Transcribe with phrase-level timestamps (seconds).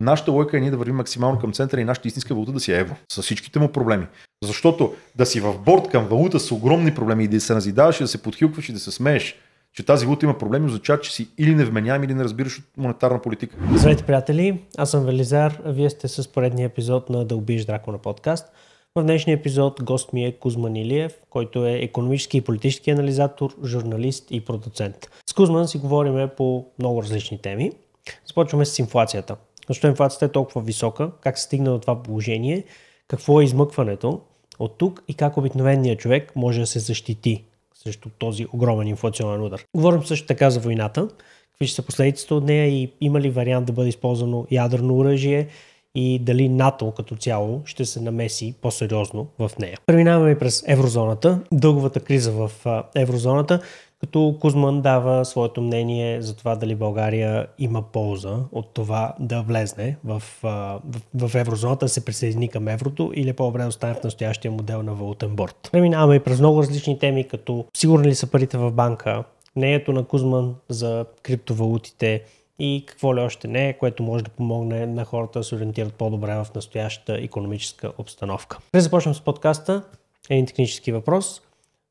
[0.00, 2.72] Нашата лойка е ние да вървим максимално към центъра и нашата истинска валута да си
[2.72, 2.94] е евро.
[3.12, 4.06] С всичките му проблеми.
[4.44, 8.02] Защото да си в борт към валута с огромни проблеми и да се назидаваш и
[8.04, 9.34] да се подхилкваш и да се смееш,
[9.72, 13.22] че тази валута има проблеми, означава, че си или невменяем, или не разбираш от монетарна
[13.22, 13.56] политика.
[13.74, 14.62] Здравейте, приятели!
[14.76, 18.46] Аз съм Велизар, а вие сте с поредния епизод на Да убиеш дракона подкаст.
[18.94, 24.26] В днешния епизод гост ми е Кузман Илиев, който е економически и политически анализатор, журналист
[24.30, 25.10] и продуцент.
[25.30, 27.72] С Кузман си говорим по много различни теми.
[28.26, 29.36] Започваме с инфлацията.
[29.68, 32.64] Защо инфлацията е толкова висока, как се стигна до това положение,
[33.08, 34.20] какво е измъкването
[34.58, 37.44] от тук и как обикновеният човек може да се защити
[37.74, 39.64] срещу този огромен инфлационен удар.
[39.76, 41.08] Говорим също така за войната,
[41.52, 45.48] какви ще са последиците от нея и има ли вариант да бъде използвано ядрено оръжие
[45.94, 49.78] и дали НАТО като цяло ще се намеси по-сериозно в нея.
[49.86, 52.50] Преминаваме през еврозоната, дълговата криза в
[52.94, 53.60] еврозоната,
[54.00, 59.96] като Кузман дава своето мнение за това дали България има полза от това да влезне
[60.04, 60.80] в, в,
[61.14, 64.94] в еврозоната, да се присъедини към еврото или по-добре да остане в настоящия модел на
[64.94, 65.68] валутен борт.
[65.72, 69.24] Преминаваме и през много различни теми, като сигурни ли са парите в банка,
[69.56, 72.22] мнението на Кузман за криптовалутите,
[72.58, 76.34] и какво ли още не, което може да помогне на хората да се ориентират по-добре
[76.34, 78.58] в настоящата економическа обстановка.
[78.72, 79.82] Преди започнем с подкаста,
[80.30, 81.42] един технически въпрос.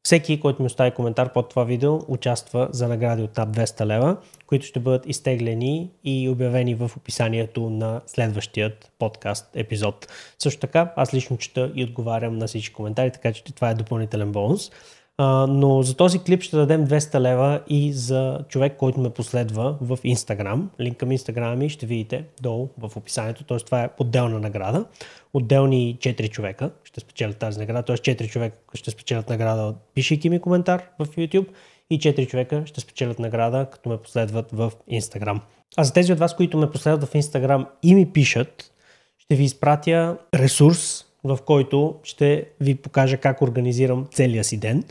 [0.04, 4.18] Всеки, който ми остави коментар под това видео, участва за награди от над 200 лева,
[4.46, 10.08] които ще бъдат изтеглени и обявени в описанието на следващият подкаст епизод.
[10.40, 14.32] Също така, аз лично чета и отговарям на всички коментари, така че това е допълнителен
[14.32, 14.72] бонус.
[15.20, 19.98] Но за този клип ще дадем 200 лева и за човек, който ме последва в
[19.98, 20.62] Instagram.
[20.80, 23.58] Линк към Instagram ми ще видите долу в описанието, т.е.
[23.58, 24.86] това е отделна награда.
[25.34, 27.96] Отделни 4 човека ще спечелят тази награда, т.е.
[27.96, 31.48] 4 човека ще спечелят награда, пишейки ми коментар в YouTube
[31.90, 35.40] и 4 човека ще спечелят награда, като ме последват в Instagram.
[35.78, 38.72] А за тези от вас, които ме последват в Instagram и ми пишат,
[39.18, 44.84] ще ви изпратя ресурс, в който ще ви покажа как организирам целия си ден.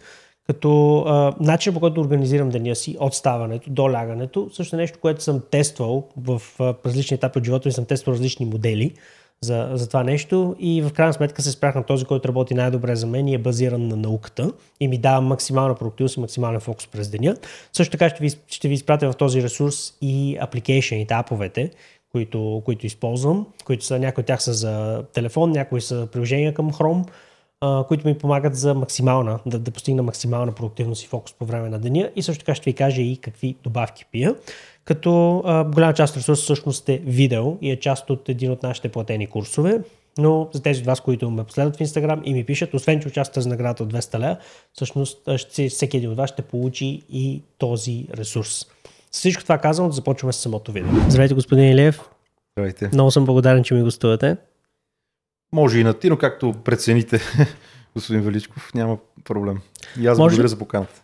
[0.47, 4.99] Като а, начин по който организирам деня си от ставането до лягането, също е нещо,
[4.99, 8.95] което съм тествал в а, различни етапи от живота и съм тествал различни модели
[9.41, 12.97] за, за това нещо и в крайна сметка се спрях на този, който работи най-добре
[12.97, 16.87] за мен и е базиран на науката и ми дава максимална продуктивност и максимален фокус
[16.87, 17.37] през деня.
[17.73, 21.71] Също така ще ви, ще ви изпратя в този ресурс и апликейшените, аповете,
[22.17, 26.71] които, които използвам, които са, някои от тях са за телефон, някои са приложения към
[26.71, 27.09] Chrome,
[27.61, 31.69] а, които ми помагат за максимална, да, да постигна максимална продуктивност и фокус по време
[31.69, 34.35] на деня и също така ще ви кажа и какви добавки пия.
[34.85, 38.63] Като а, голяма част от ресурса всъщност е видео и е част от един от
[38.63, 39.81] нашите платени курсове.
[40.19, 43.09] Но за тези от вас, които ме последват в Instagram и ми пишат, освен че
[43.09, 44.37] участвате за наградата от 200 лева,
[44.73, 48.67] всъщност ще, всеки един от вас ще получи и този ресурс.
[49.17, 50.91] Всичко това казано, започваме с самото видео.
[51.09, 52.01] Здравейте, господин Илиев.
[52.53, 52.91] Здравейте.
[52.93, 54.37] Много съм благодарен, че ми гостувате.
[55.53, 57.21] Може и на ти, но както прецените,
[57.95, 59.61] господин Величков, няма проблем.
[60.01, 61.03] И аз благодаря за поканата.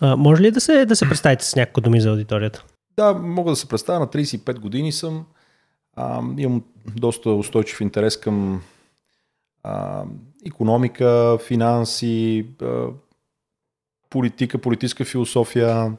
[0.00, 2.64] А, може ли да се, да се представите с някакво думи за аудиторията?
[2.96, 4.00] Да, мога да се представя.
[4.00, 5.26] На 35 години съм.
[5.96, 6.62] А, имам
[6.96, 8.62] доста устойчив интерес към
[9.62, 10.04] а,
[10.46, 12.86] економика, финанси, а,
[14.10, 15.92] политика, политическа философия.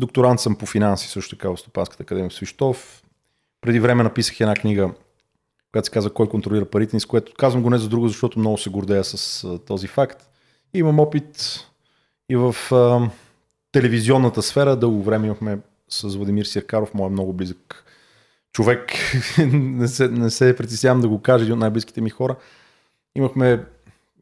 [0.00, 3.02] Докторант съм по финанси също така в Стопанската академия в Свищов.
[3.60, 4.90] Преди време написах една книга,
[5.72, 8.38] която се казва Кой контролира парите ни, с което казвам го не за друго, защото
[8.38, 10.30] много се гордея с този факт.
[10.74, 11.60] Имам опит
[12.28, 13.10] и в а,
[13.72, 14.76] телевизионната сфера.
[14.76, 17.84] Дълго време имахме с Владимир Сиркаров, моят много близък
[18.52, 18.92] човек.
[19.52, 22.36] не, се, не се притеснявам да го кажа, един от най-близките ми хора.
[23.16, 23.64] Имахме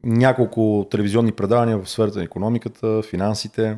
[0.03, 3.77] няколко телевизионни предавания в сферата на економиката, финансите.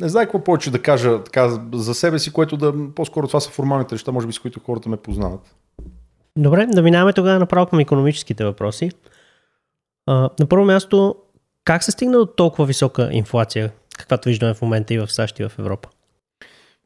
[0.00, 2.74] Не знае какво повече да кажа така, за себе си, което да.
[2.94, 5.56] По-скоро това са формалните неща, може би с които хората ме познават.
[6.36, 8.90] Добре, да минаваме тогава направо към економическите въпроси.
[10.06, 11.16] А, на първо място,
[11.64, 15.48] как се стигна до толкова висока инфлация, каквато виждаме в момента и в САЩ и
[15.48, 15.88] в Европа?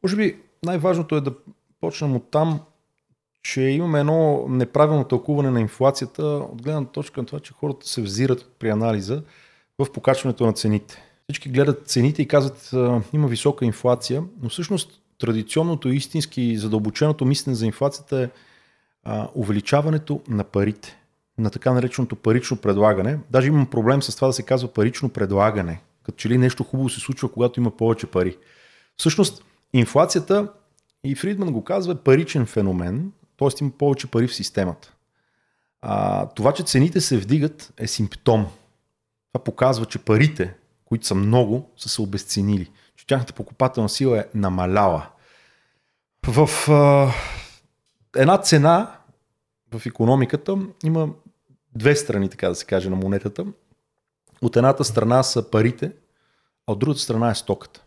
[0.03, 1.33] Може би най-важното е да
[1.81, 2.59] почнем от там,
[3.43, 8.01] че имаме едно неправилно тълкуване на инфлацията от гледна точка на това, че хората се
[8.01, 9.23] взират при анализа
[9.79, 11.10] в покачването на цените.
[11.31, 12.71] Всички гледат цените и казват,
[13.13, 18.29] има висока инфлация, но всъщност традиционното, истински, задълбоченото мислене за инфлацията е
[19.03, 20.97] а, увеличаването на парите
[21.37, 23.19] на така нареченото парично предлагане.
[23.29, 25.81] Даже имам проблем с това да се казва парично предлагане.
[26.03, 28.37] Като че ли нещо хубаво се случва, когато има повече пари.
[28.97, 29.43] Всъщност,
[29.73, 30.51] инфлацията,
[31.03, 33.49] и Фридман го казва, е паричен феномен, т.е.
[33.61, 34.93] има повече пари в системата.
[35.81, 38.47] А, това, че цените се вдигат, е симптом.
[39.33, 40.55] Това показва, че парите,
[40.91, 42.71] които са много, са се обесценили.
[42.95, 45.07] Че тяхната покупателна сила е намаляла.
[46.27, 47.11] В а,
[48.15, 48.97] една цена
[49.73, 51.09] в економиката има
[51.75, 53.45] две страни, така да се каже, на монетата.
[54.41, 55.91] От едната страна са парите,
[56.67, 57.83] а от другата страна е стоката.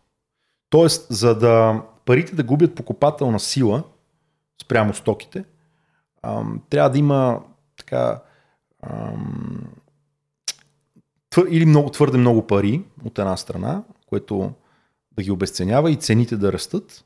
[0.71, 3.83] Тоест, за да парите да губят покупателна сила
[4.63, 5.45] спрямо стоките,
[6.23, 7.43] ам, трябва да има
[7.77, 8.23] така
[8.83, 9.75] ам,
[11.35, 14.53] твър, или много, твърде много пари от една страна, което
[15.13, 17.05] да ги обесценява и цените да растат,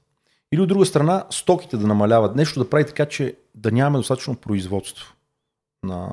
[0.52, 2.36] или от друга страна стоките да намаляват.
[2.36, 5.14] Нещо да прави така, че да нямаме достатъчно производство
[5.82, 6.10] на,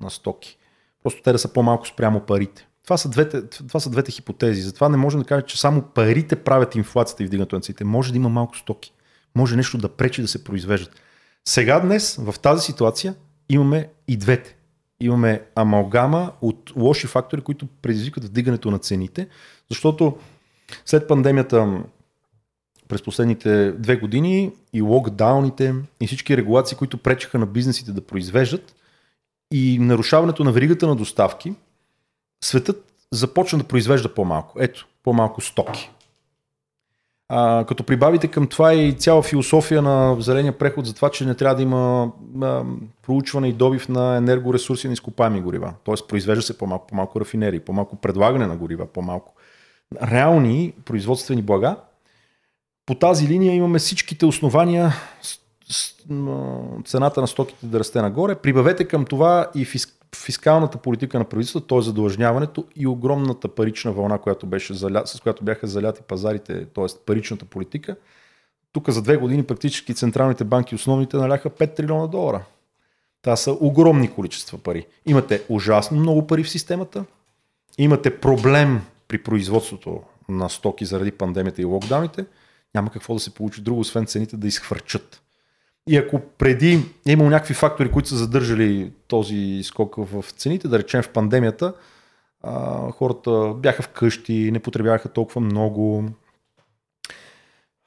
[0.00, 0.58] на стоки.
[1.02, 2.68] Просто те да са по-малко спрямо парите.
[2.84, 4.62] Това са, двете, това са двете хипотези.
[4.62, 7.84] Затова не можем да кажем, че само парите правят инфлацията и вдигането на цените.
[7.84, 8.92] Може да има малко стоки.
[9.34, 10.94] Може нещо да пречи да се произвеждат.
[11.44, 13.14] Сега днес, в тази ситуация,
[13.48, 14.56] имаме и двете.
[15.04, 19.28] Имаме амалгама от лоши фактори, които предизвикат вдигането на цените,
[19.70, 20.16] защото
[20.84, 21.82] след пандемията
[22.88, 28.74] през последните две години и локдауните и всички регулации, които пречеха на бизнесите да произвеждат
[29.52, 31.54] и нарушаването на веригата на доставки,
[32.44, 34.58] светът започна да произвежда по-малко.
[34.60, 35.90] Ето, по-малко стоки.
[37.28, 41.34] А, като прибавите към това и цяла философия на зеления преход за това, че не
[41.34, 42.12] трябва да има
[42.42, 42.64] а,
[43.02, 45.74] проучване и добив на енергоресурси на изкопаеми горива.
[45.84, 49.34] Тоест произвежда се по-малко, по-малко рафинерии, по-малко предлагане на горива, по-малко
[50.02, 51.76] реални производствени блага.
[52.86, 54.92] По тази линия имаме всичките основания
[56.84, 58.34] цената на стоките да расте нагоре.
[58.34, 61.80] Прибавете към това и фиск, фискалната политика на правителството, т.е.
[61.80, 65.02] задължняването и огромната парична вълна, която беше заля...
[65.06, 66.86] с която бяха заляти пазарите, т.е.
[67.06, 67.96] паричната политика.
[68.72, 72.44] Тук за две години практически централните банки основните наляха 5 трилиона долара.
[73.22, 74.86] Това са огромни количества пари.
[75.06, 77.04] Имате ужасно много пари в системата,
[77.78, 82.24] имате проблем при производството на стоки заради пандемията и локдауните,
[82.74, 85.23] няма какво да се получи друго, освен цените да изхвърчат.
[85.88, 90.78] И ако преди е имало някакви фактори, които са задържали този скок в цените, да
[90.78, 91.74] речем в пандемията,
[92.42, 96.08] а, хората бяха вкъщи, не потребяваха толкова много.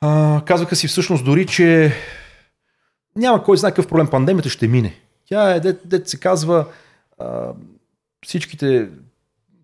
[0.02, 1.94] А, казваха си всъщност дори, че
[3.16, 4.96] няма кой знае какъв проблем, пандемията ще мине.
[5.26, 6.66] Тя е, дет, дет се казва,
[7.20, 7.54] а,
[8.26, 8.90] всичките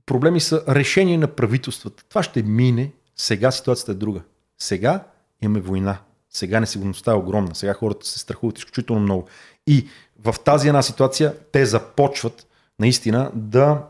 [0.06, 2.04] проблеми са решение на правителствата.
[2.10, 4.22] Това ще мине, сега ситуацията е друга.
[4.58, 5.04] Сега
[5.42, 5.98] имаме война.
[6.36, 7.56] Сега несигурността е огромна.
[7.56, 9.26] Сега хората се страхуват изключително много.
[9.68, 9.88] И
[10.24, 12.48] в тази една ситуация те започват
[12.80, 13.82] наистина да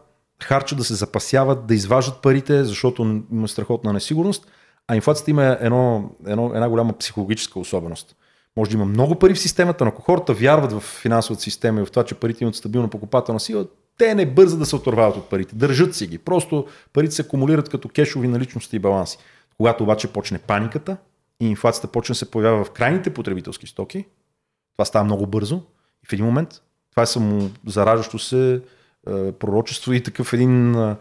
[0.43, 4.47] харчат, да се запасяват, да изваждат парите, защото има страхотна несигурност.
[4.87, 8.15] А инфлацията има едно, едно, една голяма психологическа особеност.
[8.57, 11.85] Може да има много пари в системата, но ако хората вярват в финансовата система и
[11.85, 13.65] в това, че парите имат стабилна покупателна сила,
[13.97, 15.55] те не бързат да се оторвават от парите.
[15.55, 16.17] Държат си ги.
[16.17, 19.17] Просто парите се акумулират като кешови наличности и баланси.
[19.57, 20.97] Когато обаче почне паниката,
[21.43, 24.05] и инфлацията почне да се появява в крайните потребителски стоки,
[24.73, 25.61] това става много бързо
[26.03, 26.61] и в един момент
[26.91, 28.61] това е само зараждащо се
[29.07, 30.95] е, пророчество и такъв един е, е,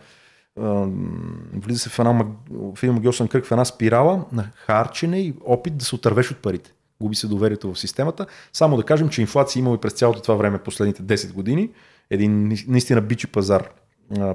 [1.55, 5.77] влиза се в, една, в един магиосен кръг, в една спирала на харчене и опит
[5.77, 6.73] да се отървеш от парите.
[7.01, 8.27] Губи се доверието в системата.
[8.53, 11.71] Само да кажем, че инфлация имало и през цялото това време, последните 10 години.
[12.11, 13.69] Един наистина бичи пазар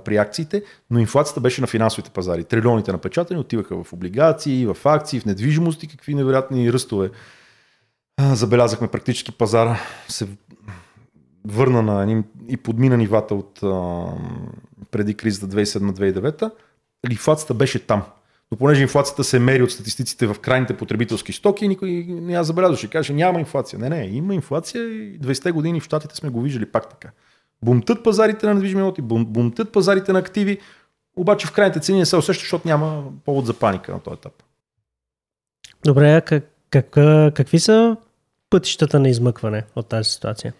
[0.06, 2.44] при акциите, но инфлацията беше на финансовите пазари.
[2.44, 7.10] Трилионите напечатани отиваха в облигации, в акции, в недвижимости, какви невероятни ръстове.
[8.22, 10.28] Забелязахме практически пазара се
[11.48, 13.60] върна на и подмина нивата от
[14.92, 16.52] преди кризата 2007-2009.
[17.12, 18.04] Инфлацията беше там.
[18.52, 22.90] Но понеже инфлацията се мери от статистиците в крайните потребителски стоки, никой не я забелязваше.
[22.90, 23.80] Каже, няма инфлация.
[23.80, 27.10] Не, не, има инфлация и 20-те години в Штатите сме го виждали пак така.
[27.66, 30.58] Бумтът пазарите на недвижими имоти, бум, бумтът пазарите на активи,
[31.16, 34.34] обаче в крайните цени не се усеща, защото няма повод за паника на този етап.
[35.86, 36.90] Добре, как, как,
[37.34, 37.98] какви са
[38.50, 40.54] пътищата на измъкване от тази ситуация?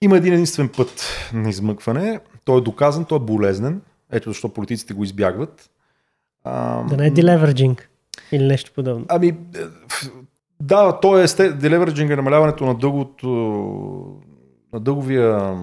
[0.00, 2.20] Има един единствен път на измъкване.
[2.44, 3.80] Той е доказан, той е болезнен.
[4.12, 5.70] Ето защо политиците го избягват.
[6.44, 7.90] А, да не е делеверджинг
[8.32, 9.06] или нещо подобно.
[9.08, 9.36] Ами,
[10.60, 13.28] да, то е делеверджинг е намаляването на дългото
[14.72, 15.56] на дълговия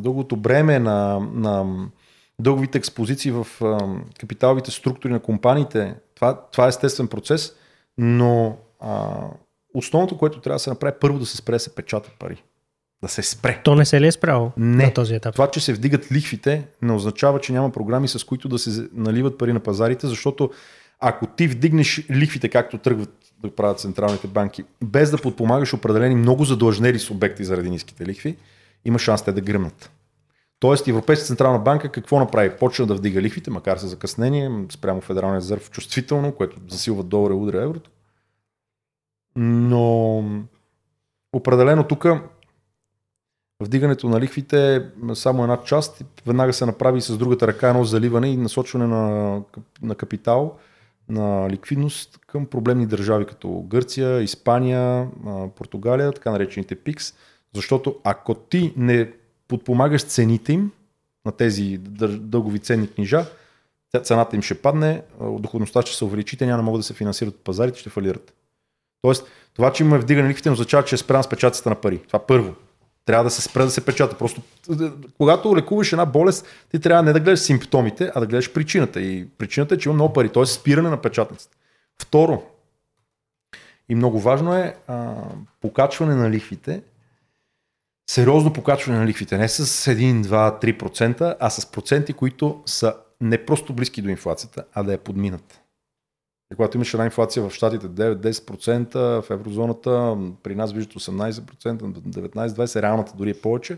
[0.00, 1.66] дългото бреме на, на
[2.40, 3.46] дълговите експозиции в
[4.20, 7.52] капиталовите структури на компаниите, това, това е естествен процес,
[7.98, 9.16] но а,
[9.74, 12.42] основното, което трябва да се направи, първо да се спре да се печатат пари.
[13.02, 13.60] Да се спре.
[13.64, 14.84] То не се ли е спряло не.
[14.84, 15.34] на този етап?
[15.34, 19.38] Това, че се вдигат лихвите, не означава, че няма програми, с които да се наливат
[19.38, 20.50] пари на пазарите, защото
[21.00, 26.44] ако ти вдигнеш лихвите, както тръгват да правят централните банки, без да подпомагаш определени много
[26.44, 28.36] задлъжнели субекти заради ниските лихви,
[28.84, 29.90] има шанс те да гръмнат.
[30.60, 32.56] Тоест Европейска централна банка какво направи?
[32.56, 37.36] Почна да вдига лихвите, макар с закъснение, спрямо Федералния резерв чувствително, което засилва долара и
[37.36, 37.90] удря еврото.
[39.36, 40.24] Но
[41.32, 42.06] определено тук
[43.60, 44.82] вдигането на лихвите е
[45.14, 46.04] само една част.
[46.26, 49.42] Веднага се направи с другата ръка едно заливане и насочване на,
[49.82, 50.56] на капитал,
[51.08, 55.08] на ликвидност към проблемни държави като Гърция, Испания,
[55.56, 57.14] Португалия, така наречените ПИКС.
[57.54, 59.12] Защото ако ти не
[59.48, 60.72] подпомагаш цените им
[61.26, 61.78] на тези
[62.18, 63.26] дългови ценни книжа,
[64.02, 67.34] цената им ще падне, доходността ще се увеличи, те няма да могат да се финансират
[67.34, 68.34] от пазарите, ще фалират.
[69.02, 71.98] Тоест, това, че имаме вдигане лихвите, означава, че е спрян с печатата на пари.
[71.98, 72.54] Това първо.
[73.04, 74.18] Трябва да се спре да се печата.
[74.18, 74.42] Просто,
[75.18, 79.00] когато лекуваш една болест, ти трябва не да гледаш симптомите, а да гледаш причината.
[79.00, 80.46] И причината е, че има много пари, т.е.
[80.46, 81.56] спиране на печатницата.
[82.02, 82.42] Второ,
[83.88, 85.14] и много важно е а,
[85.60, 86.82] покачване на лихвите,
[88.10, 93.44] сериозно покачване на лихвите, не с 1, 2, 3%, а с проценти, които са не
[93.44, 95.60] просто близки до инфлацията, а да я подминат.
[96.52, 102.82] И когато имаш една инфлация в Штатите 9-10%, в еврозоната при нас виждат 18%, 19-20%,
[102.82, 103.76] реалната дори е повече.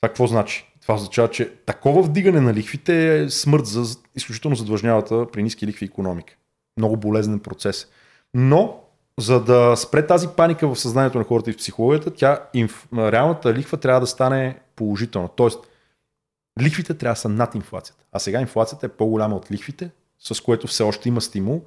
[0.00, 0.72] Това какво значи?
[0.82, 5.86] Това означава, че такова вдигане на лихвите е смърт за изключително задлъжнявата при ниски лихви
[5.86, 6.36] економика.
[6.76, 7.86] Много болезнен процес.
[8.34, 8.83] Но,
[9.20, 12.88] за да спре тази паника в съзнанието на хората и в психологията, тя, инф...
[12.96, 15.28] реалната лихва трябва да стане положителна.
[15.36, 15.58] Тоест,
[16.62, 18.04] лихвите трябва да са над инфлацията.
[18.12, 21.62] А сега инфлацията е по-голяма от лихвите, с което все още има стимул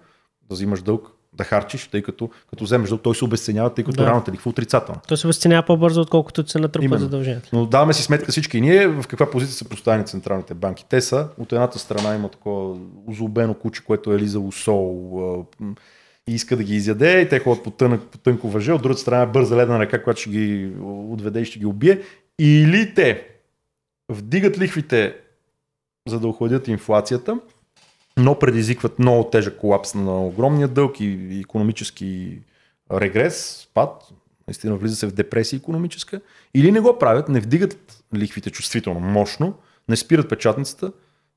[0.50, 3.98] да взимаш дълг, да харчиш, тъй като като вземеш дълг, той се обесценява, тъй като
[3.98, 4.06] да.
[4.06, 5.02] равната лихва е отрицателна.
[5.08, 7.50] Той се обесценява по-бързо, отколкото се натрупва задължението.
[7.54, 10.86] Но даваме си сметка всички ние в каква позиция са поставени централните банки.
[10.90, 15.46] Те са, от едната страна има такова озлобено куче, което е лизало сол
[16.28, 19.02] и иска да ги изяде и те ходят по, тънък, по тънко въже, от другата
[19.02, 22.02] страна е бърза ледна ръка, която ще ги отведе и ще ги убие.
[22.40, 23.28] Или те
[24.10, 25.16] вдигат лихвите,
[26.08, 27.40] за да охладят инфлацията,
[28.18, 32.42] но предизвикват много тежък колапс на огромния дълг и економически
[32.92, 34.10] регрес, спад,
[34.48, 36.22] наистина влиза се в депресия економическа,
[36.54, 39.54] или не го правят, не вдигат лихвите чувствително, мощно,
[39.90, 40.92] не спират печатницата,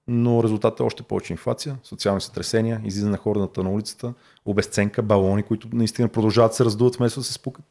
[0.08, 4.14] но резултатът е още повече инфлация, социални сътресения, излизане на хората на улицата,
[4.44, 7.64] обесценка, балони, които наистина продължават да се раздуват вместо да се спукат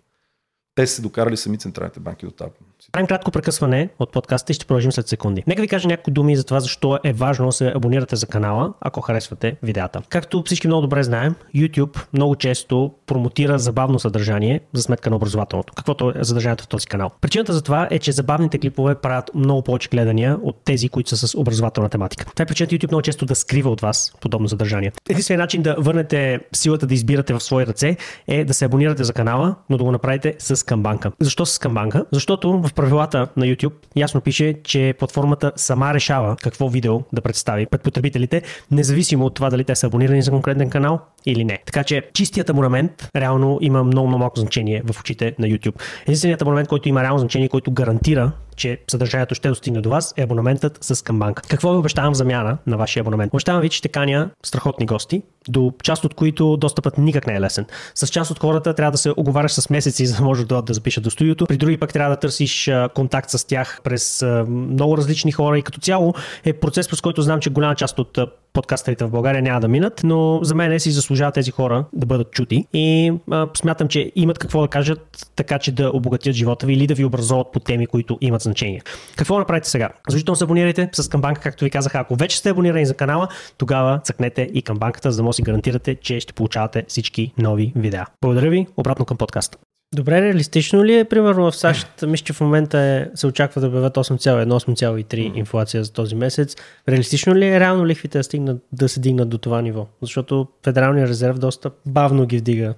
[0.80, 2.52] те са докарали сами централните банки до тази.
[2.92, 5.44] Правим кратко прекъсване от подкаста и ще продължим след секунди.
[5.48, 8.74] Нека ви кажа някои думи за това, защо е важно да се абонирате за канала,
[8.82, 10.02] ако харесвате видеята.
[10.10, 15.74] Както всички много добре знаем, YouTube много често промотира забавно съдържание за сметка на образователното,
[15.74, 17.12] каквото е съдържанието в този канал.
[17.22, 21.28] Причината за това е, че забавните клипове правят много повече гледания от тези, които са
[21.28, 22.26] с образователна тематика.
[22.26, 24.92] Това е причината YouTube много често да скрива от вас подобно съдържание.
[25.10, 29.14] Единственият начин да върнете силата да избирате в свои ръце е да се абонирате за
[29.14, 31.12] канала, но да го направите с Камбанка.
[31.20, 32.06] Защо с Камбанка?
[32.12, 37.66] Защото в правилата на YouTube ясно пише, че платформата сама решава какво видео да представи
[37.66, 41.60] пред потребителите, независимо от това дали те са абонирани за конкретен канал или не.
[41.66, 45.82] Така че чистият абонамент реално има много, много малко значение в очите на YouTube.
[46.04, 50.24] Единственият абонамент, който има реално значение, който гарантира че съдържанието ще достигне до вас, е
[50.24, 51.44] абонаментът с Камбанка.
[51.48, 53.34] Какво ви обещавам замяна на вашия абонамент?
[53.34, 57.42] Обещавам ви, че ще каня страхотни гости, до част от които достъпът никак не е
[57.42, 57.66] лесен.
[57.96, 60.74] С част от хората трябва да се оговаряш с месеци, за да може да, да
[60.74, 61.46] запишат до студиото.
[61.46, 65.80] При други пък трябва да търсиш контакт с тях през много различни хора и като
[65.80, 66.14] цяло
[66.46, 68.18] е процес, през който знам, че голяма част от
[68.54, 72.32] подкастерите в България няма да минат, но за мен си заслужават тези хора да бъдат
[72.32, 76.74] чути и а, смятам, че имат какво да кажат така, че да обогатят живота ви
[76.74, 78.82] или да ви образоват по теми, които имат значение.
[79.16, 79.90] Какво направите сега?
[80.08, 81.96] Задължително се абонирайте с камбанка, както ви казах.
[81.96, 83.28] Ако вече сте абонирани за канала,
[83.58, 88.06] тогава цъкнете и камбанката, за да може си гарантирате, че ще получавате всички нови видеа.
[88.22, 89.58] Благодаря ви, обратно към подкаста.
[89.96, 93.68] Добре, реалистично ли е, примерно в САЩ, мисля, че в момента е, се очаква да
[93.68, 96.56] обявят 8,1-8,3 инфлация за този месец.
[96.90, 99.88] Реалистично ли е реално лихвите да, стигнат, да се дигнат до това ниво?
[100.02, 102.74] Защото Федералния резерв доста бавно ги вдига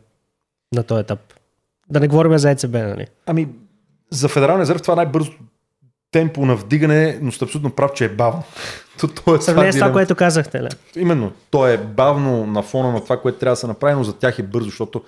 [0.75, 1.20] на този етап.
[1.89, 3.08] Да не говорим за ЕЦБ, нали?
[3.25, 3.48] Ами,
[4.10, 5.32] за Федералния резерв това е най-бързо
[6.12, 8.44] темпо на вдигане, но сте абсолютно прав, че е бавно.
[9.25, 10.63] то е Сравнение с това, което казахте.
[10.63, 10.70] Ли?
[10.96, 11.32] Именно.
[11.50, 14.39] То е бавно на фона на това, което трябва да се направи, но за тях
[14.39, 15.03] е бързо, защото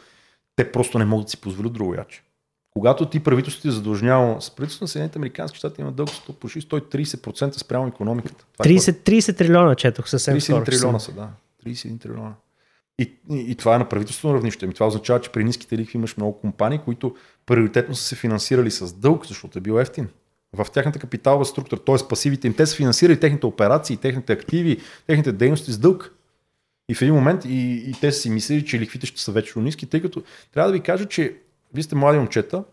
[0.55, 2.23] те просто не могат да си позволят друго яче.
[2.73, 6.61] Когато ти правителството ти е задължнява, с правителството на Съединените Американски щати има дълг почти
[6.61, 8.45] 130% спрямо економиката.
[8.59, 10.63] 30, е 30 трилиона четох съвсем 31 скоро.
[10.63, 11.29] трилиона са, да.
[11.65, 12.33] 31 трилиона.
[12.99, 14.65] И, и, и това е на правителствено равнище.
[14.65, 18.71] И това означава, че при ниските лихви имаш много компании, които приоритетно са се финансирали
[18.71, 20.07] с дълг, защото е бил ефтин.
[20.53, 22.07] В тяхната капиталова структура, т.е.
[22.09, 26.15] пасивите им, те са финансирали техните операции, техните активи, техните дейности с дълг.
[26.93, 29.85] И в един момент и, и те си мислили, че лихвите ще са вечно ниски,
[29.85, 30.23] тъй като
[30.53, 31.35] трябва да ви кажа, че
[31.73, 32.63] вие сте млади момчета,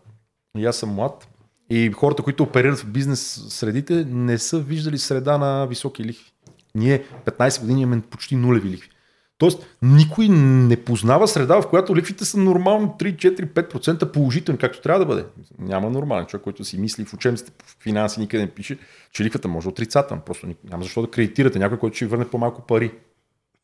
[0.57, 1.27] и аз съм млад,
[1.69, 6.31] и хората, които оперират в бизнес средите, не са виждали среда на високи лихви.
[6.75, 8.89] Ние 15 години имаме почти нулеви лихви.
[9.37, 14.81] Тоест, никой не познава среда, в която лихвите са нормално 3, 4, 5% положителни, както
[14.81, 15.25] трябва да бъде.
[15.59, 18.77] Няма нормален човек, който си мисли в учебниците по финанси, никъде не пише,
[19.11, 20.23] че лихвата може отрицателна.
[20.25, 22.91] Просто няма защо да кредитирате някой, който ще върне по-малко пари.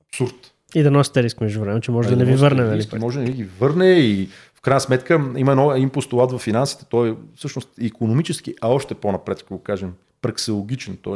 [0.10, 0.54] Абсурд.
[0.76, 2.64] И да носите риск между време, че може да, да не ви върне.
[2.64, 2.88] Нали?
[3.00, 6.86] Може да не ви върне и в крайна сметка има едно, един постулат в финансите,
[6.90, 11.16] той е всъщност економически, а още по-напред, ако го кажем, праксиологичен, т.е.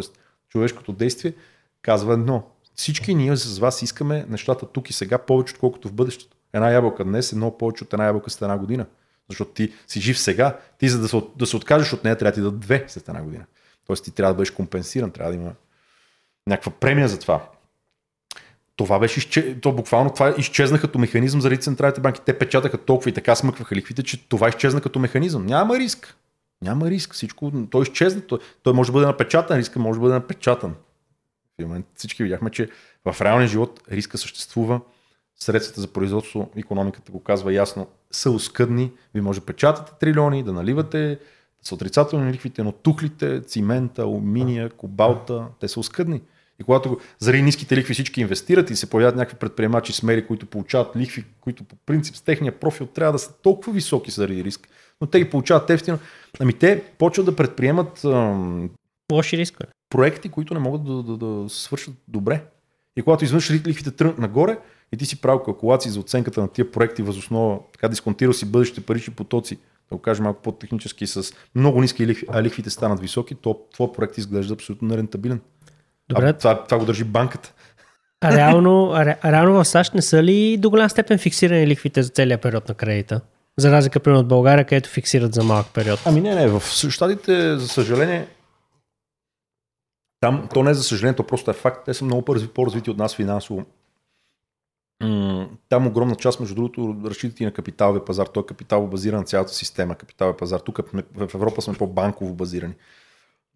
[0.50, 1.33] човешкото действие,
[1.81, 2.43] казва едно.
[2.75, 6.38] Всички ние с вас искаме нещата тук и сега повече, отколкото в бъдещето.
[6.53, 8.86] Една ябълка днес е много повече от една ябълка след една година.
[9.29, 12.31] Защото ти си жив сега, ти за да се, да се откажеш от нея, трябва
[12.31, 13.45] да ти да две след една година.
[13.88, 15.51] Тоест ти трябва да бъдеш компенсиран, трябва да има
[16.48, 17.50] някаква премия за това
[18.75, 22.22] това беше то буквално това изчезна като механизъм заради централните банки.
[22.25, 25.46] Те печатаха толкова и така смъкваха лихвите, че това изчезна като механизъм.
[25.46, 26.16] Няма риск.
[26.62, 27.13] Няма риск.
[27.13, 28.22] Всичко, той изчезна.
[28.22, 30.75] Той, той може да бъде напечатан, риска може да бъде напечатан.
[31.60, 32.70] В момент всички видяхме, че
[33.06, 34.82] в реалния живот риска съществува.
[35.36, 38.92] Средствата за производство, економиката го казва ясно, са оскъдни.
[39.13, 41.20] Ви може да печатате трилиони, да наливате,
[41.62, 46.22] са отрицателни лихвите, но тухлите, цимента, алуминия, кобалта, те са оскъдни.
[46.62, 50.96] И когато заради ниските лихви всички инвестират и се появяват някакви предприемачи смели, които получават
[50.96, 54.68] лихви, които по принцип с техния профил трябва да са толкова високи заради риск,
[55.01, 56.00] но те ги получават ефтино,
[56.39, 58.70] ами те почват да предприемат ам,
[59.12, 59.70] лоши рискове.
[59.89, 62.44] Проекти, които не могат да, да, да свършат добре.
[62.96, 64.58] И когато изведнъж лихвите тръгнат нагоре
[64.91, 68.82] и ти си правил калкулации за оценката на тия проекти възоснова, така дисконтирал си бъдещите
[68.82, 69.58] парични потоци,
[69.89, 73.91] да го кажем малко по-технически, с много ниски лихви, а лихвите станат високи, то твой
[73.91, 75.41] проект изглежда абсолютно нерентабилен.
[76.13, 76.30] Добре.
[76.30, 77.53] А, това, това го държи банката.
[78.22, 82.10] А реално, а, реално в САЩ не са ли до голям степен фиксирани лихвите за
[82.10, 83.22] целия период на кредита?
[83.58, 86.00] За разлика, примерно, от България, където фиксират за малък период.
[86.06, 88.27] Ами не, не, в Штатите, за съжаление,
[90.22, 91.86] там, то не е за съжаление, то просто е факт.
[91.86, 92.22] Те са много
[92.53, 93.65] по-развити от нас финансово.
[95.70, 98.27] Там огромна част, между другото, разчитат и на капиталовия пазар.
[98.27, 100.60] Той е капитал базиран на цялата система, капиталовия пазар.
[100.60, 102.74] Тук в Европа сме по-банково базирани.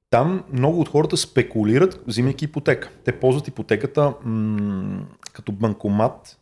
[0.10, 2.90] Там много от хората спекулират, взимайки ипотека.
[3.04, 6.40] Те ползват ипотеката м- като банкомат,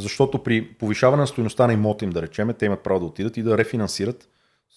[0.00, 3.36] защото при повишаване на стоеността на имота им, да речем, те имат право да отидат
[3.36, 4.28] и да рефинансират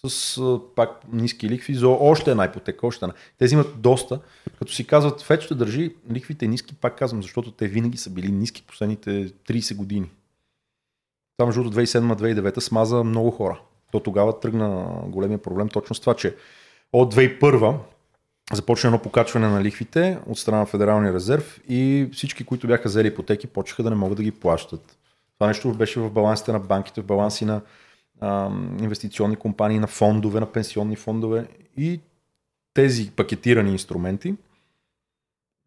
[0.07, 3.13] с пак ниски лихви за още една ипотека, още една.
[3.37, 4.19] Те взимат доста,
[4.59, 8.31] като си казват, Фед ще държи лихвите ниски, пак казвам, защото те винаги са били
[8.31, 10.09] ниски последните 30 години.
[11.37, 13.59] Там между 2007-2009 смаза много хора.
[13.91, 16.35] То тогава тръгна големия проблем точно с това, че
[16.93, 17.77] от 2001
[18.53, 23.07] започна едно покачване на лихвите от страна на Федералния резерв и всички, които бяха взели
[23.07, 24.97] ипотеки, почнаха да не могат да ги плащат.
[25.33, 27.61] Това нещо беше в балансите на банките, в баланси на
[28.21, 28.49] а,
[28.81, 31.99] инвестиционни компании, на фондове, на пенсионни фондове и
[32.73, 34.35] тези пакетирани инструменти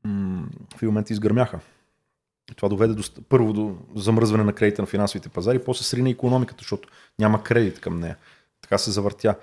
[0.05, 1.61] м- в момент изгърмяха.
[2.57, 6.89] Това доведе до, първо до замръзване на кредита на финансовите пазари, после срина економиката, защото
[7.19, 8.17] няма кредит към нея.
[8.63, 9.35] Така се завъртя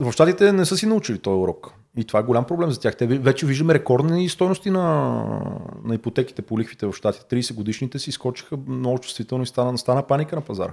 [0.00, 1.72] в щатите не са си научили този урок.
[1.96, 2.96] И това е голям проблем за тях.
[2.96, 5.24] Те вече виждаме рекордни стоености на,
[5.84, 7.42] на ипотеките по лихвите в щатите.
[7.42, 10.72] 30 годишните си скочиха много чувствително и стана, стана паника на пазара.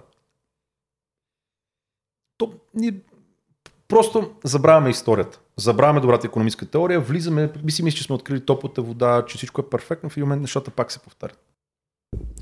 [2.38, 2.94] То, ние
[3.88, 5.40] просто забравяме историята.
[5.58, 9.62] Забравяме добрата економическа теория, влизаме, би си мисли, че сме открили топлата вода, че всичко
[9.62, 11.40] е перфектно, в един момент нещата пак се повтарят.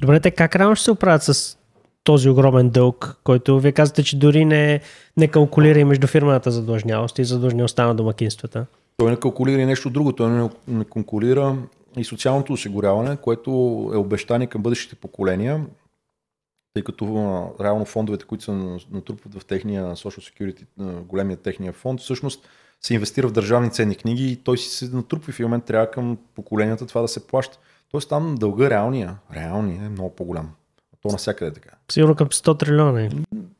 [0.01, 1.57] Добре, те как рано ще се оправят с
[2.03, 4.81] този огромен дълг, който вие казвате, че дори не,
[5.17, 8.65] не калкулира и между фирмената задлъжнялост и задлъжнялостта на домакинствата.
[8.97, 10.13] Той не калкулира и нещо друго.
[10.13, 10.85] Той не, не
[11.97, 13.49] и социалното осигуряване, което
[13.93, 15.65] е обещание към бъдещите поколения,
[16.73, 17.05] тъй като
[17.61, 18.51] реално фондовете, които се
[18.91, 20.65] натрупват в техния Social Security,
[21.03, 22.49] големия техния фонд, всъщност
[22.81, 25.91] се инвестира в държавни ценни книги и той си се натрупва и в момент трябва
[25.91, 27.59] към поколенията това да се плаща.
[27.91, 30.49] Тоест там дълга реалния, реалния е много по-голям.
[31.03, 31.69] То навсякъде е така.
[31.91, 33.09] Сигурно към 100 трилиона.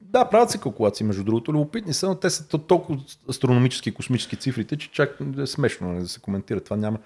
[0.02, 1.54] Да, правят се калкулации, между другото.
[1.54, 6.02] Любопитни са, но те са толкова астрономически и космически цифрите, че чак е смешно нали,
[6.02, 6.62] да се коментира.
[6.62, 7.00] Това няма.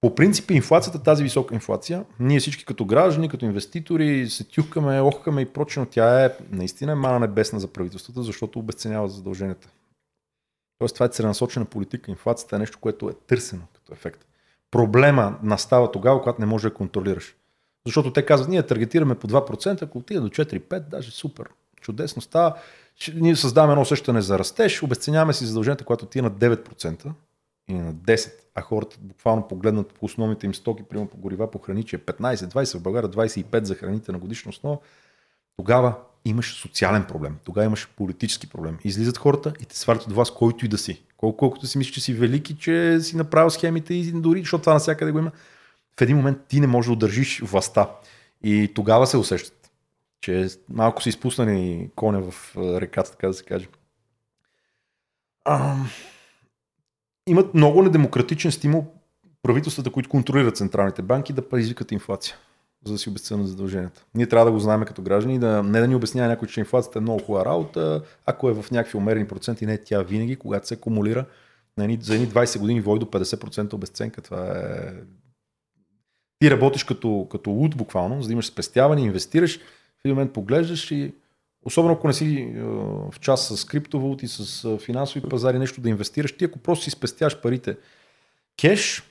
[0.00, 5.40] По принцип, инфлацията, тази висока инфлация, ние всички като граждани, като инвеститори се тюхкаме, охкаме
[5.40, 9.68] и прочено, тя е наистина мана небесна за правителствата, защото обесценява задълженията.
[10.78, 12.10] Тоест, това е целенасочена политика.
[12.10, 14.26] Инфлацията е нещо, което е търсено като ефект.
[14.70, 17.36] Проблема настава тогава, когато не можеш да контролираш.
[17.86, 21.48] Защото те казват, ние таргетираме по 2%, ако отиде до 4-5, даже супер,
[21.80, 22.54] чудесно става.
[23.14, 27.12] Ние създаваме едно усещане за растеж, обесценяваме си задълженията, когато отиде на 9%
[27.68, 31.58] и на 10%, а хората буквално погледнат по основните им стоки, примерно по горива, по
[31.58, 34.78] храни, че е 15-20, в България 25 за храните на годишна основа,
[35.56, 38.78] тогава имаш социален проблем, тогава имаш политически проблем.
[38.84, 41.02] Излизат хората и те свалят от вас който и да си.
[41.16, 44.72] Колко, колкото си мислиш, че си велики, че си направил схемите и дори, защото това
[44.72, 45.30] навсякъде го има
[46.00, 47.90] в един момент ти не можеш да удържиш властта.
[48.42, 49.70] И тогава се усещат,
[50.20, 53.68] че малко са изпуснани коня в реката, така да се каже.
[55.44, 55.76] А,
[57.26, 58.86] имат много недемократичен стимул
[59.42, 62.36] правителствата, които контролират централните банки, да предизвикат инфлация,
[62.84, 64.04] за да си обяснят задълженията.
[64.14, 66.98] Ние трябва да го знаем като граждани, да не да ни обяснява някой, че инфлацията
[66.98, 70.66] е много хубава работа, ако е в някакви умерени проценти, не е тя винаги, когато
[70.66, 71.24] се акумулира
[71.78, 74.22] за едни 20 години води до 50% обесценка.
[74.22, 74.92] Това е...
[76.40, 80.90] Ти работиш като, като луд буквално, за да имаш спестяване, инвестираш, в един момент поглеждаш
[80.90, 81.12] и
[81.64, 82.52] Особено ако не си
[83.12, 87.40] в част с криптовалути, с финансови пазари, нещо да инвестираш, ти ако просто си спестяваш
[87.40, 87.76] парите
[88.60, 89.02] кеш,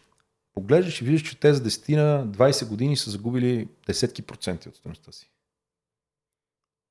[0.54, 4.76] поглеждаш и виждаш, че те за 10 на 20 години са загубили десетки проценти от
[4.76, 5.30] стоеността си.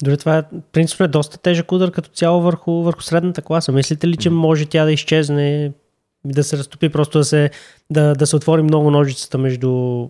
[0.02, 3.72] Дори това е, принципно е доста тежък удар като цяло върху, върху средната класа.
[3.72, 5.72] Мислите ли, че може тя да изчезне,
[6.24, 7.50] да се разтопи, просто да се,
[7.90, 10.08] да, да се отвори много ножицата между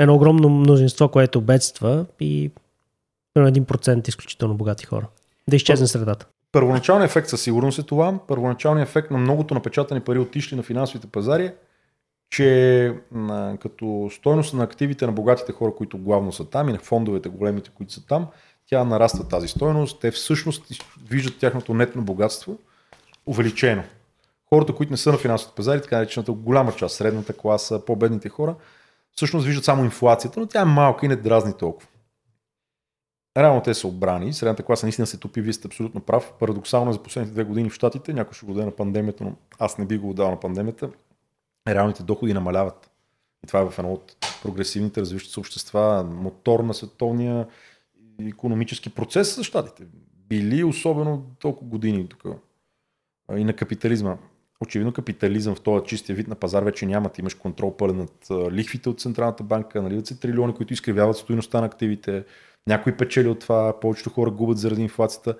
[0.00, 2.50] едно огромно мнозинство, което бедства и
[3.36, 5.06] един процент изключително богати хора.
[5.48, 6.26] Да изчезне средата.
[6.52, 8.18] Първоначалният ефект със сигурност е това.
[8.28, 11.52] Първоначалният ефект на многото напечатани пари отишли на финансовите пазари
[12.30, 12.94] че
[13.60, 17.70] като стойност на активите на богатите хора, които главно са там и на фондовете големите,
[17.70, 18.26] които са там,
[18.66, 20.00] тя нараства тази стойност.
[20.00, 20.64] Те всъщност
[21.08, 22.58] виждат тяхното нетно богатство
[23.26, 23.82] увеличено.
[24.48, 28.54] Хората, които не са на финансовите пазари, така наречената голяма част, средната класа, по-бедните хора,
[29.16, 31.88] всъщност виждат само инфлацията, но тя е малка и не дразни толкова.
[33.36, 36.32] Реално те са обрани, средната класа наистина се топи, вие сте абсолютно прав.
[36.40, 39.78] Парадоксално за последните две години в Штатите, някой ще го даде на пандемията, но аз
[39.78, 40.90] не би го отдал на пандемията,
[41.68, 42.90] реалните доходи намаляват.
[43.44, 47.46] И това е в едно от прогресивните развиващи се общества, мотор на световния
[48.20, 49.86] економически процес за щатите.
[50.28, 52.24] Били особено толкова години тук.
[53.36, 54.16] И на капитализма.
[54.64, 57.08] Очевидно капитализъм в този чистия вид на пазар вече няма.
[57.08, 61.60] Ти имаш контрол пълен над лихвите от Централната банка, наливат се трилиони, които изкривяват стоиността
[61.60, 62.24] на активите.
[62.66, 65.34] Някои печели от това, повечето хора губят заради инфлацията.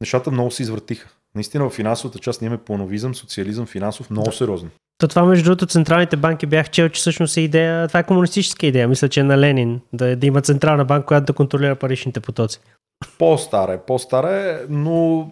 [0.00, 1.08] Нещата много се извъртиха.
[1.34, 4.36] Наистина в финансовата част ние имаме плановизъм, социализъм, финансов, много да.
[4.36, 4.70] сериозен.
[4.98, 8.66] То това, между другото, централните банки бях чел, че всъщност е идея, това е комунистическа
[8.66, 12.20] идея, мисля, че е на Ленин, да, да има централна банка, която да контролира паричните
[12.20, 12.60] потоци.
[13.18, 15.30] По-стара е, по-стара е, но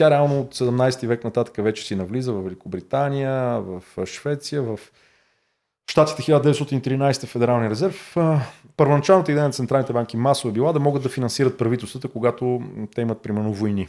[0.00, 4.78] тя реално от 17 век нататък вече си навлиза в Великобритания, в Швеция, в
[5.90, 8.16] Штатите 1913 Федералния резерв.
[8.76, 12.60] Първоначалната идея на централните банки масово е била да могат да финансират правителствата, когато
[12.94, 13.88] те имат примерно войни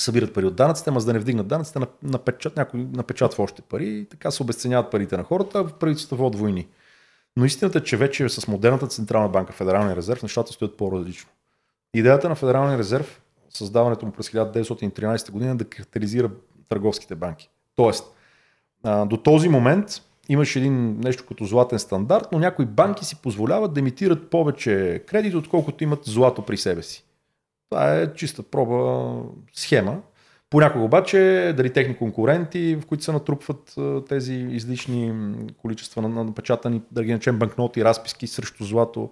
[0.00, 3.88] събират пари от данъците, ама за да не вдигнат данъците, напечат, някой напечатва още пари
[3.88, 6.68] и така се обесценяват парите на хората, а правителствата водят войни.
[7.36, 11.30] Но истината е, че вече с модерната Централна банка, Федералния резерв, нещата стоят по-различно.
[11.94, 13.20] Идеята на Федералния резерв,
[13.56, 16.30] създаването му през 1913 година, да катализира
[16.68, 17.50] търговските банки.
[17.76, 18.04] Тоест,
[19.06, 19.88] до този момент
[20.28, 25.34] имаш един нещо като златен стандарт, но някои банки си позволяват да имитират повече кредит,
[25.34, 27.04] отколкото имат злато при себе си.
[27.70, 29.14] Това е чиста проба
[29.52, 30.00] схема.
[30.50, 33.74] Понякога обаче, дали техни конкуренти, в които се натрупват
[34.08, 35.12] тези излишни
[35.56, 39.10] количества на напечатани, да ги начем банкноти, разписки срещу злато,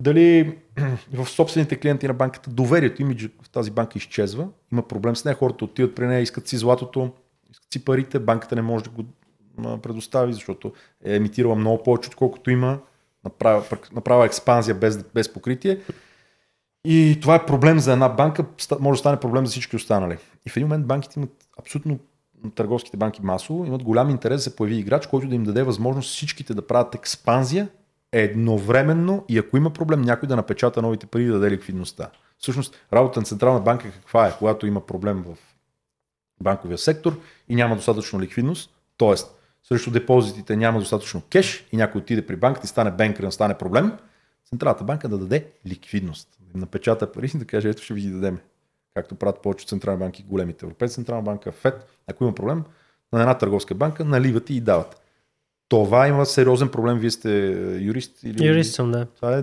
[0.00, 0.58] дали
[1.12, 5.36] в собствените клиенти на банката доверието, имидж в тази банка изчезва, има проблем с нея,
[5.36, 7.12] хората отиват при нея, искат си златото,
[7.50, 9.04] искат си парите, банката не може да го
[9.82, 10.72] предостави, защото
[11.04, 12.78] е емитирала много повече, отколкото има,
[13.24, 15.80] направя, направя експанзия без, без покритие
[16.88, 18.44] и това е проблем за една банка,
[18.80, 20.18] може да стане проблем за всички останали.
[20.46, 21.98] И в един момент банките имат абсолютно
[22.54, 26.10] търговските банки масово, имат голям интерес да се появи играч, който да им даде възможност
[26.10, 27.68] всичките да правят експанзия
[28.12, 32.10] едновременно и ако има проблем някой да напечата новите пари и да даде ликвидността.
[32.38, 35.36] Всъщност работа на Централна банка каква е, когато има проблем в
[36.42, 39.14] банковия сектор и няма достатъчно ликвидност, т.е.
[39.62, 43.92] срещу депозитите няма достатъчно кеш и някой отиде при банката и стане бенкър, стане проблем,
[44.48, 48.38] Централната банка да даде ликвидност напечата пари и да каже, ето ще ви ги дадем.
[48.94, 51.86] Както правят повече централни банки, големите Европейски централна банка, ФЕД.
[52.06, 52.64] Ако има проблем,
[53.12, 55.02] на една търговска банка наливат и дават.
[55.68, 56.98] Това има сериозен проблем.
[56.98, 57.48] Вие сте
[57.80, 58.46] юрист или...
[58.46, 59.04] Юрист съм, да.
[59.04, 59.42] Това е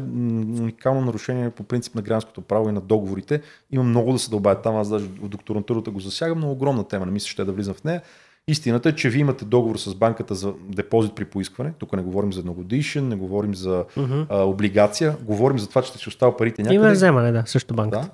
[0.60, 3.42] уникално нарушение по принцип на гражданското право и на договорите.
[3.72, 4.76] Има много да се дълбаят там.
[4.76, 7.06] Аз даже в докторантурата го засягам, но огромна тема.
[7.06, 8.02] Не мисля, ще да влизам в нея.
[8.48, 11.74] Истината е, че вие имате договор с банката за депозит при поискване.
[11.80, 14.26] Тук не говорим за едногодишен, не говорим за uh-huh.
[14.30, 15.18] а, облигация.
[15.22, 16.76] Говорим за това, че ще си остава парите някъде.
[16.76, 18.10] Има вземане, да, също банката.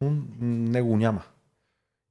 [0.00, 1.22] Да, но него няма.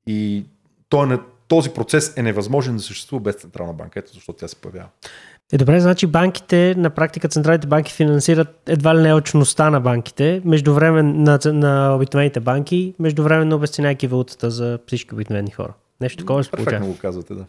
[0.08, 0.46] И
[0.90, 4.00] той, този процес е невъзможен да съществува без Централна банка.
[4.00, 4.90] Ето защо тя се появява.
[5.54, 10.42] Е, добре, значи банките, на практика централните банки финансират едва ли не очността на банките,
[10.46, 15.74] междувремен, на, на обикновените банки, междувременно обесценяйки валутата за всички обикновени хора.
[16.02, 16.86] Нещо такова се получава.
[16.86, 17.46] го казвате, да.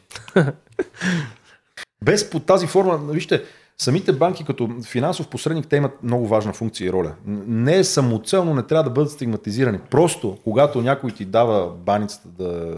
[2.05, 3.43] Без по тази форма, вижте,
[3.79, 7.13] самите банки като финансов посредник, те имат много важна функция и роля.
[7.47, 9.79] Не е самоцелно, не трябва да бъдат стигматизирани.
[9.91, 12.77] Просто, когато някой ти дава баницата да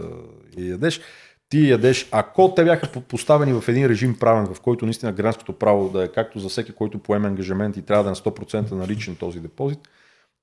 [0.57, 1.01] я ядеш,
[1.49, 5.89] ти ядеш, ако те бяха поставени в един режим правен, в който наистина гражданското право
[5.89, 9.15] да е както за всеки, който поеме ангажимент и трябва да е на 100% наличен
[9.15, 9.79] този депозит,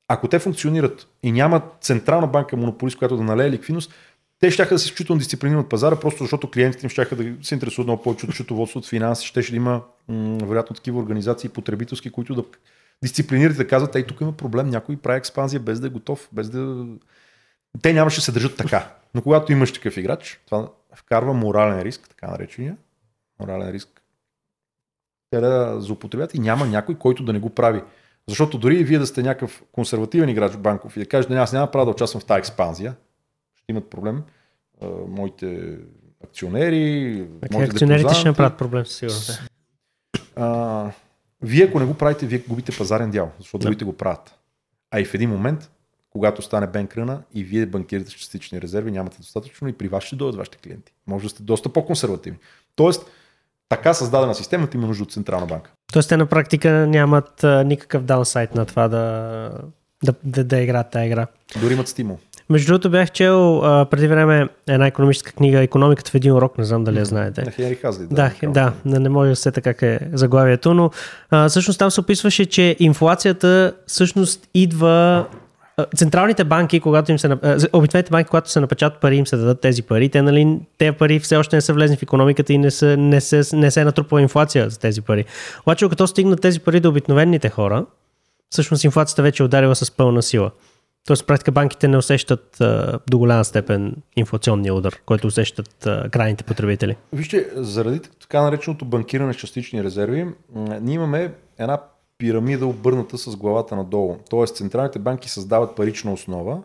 [0.08, 3.94] ако те функционират и няма централна банка монополист, която да налее ликвидност,
[4.40, 7.54] те ще да се изключително дисциплинирани от пазара, просто защото клиентите им ще да се
[7.54, 9.82] интересуват много повече от счетоводство, от финанси, ще, да има
[10.42, 12.44] вероятно такива организации потребителски, които да
[13.02, 16.50] дисциплинират да казват, ей, тук има проблем, някой прави експанзия без да е готов, без
[16.50, 16.86] да...
[17.82, 18.94] Те нямаше да се държат така.
[19.14, 22.76] Но когато имаш такъв играч, това вкарва морален риск, така наречения,
[23.40, 24.02] морален риск,
[25.30, 27.82] те да злоупотребят и няма някой, който да не го прави.
[28.28, 31.70] Защото дори и вие да сте някакъв консервативен играч банков и да кажете, аз няма
[31.70, 32.96] право да участвам в тази експанзия,
[33.54, 34.22] ще имат проблем.
[34.82, 35.78] А, моите
[36.24, 39.42] акционери, така, моите акционерите ще направят проблем, със сигурност.
[40.36, 40.90] А,
[41.42, 43.64] вие ако не го правите, вие губите пазарен дял, защото да.
[43.64, 44.38] другите го правят.
[44.90, 45.70] А и в един момент,
[46.14, 50.16] когато стане бенкръна и вие банкирате с частични резерви, нямате достатъчно и при вас ще
[50.16, 50.92] дойдат вашите клиенти.
[51.06, 52.38] Може да сте доста по-консервативни.
[52.76, 53.06] Тоест,
[53.68, 55.70] така създадена системата има нужда от Централна банка.
[55.92, 59.50] Тоест те на практика нямат а, никакъв даунсайт на това да,
[60.04, 61.26] да, да, да играят тази игра.
[61.60, 62.18] Дори имат стимул.
[62.50, 66.64] Между другото бях чел а, преди време една економическа книга Економиката в един урок, не
[66.64, 67.42] знам дали я знаете.
[67.42, 68.06] На Хенри Хазли.
[68.10, 70.90] Да, да, да не, не може да се така е заглавието, но
[71.30, 75.26] а, всъщност там се описваше, че инфлацията всъщност идва
[75.96, 77.28] централните банки, когато им се,
[77.72, 81.18] обикновените банки, когато се напечатат пари, им се дадат тези пари, те, нали, те пари
[81.18, 83.84] все още не са влезни в економиката и не, са, не, се, не се е
[83.84, 85.24] натрупва инфлация за тези пари.
[85.62, 87.86] Обаче, като стигнат тези пари до обикновените хора,
[88.50, 90.50] всъщност инфлацията вече е ударила с пълна сила.
[91.06, 96.44] Тоест, практика банките не усещат а, до голяма степен инфлационния удар, който усещат а, крайните
[96.44, 96.96] потребители.
[97.12, 100.26] Вижте, заради така нареченото банкиране с частични резерви,
[100.80, 101.78] ние имаме една
[102.24, 104.16] пирамида обърната с главата надолу.
[104.30, 106.62] Тоест, централните банки създават парична основа,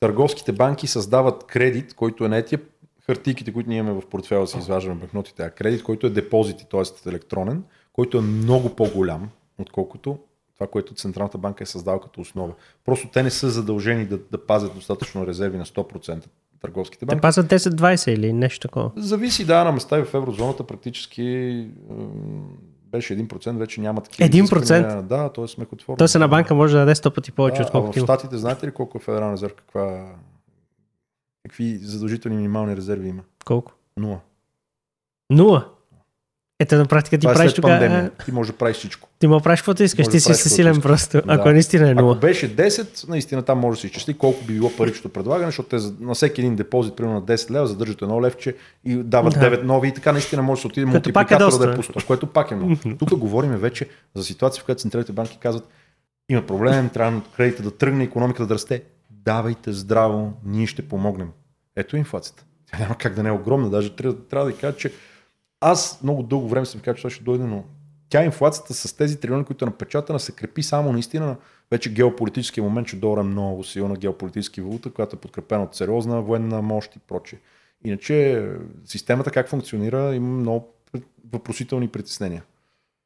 [0.00, 2.60] търговските банки създават кредит, който е не тия
[3.06, 7.08] хартийките, които ние имаме в портфела си изваждаме банкнотите, а кредит, който е депозит, т.е.
[7.08, 10.18] електронен, който е много по-голям, отколкото
[10.54, 12.52] това, което Централната банка е създала като основа.
[12.84, 16.24] Просто те не са задължени да, да пазят достатъчно резерви на 100%
[16.60, 17.18] търговските банки.
[17.18, 18.90] Те пазят 10-20 или нещо такова?
[18.96, 21.68] Зависи, да, на места и в еврозоната практически
[22.94, 24.28] беше 1%, вече няма такива.
[24.28, 25.02] 1%?
[25.02, 25.48] Да, т.е.
[25.48, 25.96] смехотворно.
[25.96, 28.70] Тоест една банка може да даде 100 пъти повече, да, отколкото В Штатите знаете ли
[28.70, 30.12] колко е Федерална резерв, каква,
[31.42, 33.22] какви задължителни минимални резерви има?
[33.44, 33.72] Колко?
[33.96, 34.20] Нула.
[35.30, 35.73] Нула?
[36.64, 38.10] Ето на практика ти Това е правиш тогава.
[38.24, 39.08] Ти можеш да правиш всичко.
[39.18, 41.12] Ти му правиш каквото искаш, ти си силен просто.
[41.12, 41.34] Да.
[41.34, 42.10] Ако наистина е 0.
[42.12, 45.68] Ако беше 10, наистина там може да се изчисли колко би било паричното предлагане, защото
[45.68, 49.40] те на всеки един депозит, примерно на 10 лева, задържат едно левче и дават да.
[49.40, 52.26] 9 нови и така наистина може да се отиде мултипликатора е да е пусто, което
[52.26, 52.76] пак е много.
[52.98, 55.68] Тук говорим вече за ситуация, в която централните банки казват,
[56.28, 58.82] има проблем, трябва кредита да тръгне, економиката да расте.
[59.10, 61.28] Давайте здраво, ние ще помогнем.
[61.76, 62.44] Ето инфлацията.
[62.70, 63.70] Тя няма как да не е огромна.
[63.70, 64.92] Даже трябва, трябва да кажа, че
[65.66, 67.64] аз много дълго време съм казал, че това ще дойде, но
[68.08, 71.36] тя инфлацията с тези трилиони, които е напечатана, се крепи само наистина на
[71.70, 76.22] вече геополитическия момент, че долар е много силна геополитически валута, която е подкрепена от сериозна
[76.22, 77.38] военна мощ и прочее.
[77.84, 78.46] Иначе
[78.84, 80.68] системата как функционира има много
[81.32, 82.42] въпросителни притеснения.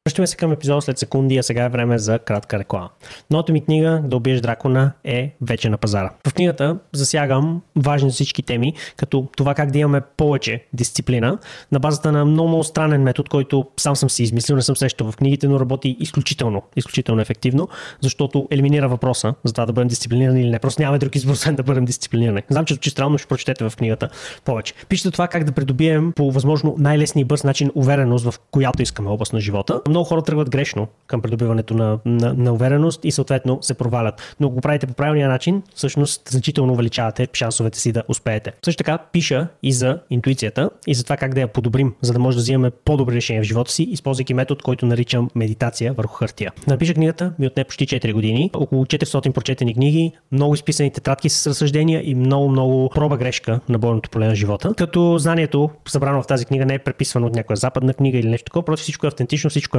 [0.07, 2.89] Връщаме се към епизода след секунди, а сега е време за кратка реклама.
[3.31, 6.11] Новата ми книга Да убиеш дракона е вече на пазара.
[6.27, 11.37] В книгата засягам важни всички теми, като това как да имаме повече дисциплина
[11.71, 15.11] на базата на много, много странен метод, който сам съм си измислил, не съм срещал
[15.11, 17.69] в книгите, но работи изключително, изключително ефективно,
[18.01, 20.59] защото елиминира въпроса за това да бъдем дисциплинирани или не.
[20.59, 22.41] Просто нямаме друг избор, да бъдем дисциплинирани.
[22.49, 24.09] Знам, че звучи странно, ще прочетете в книгата
[24.45, 24.73] повече.
[24.89, 29.09] Пишете това как да придобием по възможно най-лесния и бърз начин увереност в която искаме
[29.09, 33.59] област на живота много хора тръгват грешно към придобиването на, на, на увереност и съответно
[33.61, 34.35] се провалят.
[34.39, 38.51] Но го правите по правилния начин, всъщност значително увеличавате шансовете си да успеете.
[38.65, 42.19] Също така пиша и за интуицията и за това как да я подобрим, за да
[42.19, 46.51] може да взимаме по-добри решения в живота си, използвайки метод, който наричам медитация върху хартия.
[46.67, 51.47] Напиша книгата ми отне почти 4 години, около 400 прочетени книги, много изписани тетрадки с
[51.47, 54.73] разсъждения и много, много проба грешка на бойното поле на живота.
[54.77, 58.45] Като знанието, събрано в тази книга, не е преписвано от някоя западна книга или нещо
[58.45, 59.78] такова, просто всичко е автентично, всичко е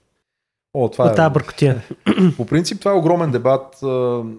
[0.73, 1.81] О, това От тази бъркотия.
[2.37, 3.83] По принцип това е огромен дебат.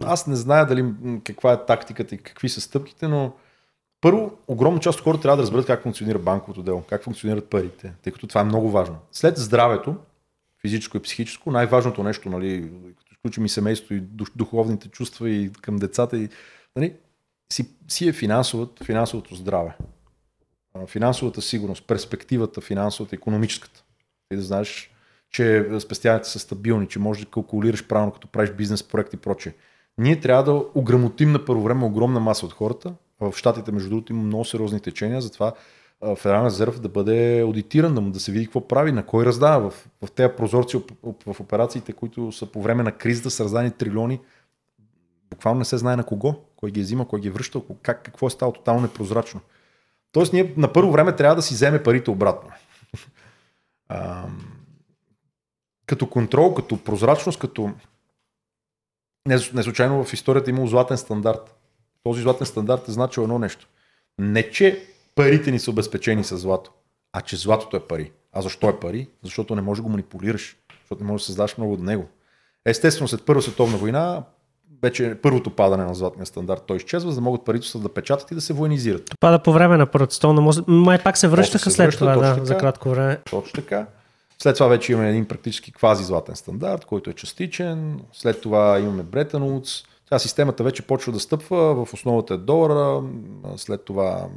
[0.04, 0.84] Аз не зная дали
[1.24, 3.32] каква е тактиката и какви са стъпките, но
[4.00, 7.92] първо, огромна част от хората трябва да разберат как функционира банковото дело, как функционират парите,
[8.02, 8.96] тъй като това е много важно.
[9.12, 9.96] След здравето,
[10.60, 15.52] физическо и психическо, най-важното нещо, нали, като изключим и семейството и дух- духовните чувства и
[15.52, 16.28] към децата, и,
[16.76, 16.94] нали,
[17.52, 19.76] си, си е финансовото, финансовото здраве.
[20.86, 23.84] Финансовата сигурност, перспективата, финансовата, економическата.
[24.32, 24.91] И да знаеш,
[25.32, 29.52] че спестяването са стабилни, че можеш да калкулираш правилно, като правиш бизнес проект и прочее.
[29.98, 32.94] Ние трябва да ограмотим на първо време огромна маса от хората.
[33.20, 35.52] В Штатите, между другото, има много сериозни течения, затова
[36.16, 39.70] Федерален резерв да бъде аудитиран, да, се види какво прави, на кой раздава.
[39.70, 40.82] В, в тези прозорци
[41.26, 44.20] в операциите, които са по време на кризата, са раздани трилиони.
[45.30, 48.02] Буквално не се знае на кого, кой ги е взима, кой ги е връщал, как,
[48.02, 49.40] какво е стало тотално непрозрачно.
[50.12, 52.50] Тоест, ние на първо време трябва да си вземе парите обратно.
[55.92, 57.70] Като контрол, като прозрачност, като...
[59.28, 61.56] Не, не случайно в историята има златен стандарт.
[62.04, 63.68] Този златен стандарт е значил едно нещо.
[64.18, 66.70] Не, че парите ни са обезпечени с злато,
[67.12, 68.12] а че златото е пари.
[68.32, 69.08] А защо е пари?
[69.22, 72.08] Защото не можеш да го манипулираш, защото не можеш да създаш много от него.
[72.66, 74.22] Естествено, след Първа световна война,
[74.82, 78.34] вече първото падане на златния стандарт, той изчезва, за да могат правителствата да печатат и
[78.34, 79.10] да се военизират.
[79.20, 80.52] Пада по време на Първата световна.
[80.66, 82.46] Май пак се връщаха се след връща, това, да, така.
[82.46, 83.20] за кратко време.
[83.30, 83.86] Точно така.
[84.42, 88.00] След това вече имаме един практически квази златен стандарт, който е частичен.
[88.12, 89.82] След това имаме Бретън Вудс.
[90.08, 91.84] Сега системата вече почва да стъпва.
[91.84, 93.02] В основата е долара.
[93.56, 94.28] След това,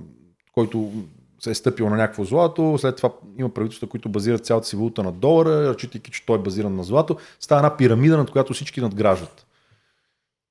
[0.53, 0.91] който
[1.39, 2.77] се е стъпил на някакво злато.
[2.77, 6.41] След това има правителства, които базират цялата си валута на долара, разчитайки, че той е
[6.41, 7.17] базиран на злато.
[7.39, 9.45] Става една пирамида, над която всички надграждат.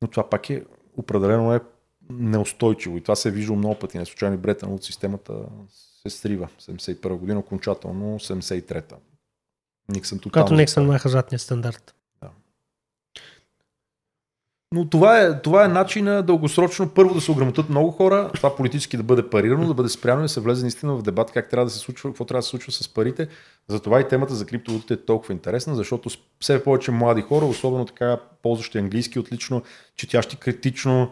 [0.02, 0.64] Но това пак е
[0.96, 1.60] определено е
[2.10, 2.96] неустойчиво.
[2.96, 3.98] И това се е виждало много пъти.
[3.98, 5.32] Не случайно Бретън от системата
[6.02, 6.48] се срива.
[6.60, 8.96] 71 година, окончателно 73-та.
[9.88, 10.44] Никсън тотално.
[10.44, 11.94] Когато Никсън маха златния стандарт.
[14.74, 18.96] Но това е, това е начина дългосрочно първо да се ограмотят много хора, това политически
[18.96, 21.64] да бъде парирано, да бъде спряно и да се влезе наистина в дебат как трябва
[21.64, 23.28] да се случва, какво трябва да се случва с парите.
[23.68, 28.18] Затова и темата за криптовалутите е толкова интересна, защото все повече млади хора, особено така
[28.42, 29.62] ползващи английски отлично,
[29.96, 31.10] четящи критично,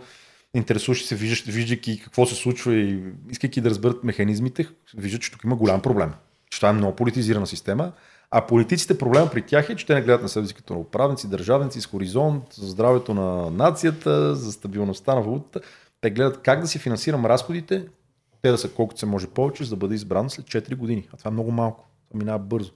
[0.54, 5.44] интересуващи се, виждащи, виждайки какво се случва и искайки да разберат механизмите, виждат, че тук
[5.44, 6.12] има голям проблем.
[6.50, 7.92] Че това е много политизирана система.
[8.34, 10.80] А политиците проблема при тях е, че те не гледат на себе си като на
[10.80, 15.60] управници, държавници с хоризонт, за здравето на нацията, за стабилността на валутата.
[16.00, 17.86] Те гледат как да си финансирам разходите,
[18.42, 21.08] те да са колкото се може повече, за да бъде избран след 4 години.
[21.12, 21.88] А това е много малко.
[22.08, 22.72] Това минава бързо.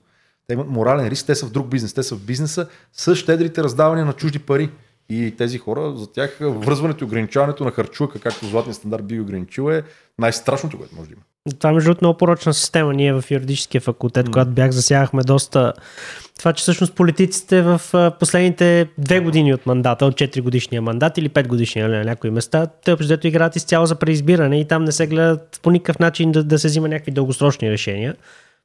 [0.47, 3.63] Те имат морален риск, те са в друг бизнес, те са в бизнеса с щедрите
[3.63, 4.71] раздавания на чужди пари.
[5.09, 9.71] И тези хора, за тях връзването и ограничаването на харчулка, както златния стандарт би ограничил,
[9.71, 9.83] е
[10.19, 11.21] най-страшното, което може да има.
[11.59, 12.93] Това между другото много порочна система.
[12.93, 15.73] Ние в юридическия факултет, когато бях, засягахме доста
[16.39, 17.81] това, че всъщност политиците в
[18.19, 22.67] последните две години от мандата, от 4 годишния мандат или 5 годишния на някои места,
[22.67, 26.43] те общо играят изцяло за преизбиране и там не се гледат по никакъв начин да,
[26.43, 28.15] да се взима някакви дългосрочни решения.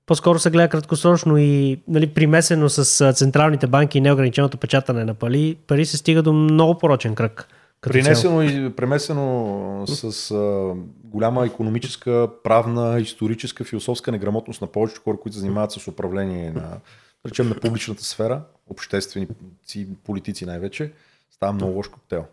[0.07, 5.57] По-скоро се гледа краткосрочно и нали, примесено с централните банки и неограниченото печатане на пари,
[5.67, 7.49] пари се стига до много порочен кръг.
[7.81, 10.73] Принесено и премесено с а,
[11.05, 16.81] голяма економическа, правна, историческа, философска неграмотност на повечето хора, които се занимават с управление на,
[17.27, 20.93] речем, на публичната сфера, общественици, политици най-вече,
[21.31, 22.25] става много лош коктейл.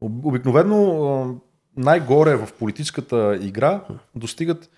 [0.00, 1.40] Об- Обикновено
[1.76, 3.80] най-горе в политическата игра
[4.14, 4.70] достигат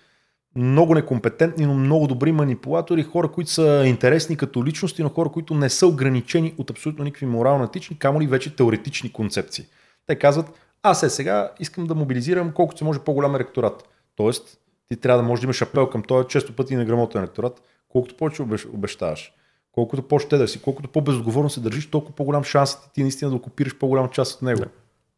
[0.55, 5.53] много некомпетентни, но много добри манипулатори, хора, които са интересни като личности, но хора, които
[5.53, 9.65] не са ограничени от абсолютно никакви морално-етични, камо ли вече теоретични концепции.
[10.07, 10.45] Те казват,
[10.83, 13.89] аз е сега искам да мобилизирам колкото се може по-голям ректорат.
[14.15, 14.57] Тоест,
[14.89, 18.41] ти трябва да можеш да имаш апел към този често пъти неграмотен ректорат, колкото повече
[18.41, 19.33] обещ- обещаваш,
[19.71, 24.09] колкото по-щедър си, колкото по-безотговорно се държиш, толкова по-голям шанс ти наистина да окупираш по-голяма
[24.09, 24.59] част от него.
[24.59, 24.67] Да.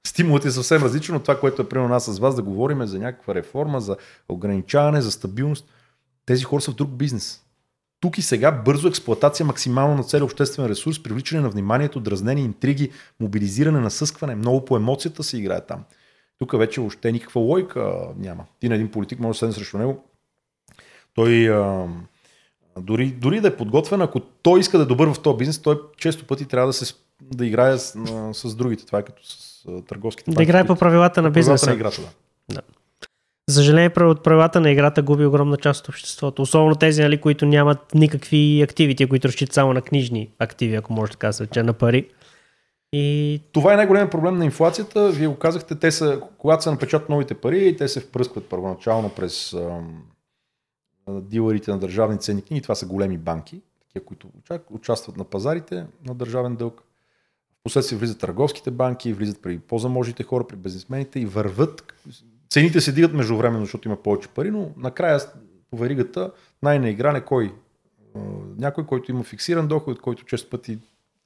[0.05, 2.99] Стимулът е съвсем различен от това, което е примерно нас с вас да говорим за
[2.99, 3.97] някаква реформа, за
[4.29, 5.65] ограничаване, за стабилност.
[6.25, 7.41] Тези хора са в друг бизнес.
[7.99, 12.91] Тук и сега бързо експлоатация максимално на целия обществен ресурс, привличане на вниманието, дразнени, интриги,
[13.19, 14.35] мобилизиране, насъскване.
[14.35, 15.83] Много по емоцията се играе там.
[16.37, 18.45] Тук вече въобще никаква лойка няма.
[18.59, 20.03] Ти на един политик може да седне срещу него.
[21.13, 21.49] Той
[22.79, 25.81] дори, дори да е подготвен, ако той иска да е добър в този бизнес, той
[25.97, 27.97] често пъти трябва да, се, да играе с,
[28.33, 28.85] с другите.
[28.85, 29.54] Това е като с
[29.87, 31.69] търговските Да банки, играе по правилата на по правилата бизнеса.
[31.69, 32.01] на играта,
[32.51, 32.61] да.
[33.49, 36.41] За съжаление, от правилата на играта губи огромна част от обществото.
[36.41, 40.93] Особено тези, нали, които нямат никакви активи, те, които разчитат само на книжни активи, ако
[40.93, 42.09] може така да се рече, на пари.
[42.93, 45.11] И Това е най-големият проблем на инфлацията.
[45.11, 49.53] Вие го казахте, те са, когато се напечатат новите пари, те се впръскват първоначално през
[49.53, 50.03] ам,
[51.09, 52.61] дилърите на държавни ценни книги.
[52.61, 53.61] Това са големи банки,
[54.05, 54.27] които
[54.69, 56.83] участват на пазарите на държавен дълг.
[57.65, 61.93] Последствие влизат търговските банки, влизат при по-заможните хора, при бизнесмените и върват.
[62.49, 65.19] Цените се дигат междувременно, защото има повече пари, но накрая
[65.71, 66.31] по веригата
[66.63, 67.53] най-наигран е кой?
[68.57, 70.79] Някой, който има фиксиран доход, който често пъти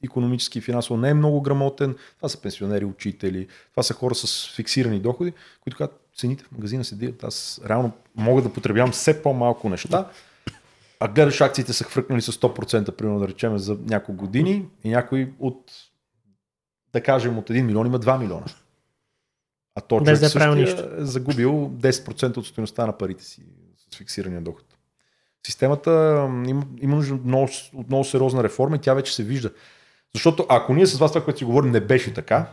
[0.03, 1.95] економически и финансово не е много грамотен.
[2.17, 6.83] Това са пенсионери, учители, това са хора с фиксирани доходи, които казват, цените в магазина
[6.83, 7.23] се дигат.
[7.23, 10.09] Аз реално мога да потребявам все по-малко неща,
[10.99, 15.33] а гледаш акциите са хвъркнали с 100%, примерно да речем, за няколко години и някой
[15.39, 15.71] от,
[16.93, 18.45] да кажем, от 1 милион има 2 милиона.
[19.75, 23.43] А то човек да е загубил 10% от стоеността на парите си
[23.91, 24.65] с фиксирания доход.
[25.47, 25.91] Системата
[26.47, 29.51] има, има нужда много, от много сериозна реформа и тя вече се вижда.
[30.13, 32.45] Защото ако ние с вас това, което си говорим, не беше така,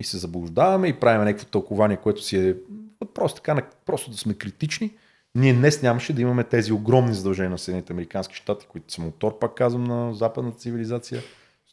[0.00, 2.56] и се заблуждаваме и правим някакво тълкование, което си е
[3.14, 4.96] просто така, просто да сме критични,
[5.34, 9.38] ние днес нямаше да имаме тези огромни задължения на Съединените Американски щати, които са мотор,
[9.38, 11.22] пак казвам, на западната цивилизация.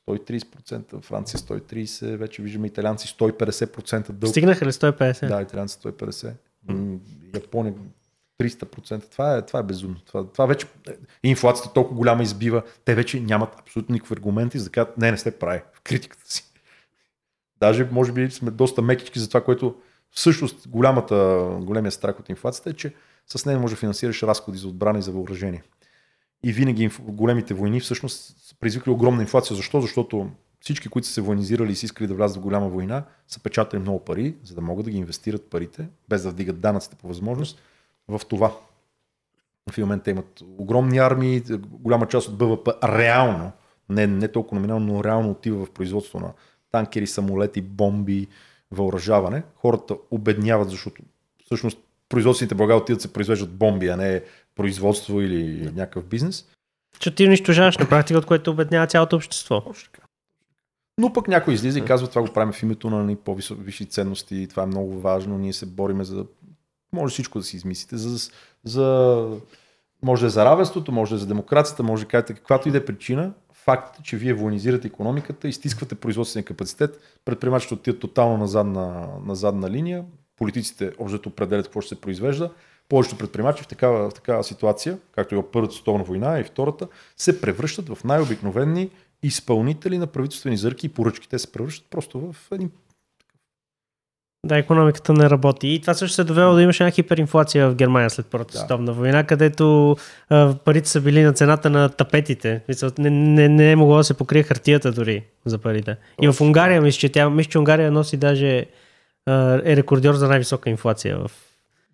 [0.09, 4.31] 130%, Франция 130%, вече виждаме италианци 150% дълг.
[4.31, 5.27] Стигнаха ли 150%?
[5.27, 6.33] Да, италианци 150%.
[7.33, 7.73] Япония
[8.41, 9.11] 300%.
[9.11, 9.97] Това е, това е безумно.
[10.05, 10.67] Това, това вече
[11.23, 12.63] инфлацията толкова голяма избива.
[12.85, 16.31] Те вече нямат абсолютно никакви аргументи, за да кажат не, не сте прави в критиката
[16.31, 16.43] си.
[17.59, 19.75] Даже може би сме доста мекички за това, което
[20.11, 22.93] всъщност голямата, големия страх от инфлацията е, че
[23.27, 25.63] с нея може да финансираш разходи за отбрана и за въоръжение.
[26.43, 29.55] И винаги големите войни всъщност предизвикали огромна инфлация.
[29.55, 29.81] Защо?
[29.81, 30.29] Защото
[30.59, 33.81] всички, които са се военизирали и са искали да влязат в голяма война, са печатали
[33.81, 37.61] много пари, за да могат да ги инвестират парите, без да вдигат данъците по възможност,
[38.07, 38.53] в това.
[39.71, 43.51] В момента имат огромни армии, голяма част от БВП реално,
[43.89, 46.33] не, не толкова номинално, но реално отива в производство на
[46.71, 48.27] танкери, самолети, бомби,
[48.71, 49.43] въоръжаване.
[49.55, 51.01] Хората обедняват, защото
[51.45, 51.77] всъщност
[52.09, 54.23] производствените блага отиват се произвеждат бомби, а не
[54.55, 56.45] производство или някакъв бизнес.
[56.99, 59.63] Че ти унищожаваш на практика, от което обеднява цялото общество.
[60.97, 64.63] Но пък някой излиза и казва, това го правим в името на по-висши ценности, това
[64.63, 66.25] е много важно, ние се бориме за.
[66.93, 68.31] Може всичко да си измислите, за,
[68.63, 69.27] за...
[70.03, 72.71] може да е за равенството, може да е за демокрацията, може да кажете каквато и
[72.71, 78.37] да е причина, факт е, че вие военизирате економиката, изтисквате производствения капацитет, предприемачите отиват тотално
[78.37, 78.47] на
[79.35, 80.05] задна, на линия,
[80.37, 82.51] политиците общо определят какво ще се произвежда.
[82.89, 86.87] Повечето предприемачи в такава, в такава ситуация, както и в Първата световна война и Втората,
[87.17, 88.89] се превръщат в най-обикновени
[89.23, 91.29] изпълнители на правителствени зърки и поръчки.
[91.29, 92.71] Те се превръщат просто в един
[94.45, 95.67] да, економиката не работи.
[95.67, 98.57] И това също се довело да имаше една хиперинфлация в Германия след Първата да.
[98.57, 99.95] световна война, където
[100.29, 102.61] а, парите са били на цената на тапетите.
[102.97, 105.95] Не, не, не е могло да се покрие хартията дори за парите.
[105.95, 106.31] Точно.
[106.31, 108.65] И в Унгария, мисля, че, тя, мисля, че Унгария носи даже
[109.25, 111.31] а, е рекордьор за най-висока инфлация в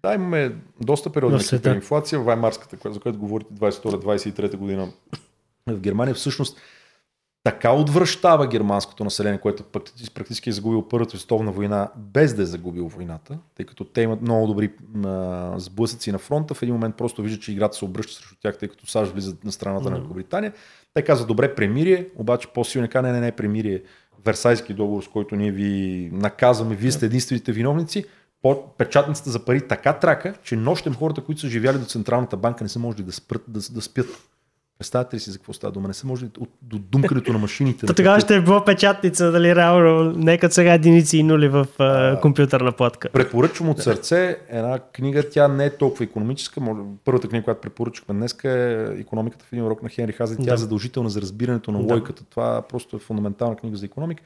[0.05, 2.19] да, имаме доста периоди на инфлация.
[2.19, 4.87] Ваймарската, за която говорите 22-23 година
[5.67, 6.57] в Германия, всъщност
[7.45, 9.63] така отвръщава германското население, което
[10.13, 14.21] практически е загубил Първата световна война, без да е загубил войната, тъй като те имат
[14.21, 14.73] много добри
[15.05, 16.53] а, сблъсъци на фронта.
[16.53, 19.43] В един момент просто виждат, че играта се обръща срещу тях, тъй като САЩ влизат
[19.43, 19.89] на страната mm-hmm.
[19.89, 20.53] на Великобритания.
[20.93, 23.81] Те казват, добре, премирие, обаче по-силно не, не, не, премирие.
[24.25, 28.05] Версайски договор, с който ние ви наказваме, вие сте единствените виновници.
[28.77, 32.69] Печатницата за пари така трака, че нощем хората, които са живяли до Централната банка, не
[32.69, 34.07] са можели да, спрат, да, да спят.
[34.79, 35.87] Представете ли си за какво става дума?
[35.87, 37.85] Не се може от, до думкането на машините.
[37.85, 42.19] То тогава ще е било печатница, дали реално, нека сега единици и нули в а,
[42.21, 43.09] компютърна платка.
[43.09, 46.61] Препоръчвам от сърце една книга, тя не е толкова економическа.
[47.05, 50.37] Първата книга, която препоръчахме днес е економиката в един урок на Хенри Хази.
[50.37, 50.53] Тя да.
[50.53, 52.23] е задължителна за разбирането на логиката.
[52.23, 52.29] Да.
[52.29, 54.23] Това просто е фундаментална книга за економика.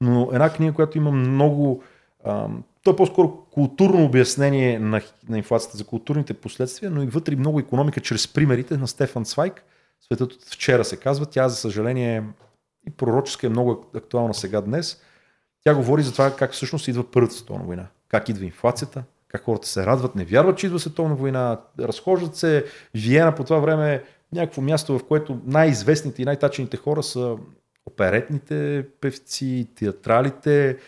[0.00, 1.82] Но една книга, която има много
[2.82, 7.60] то е по-скоро културно обяснение на, на инфлацията за културните последствия, но и вътре много
[7.60, 9.64] економика чрез примерите на Стефан Цвайк,
[10.06, 11.26] Светът от вчера се казва.
[11.26, 12.24] Тя, за съжаление,
[12.86, 15.00] и пророческа е много актуална сега днес.
[15.64, 17.86] Тя говори за това как всъщност идва Първата световна война.
[18.08, 22.64] Как идва инфлацията, как хората се радват, не вярват, че идва световна война, разхождат се.
[22.94, 24.02] Виена по това време е
[24.32, 27.36] някакво място, в което най-известните и най-тачените хора са
[27.86, 30.78] оперетните певци, театралите,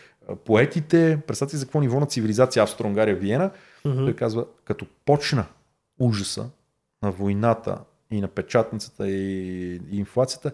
[0.45, 1.19] поетите.
[1.27, 3.51] Представете за какво ниво на цивилизация Австро-Унгария, Виена.
[3.85, 4.05] Mm-hmm.
[4.05, 5.47] Той казва, като почна
[5.99, 6.51] ужаса
[7.03, 7.79] на войната
[8.11, 10.53] и на печатницата и, и инфлацията,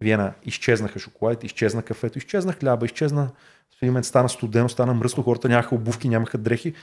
[0.00, 3.30] Виена изчезнаха шоколадите, изчезна кафето, изчезна хляба, изчезна
[3.78, 6.74] в един момент стана студено, стана мръсно, хората нямаха обувки, нямаха дрехи.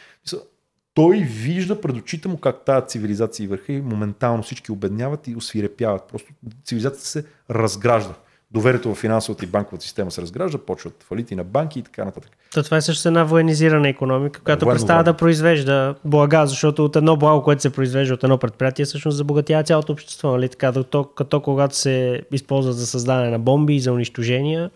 [0.94, 6.08] Той вижда пред очите му как тази цивилизация върха и моментално всички обедняват и освирепяват.
[6.08, 6.34] Просто
[6.66, 8.14] цивилизацията се разгражда.
[8.52, 12.32] Доверието в финансовата и банковата система се разгражда, почват фалити на банки и така нататък.
[12.54, 15.14] То това е също една военизирана економика, която Военно представя време.
[15.14, 19.64] да произвежда блага, защото от едно благо, което се произвежда от едно предприятие, всъщност забогатява
[19.64, 20.32] цялото общество.
[20.32, 20.50] Нали?
[20.50, 24.72] Така, като, като когато се използва за създаване на бомби и за унищожения,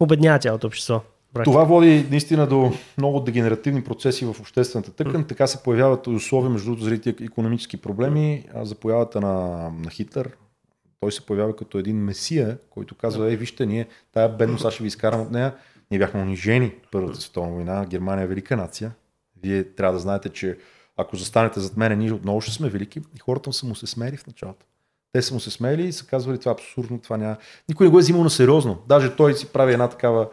[0.00, 1.00] обеднява цялото общество.
[1.44, 5.24] Това води наистина до много дегенеративни процеси в обществената тъкан.
[5.24, 10.30] Така се появяват условия, между другото, заради економически проблеми, за появата на, на Хитър.
[11.00, 14.82] Той се появява като един месия, който казва, ей, вижте, ние тая бедност, аз ще
[14.82, 15.54] ви изкарам от нея.
[15.90, 17.86] Ние бяхме унижени Първата световна война.
[17.86, 18.92] Германия е велика нация.
[19.42, 20.58] Вие трябва да знаете, че
[20.96, 23.00] ако застанете зад мене, ние отново ще сме велики.
[23.16, 24.66] И хората са му се смели в началото.
[25.12, 27.36] Те са му се смели и са казвали това е абсурдно, това няма.
[27.68, 28.82] Никой не го е взимал на сериозно.
[28.88, 30.28] Даже той си прави една такава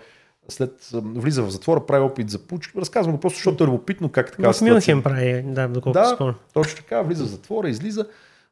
[0.50, 2.74] след влиза в затвора, прави опит за пуч.
[2.78, 4.54] Разказвам го просто, защото е любопитно как така.
[4.54, 6.36] В Мюнхен прави, да, доколкото Да, спомням.
[6.54, 8.08] точно така, влиза в затвора, излиза.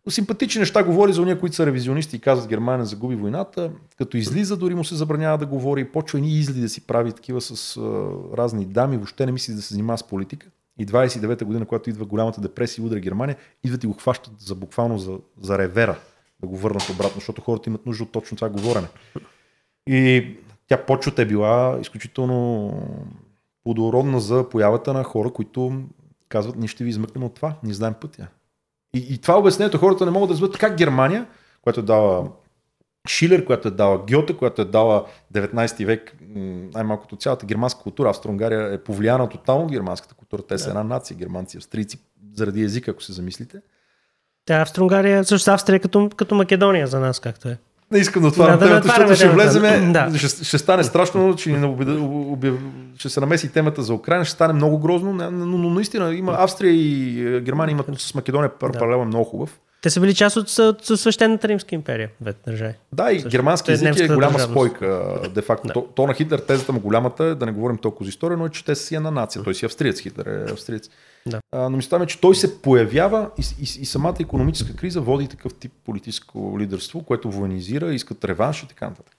[0.05, 3.71] Но симпатични неща говори за уния, които са ревизионисти и казват Германия загуби войната.
[3.97, 7.11] Като излиза, дори му се забранява да говори и почва ни изли да си прави
[7.11, 7.81] такива с а,
[8.37, 8.97] разни дами.
[8.97, 10.47] Въобще не мисли да се занимава с политика.
[10.79, 14.55] И 29-та година, когато идва голямата депресия и удря Германия, идват и го хващат за
[14.55, 15.99] буквално за, за ревера
[16.41, 18.87] да го върнат обратно, защото хората имат нужда от точно това говорене.
[19.87, 20.27] И
[20.67, 22.73] тя почвата е била изключително
[23.63, 25.83] плодородна за появата на хора, които
[26.29, 28.27] казват, ние ще ви измъкнем от това, ние знаем пътя.
[28.93, 31.25] И, и това обяснението хората не могат да разберат как Германия,
[31.61, 32.29] която е дала
[33.09, 36.15] Шилер, която е дала Гьоте, която е дала 19 век,
[36.73, 38.09] най-малкото цялата германска култура.
[38.09, 40.41] Австро-Унгария е повлияна тотално от германската култура.
[40.41, 41.99] Те са една нация, германци, австрийци,
[42.33, 43.61] заради езика, ако се замислите.
[44.45, 47.57] Та Австро-Унгария, също Австрия е като, като Македония за нас, както е.
[47.93, 49.91] Не искам да отварям Да, да темата, защото ще влеземе.
[49.91, 50.17] Да.
[50.17, 52.53] Ще, ще стане страшно, че, ни обяд- обяв...
[52.97, 56.35] ще се намеси темата за Украина, ще стане много грозно, но, но, но наистина има
[56.39, 56.87] Австрия и
[57.27, 58.71] е, Германия имат с Македония Да.
[58.71, 59.59] паралел е много хубав.
[59.81, 62.73] Те са били част от, от, от свещената Римска империя, двете държави.
[62.93, 63.29] Да, и Също.
[63.29, 64.51] германски Те език е голяма държавност.
[64.51, 65.67] спойка, де факто.
[65.67, 65.73] Да.
[65.73, 68.45] То, то, на Хитлер тезата му голямата е, да не говорим толкова за история, но
[68.45, 69.43] е, че те са си една нация.
[69.43, 70.89] Той си австриец, Хитлер е австриец.
[71.25, 71.41] Да.
[71.51, 75.53] А, но мисля, че той се появява и, и, и самата економическа криза води такъв
[75.53, 79.15] тип политическо лидерство, което военизира, искат реванш и така нататък.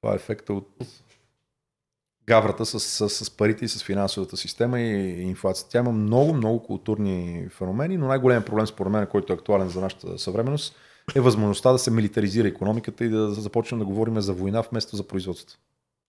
[0.00, 0.68] Това е ефекта от
[2.26, 5.70] гаврата с, с, с парите и с финансовата система и инфлацията.
[5.70, 9.80] Тя има много, много културни феномени, но най-големият проблем според мен, който е актуален за
[9.80, 10.76] нашата съвременност,
[11.14, 15.02] е възможността да се милитаризира економиката и да започнем да говорим за война вместо за
[15.06, 15.58] производство.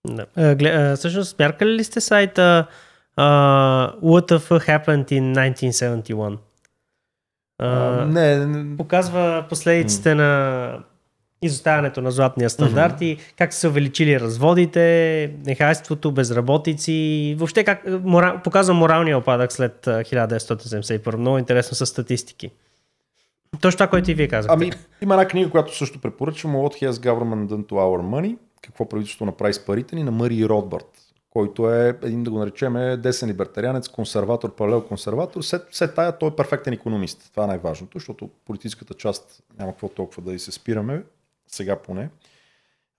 [0.08, 0.56] Да.
[0.56, 2.68] Гле, а, всъщност, мяркали ли сте сайта
[3.18, 6.38] uh, What the fuck happened in 1971?
[7.60, 10.80] А, Uh, не, не, показва последиците на
[11.42, 18.42] изоставянето на златния стандарт и как са се увеличили разводите, нехайството, безработици, въобще как мора,
[18.44, 21.16] показва моралния опадък след а, 1971.
[21.16, 22.52] Много интересно с статистики.
[23.62, 24.54] Точно това, което и вие казахте.
[24.54, 28.90] Ами, има една книга, която също препоръчвам, What Has Government Done to Our Money, какво
[28.90, 31.03] правителството направи с парите ни, на Мари Ротбард,
[31.34, 35.42] който е, един да го наречем, десен либертарианец, консерватор, паралел консерватор.
[35.42, 37.30] Все, все тая, той е перфектен економист.
[37.32, 41.04] Това е най-важното, защото политическата част няма какво толкова да и се спираме,
[41.48, 42.10] сега поне.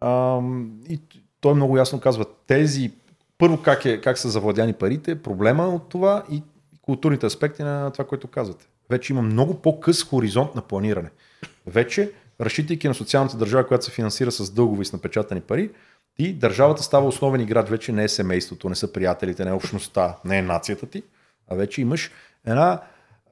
[0.00, 1.00] Ам, и
[1.40, 2.92] той много ясно казва тези,
[3.38, 6.42] първо как, е, как са завладяни парите, проблема от това и
[6.82, 8.66] културните аспекти на това, което казвате.
[8.90, 11.10] Вече има много по-къс хоризонт на планиране.
[11.66, 15.70] Вече, разчитайки на социалната държава, която се финансира с дългове и с напечатани пари,
[16.16, 20.16] ти държавата става основен играч, вече не е семейството, не са приятелите, не е общността,
[20.24, 21.02] не е нацията ти,
[21.48, 22.10] а вече имаш
[22.46, 22.80] една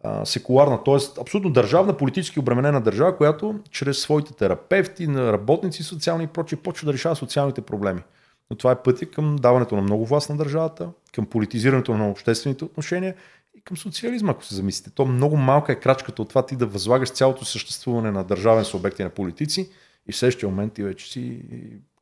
[0.05, 1.21] а, секуларна, т.е.
[1.21, 6.93] абсолютно държавна, политически обременена държава, която чрез своите терапевти, работници социални и прочие, почва да
[6.93, 8.03] решава социалните проблеми.
[8.51, 12.65] Но това е пътя към даването на много власт на държавата, към политизирането на обществените
[12.65, 13.15] отношения
[13.55, 14.91] и към социализма, ако се замислите.
[14.95, 18.99] То много малка е крачката от това ти да възлагаш цялото съществуване на държавен субект
[18.99, 19.71] и на политици
[20.09, 21.43] и в следващия момент ти вече си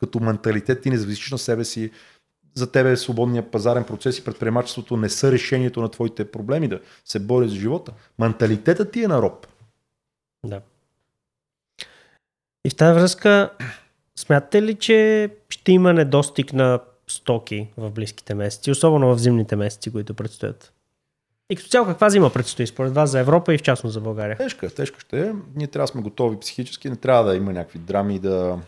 [0.00, 1.90] като менталитет ти не зависиш на себе си.
[2.54, 7.18] За тебе свободния пазарен процес и предприемачеството не са решението на твоите проблеми да се
[7.18, 7.92] бори за живота.
[8.18, 9.46] Менталитетът ти е на роб.
[10.46, 10.60] Да.
[12.64, 13.50] И в тази връзка,
[14.16, 19.92] смятате ли, че ще има недостиг на стоки в близките месеци, особено в зимните месеци,
[19.92, 20.72] които предстоят?
[21.50, 24.36] И като цяло каква зима предстои според вас за Европа и в частност за България?
[24.36, 25.32] Тежка, тежка ще е.
[25.56, 28.58] Ние трябва да сме готови психически, не трябва да има някакви драми да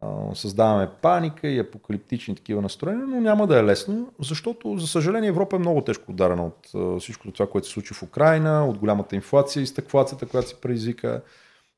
[0.00, 5.28] а, създаваме паника и апокалиптични такива настроения, но няма да е лесно, защото, за съжаление,
[5.28, 8.78] Европа е много тежко ударена от а, всичко това, което се случи в Украина, от
[8.78, 11.22] голямата инфлация и стъквацията, която се предизвика,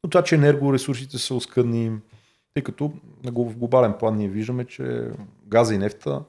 [0.04, 1.92] от това, че енергоресурсите са оскъдни,
[2.54, 2.92] тъй като
[3.24, 5.08] в глобален план ние виждаме, че
[5.46, 6.22] газа и нефта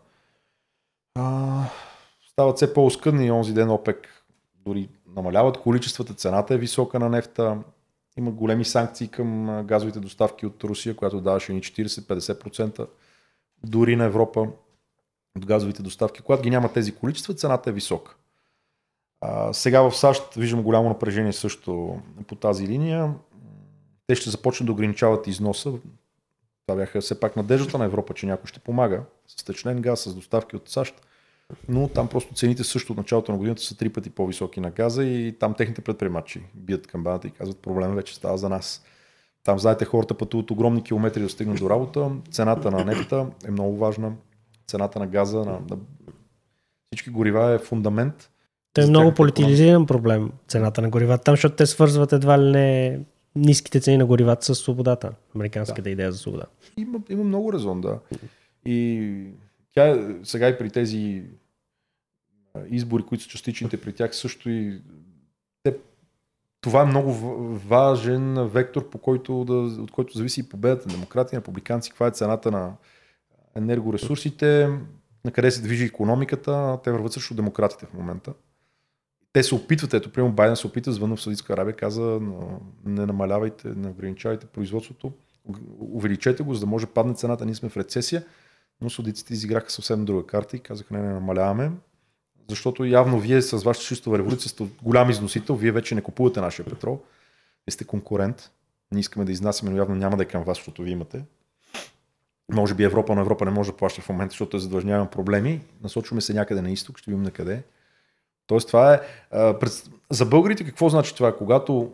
[1.15, 1.63] а,
[2.35, 4.25] стават все по-оскъдни онзи ден ОПЕК
[4.65, 7.57] дори намаляват количествата, цената е висока на нефта
[8.17, 12.87] има големи санкции към газовите доставки от Русия, която даваше ни 40-50%
[13.63, 14.47] дори на Европа
[15.37, 16.21] от газовите доставки.
[16.21, 18.15] Когато ги няма тези количества, цената е висока.
[19.21, 23.13] А, сега в САЩ виждам голямо напрежение също по тази линия.
[24.07, 25.73] Те ще започнат да ограничават износа.
[26.67, 30.15] Това бяха все пак надеждата на Европа, че някой ще помага с течнен газ, с
[30.15, 31.05] доставки от САЩ.
[31.69, 35.05] Но там просто цените също от началото на годината са три пъти по-високи на газа
[35.05, 38.83] и там техните предприемачи бият камбаната и казват проблема вече става за нас.
[39.43, 42.11] Там, знаете, хората пътуват огромни километри да стигнат до работа.
[42.31, 44.13] Цената на нефта е много важна.
[44.67, 45.77] Цената на газа, на, на
[46.91, 48.29] всички горива е фундамент.
[48.73, 52.99] Той е много политизиран проблем, цената на горивата, там, защото те свързват едва ли не
[53.35, 55.11] ниските цени на горивата с свободата.
[55.35, 55.89] Американската да.
[55.89, 56.45] идея за свобода.
[56.77, 57.99] Има, има много резон, да.
[58.65, 59.11] И
[59.75, 61.23] тя сега и при тези
[62.69, 64.81] избори, които са частичните при тях, също и
[65.63, 65.77] те,
[66.61, 67.11] това е много
[67.53, 72.07] важен вектор, по който да, от който зависи и победата на демократи, на републиканци, каква
[72.07, 72.73] е цената на
[73.55, 74.79] енергоресурсите,
[75.25, 76.79] на къде се движи економиката.
[76.83, 78.33] Те върват също демократите в момента
[79.35, 82.19] те се опитват, ето, примерно Байден се опита, звънна в Саудитска Арабия, каза,
[82.85, 85.11] не намалявайте, не ограничавайте производството,
[85.79, 88.23] увеличете го, за да може падне цената, ние сме в рецесия,
[88.81, 91.71] но саудиците изиграха съвсем друга карта и казаха, не, не намаляваме,
[92.49, 96.65] защото явно вие с вашата чистова революция сте голям износител, вие вече не купувате нашия
[96.65, 96.99] петрол,
[97.67, 98.51] вие сте конкурент,
[98.91, 101.25] ние искаме да изнасяме, но явно няма да е към вас, защото вие имате.
[102.51, 105.61] Може би Европа, но Европа не може да плаща в момента, защото е задлъжнявам проблеми.
[105.83, 107.63] Насочваме се някъде на изток, ще видим на къде.
[108.47, 109.01] Тоест това е...
[110.09, 111.37] За българите какво значи това?
[111.37, 111.91] Когато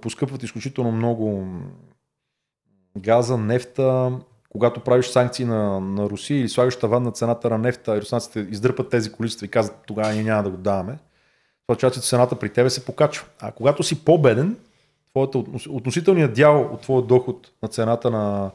[0.00, 1.46] поскъпват изключително много
[2.98, 4.18] газа, нефта,
[4.50, 8.46] когато правиш санкции на, на Русия или слагаш таван на цената на нефта и руснаците
[8.50, 12.38] издърпат тези количества и казват тогава ние няма да го даваме, това означава, че цената
[12.38, 13.26] при тебе се покачва.
[13.40, 14.56] А когато си по-беден,
[15.10, 15.38] твоята,
[15.68, 18.50] относителният дял от твоя доход на цената на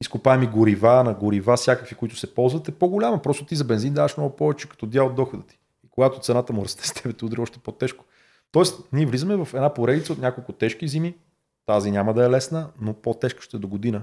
[0.00, 3.22] изкопаеми горива, на горива, всякакви, които се ползват, е по-голяма.
[3.22, 5.58] Просто ти за бензин даваш много повече като дял от дохода ти.
[5.84, 8.04] И когато цената му расте с тебе, те удари още по-тежко.
[8.52, 11.14] Тоест, ние влизаме в една поредица от няколко тежки зими.
[11.66, 14.02] Тази няма да е лесна, но по-тежка ще е до година.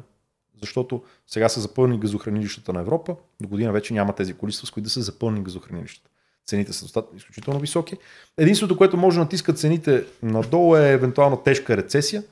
[0.62, 4.84] Защото сега са запълни газохранилищата на Европа, до година вече няма тези количества, с които
[4.84, 6.10] да се запълни газохранилищата.
[6.46, 7.98] Цените са достатъчно изключително високи.
[8.38, 12.24] Единството, което може да натиска цените надолу е евентуално тежка рецесия,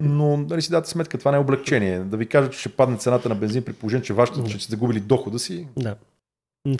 [0.00, 2.00] но дали си дадете сметка, това не е облегчение.
[2.00, 4.48] Да ви кажа, че ще падне цената на бензин при положение, че вашето, mm.
[4.48, 5.68] че сте загубили дохода си.
[5.76, 5.96] Да.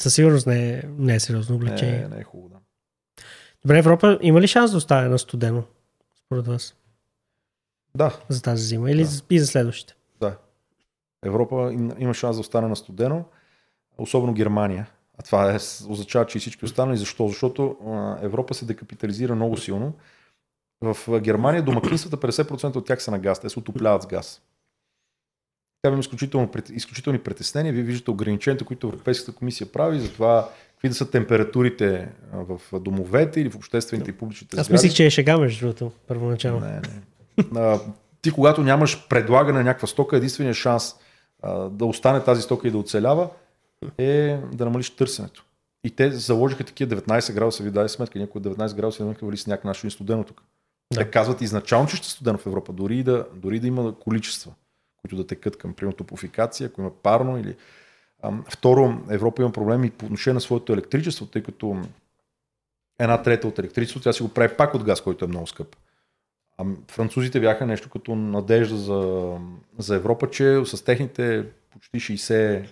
[0.01, 2.01] Със сигурност не е, не е сериозно облегчение.
[2.01, 2.57] Не, не е хубаво, да.
[3.63, 5.63] Добре, Европа има ли шанс да остане на студено,
[6.25, 6.75] според вас?
[7.97, 8.19] Да.
[8.29, 9.11] За тази зима или да.
[9.31, 9.95] и за следващите?
[10.21, 10.37] Да.
[11.25, 13.25] Европа има шанс да остане на студено,
[13.99, 14.87] особено Германия.
[15.19, 15.57] А това е,
[15.89, 16.97] означава, че и всички останали.
[16.97, 17.29] Защо?
[17.29, 17.77] Защото
[18.23, 19.93] Европа се декапитализира много силно
[20.85, 24.43] в Германия домакинствата 50% от тях са на газ, те се отопляват с газ.
[25.83, 27.73] Тя има изключително, изключителни притеснения.
[27.73, 33.41] Вие виждате ограниченията, които Европейската комисия прави за това какви да са температурите в домовете
[33.41, 36.61] или в обществените и публичните Аз мислих, че е шега между другото, първоначално.
[36.61, 37.03] Не, не.
[38.23, 40.95] Ти когато нямаш предлагане на някаква стока, единственият шанс
[41.71, 43.29] да остане тази стока и да оцелява
[43.99, 45.45] е да намалиш търсенето.
[45.85, 49.65] И те заложиха такива 19 градуса, ви дай сметка, някои 19 градуса, някакъв вали сняг,
[49.65, 50.43] нашо студено тук.
[50.93, 51.01] Да.
[51.01, 54.53] Те казват изначално, че ще студено в Европа, дори да, дори да има количества,
[54.97, 57.57] които да текат към, примерно, топофикация, ако има парно или...
[58.23, 61.77] Ам, второ, Европа има проблеми по отношение на своето електричество, тъй като
[62.99, 65.77] една трета от електричеството, тя си го прави пак от газ, който е много скъп.
[66.59, 69.33] А французите бяха нещо като надежда за,
[69.79, 72.67] за Европа, че с техните почти 60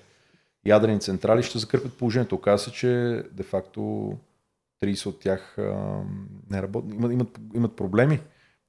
[0.67, 2.35] ядрени централи ще закърпят положението.
[2.35, 4.13] Оказва се, че де-факто
[4.83, 5.63] 30 от тях а,
[6.51, 8.21] не работят, имат, имат, имат проблеми.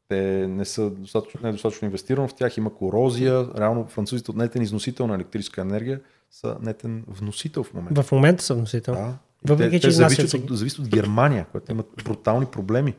[0.08, 3.48] Те не са достатъчно, не е достатъчно инвестирано в тях, има корозия.
[3.58, 6.02] Реално французите от нетен износител на електрическа енергия
[6.32, 8.04] са нетен вносител в момента.
[8.04, 8.94] В момента са вносител.
[8.94, 9.18] Да.
[9.48, 12.96] Въпреки, те, че те зависят, от, зависят от Германия, която имат брутални проблеми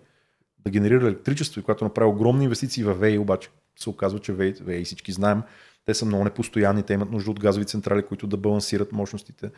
[0.64, 3.48] да генерира електричество и която направи огромни инвестиции в ВЕИ, обаче
[3.78, 5.42] се оказва, че ВЕИ, ВЕИ всички знаем,
[5.86, 9.50] те са много непостоянни, те имат нужда от газови централи, които да балансират мощностите.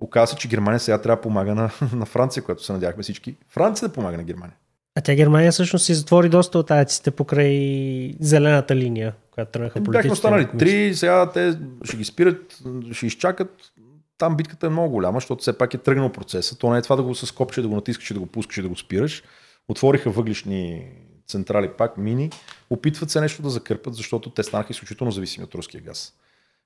[0.00, 3.36] Оказва се, че Германия сега трябва да помага на, на Франция, която се надяхме всички.
[3.48, 4.56] Франция да помага на Германия.
[4.94, 9.98] А тя Германия всъщност си затвори доста от аяците покрай зелената линия, която тръгнаха политиците.
[9.98, 12.58] Бяхме останали три, сега те ще ги спират,
[12.92, 13.72] ще изчакат.
[14.18, 16.58] Там битката е много голяма, защото все пак е тръгнал процеса.
[16.58, 18.68] То не е това да го с копче, да го натискаш да го пускаш да
[18.68, 19.22] го спираш.
[19.68, 20.92] Отвориха въглишни
[21.26, 22.30] централи пак, мини.
[22.70, 26.14] Опитват се нещо да закърпат, защото те станаха изключително зависими от руския газ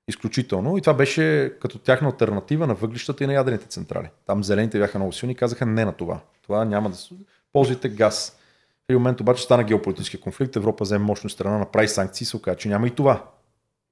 [0.07, 0.77] изключително.
[0.77, 4.09] И това беше като тяхна альтернатива на въглищата и на ядрените централи.
[4.25, 6.19] Там зелените бяха много силни и казаха не на това.
[6.43, 7.15] Това няма да се...
[7.53, 8.37] Ползвайте газ.
[8.79, 12.37] В един момент обаче стана геополитически конфликт, Европа взе мощна страна, направи санкции и се
[12.37, 13.29] оказа, че няма и това.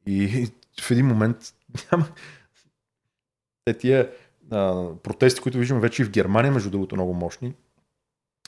[0.07, 0.47] И
[0.81, 1.37] в един момент
[1.91, 2.05] няма.
[3.65, 4.11] Те тия
[4.51, 7.53] а, протести, които виждаме вече и в Германия, между другото, много мощни,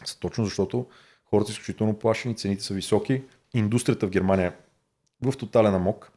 [0.05, 0.87] са точно защото
[1.25, 3.23] хората са изключително плашени, цените са високи,
[3.53, 4.47] индустрията в Германия
[5.23, 6.11] е в тотален амок.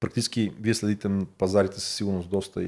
[0.00, 2.66] Практически вие следите пазарите със сигурност доста и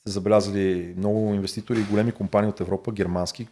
[0.00, 3.48] сте забелязали много инвеститори и големи компании от Европа, германски,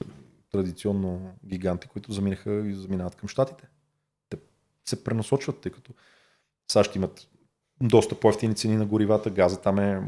[0.53, 3.69] традиционно гиганти, които заминаха и заминават към щатите.
[4.29, 4.37] Те
[4.85, 5.93] се пренасочват, тъй като
[6.73, 7.29] САЩ имат
[7.83, 10.03] доста по-ефтини цени на горивата, газа там е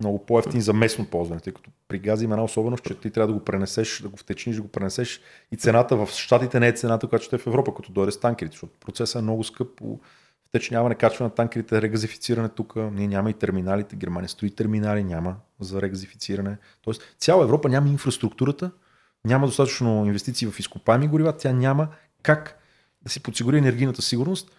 [0.00, 3.26] много по-ефтин за местно ползване, тъй като при газа има една особеност, че ти трябва
[3.26, 5.20] да го пренесеш, да го втечниш, да го пренесеш
[5.52, 8.20] и цената в Штатите не е цената, която ще е в Европа, като дойде с
[8.20, 9.68] танкерите, защото процесът е много скъп
[10.48, 15.82] втечняване, качване на танкерите, регазифициране тук, ние няма и терминалите, Германия строи терминали, няма за
[15.82, 16.56] регазифициране.
[16.82, 18.70] Тоест цяла Европа няма инфраструктурата,
[19.24, 21.88] няма достатъчно инвестиции в изкопаеми горива, тя няма
[22.22, 22.58] как
[23.02, 24.50] да си подсигури енергийната сигурност.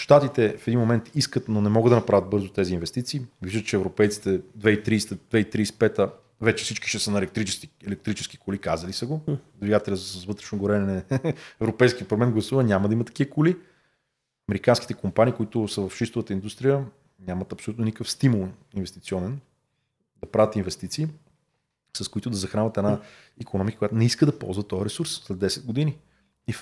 [0.00, 3.20] Штатите в един момент искат, но не могат да направят бързо тези инвестиции.
[3.42, 9.20] Виждат, че европейците 2030-2035 вече всички ще са на електрически, електрически коли, казали са го.
[9.60, 11.04] Двигателя с вътрешно горене,
[11.60, 13.56] европейски парламент гласува, няма да има такива коли.
[14.48, 16.84] Американските компании, които са в шистовата индустрия,
[17.26, 19.40] нямат абсолютно никакъв стимул инвестиционен
[20.20, 21.08] да правят инвестиции
[21.96, 23.00] с които да захранват една
[23.40, 25.98] економика, която не иска да ползва този ресурс след 10 години.
[26.48, 26.54] И,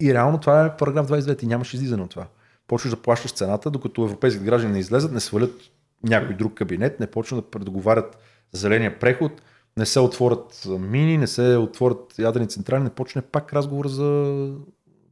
[0.00, 2.26] и реално това е параграф 29 и нямаш излизане от това.
[2.66, 5.60] Почваш да плащаш цената, докато европейските граждани не излезат, не свалят
[6.02, 8.18] някой друг кабинет, не почнат да предоговарят
[8.52, 9.32] зеления преход,
[9.76, 14.50] не се отворят мини, не се отворят ядрени централи, не почне пак разговор за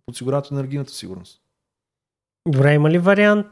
[0.07, 1.40] подсигуряването на енергийната сигурност.
[2.48, 3.46] Добре, има ли вариант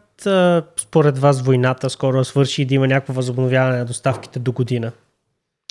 [0.80, 4.92] според вас войната скоро свърши и да има някакво възобновяване на доставките до година?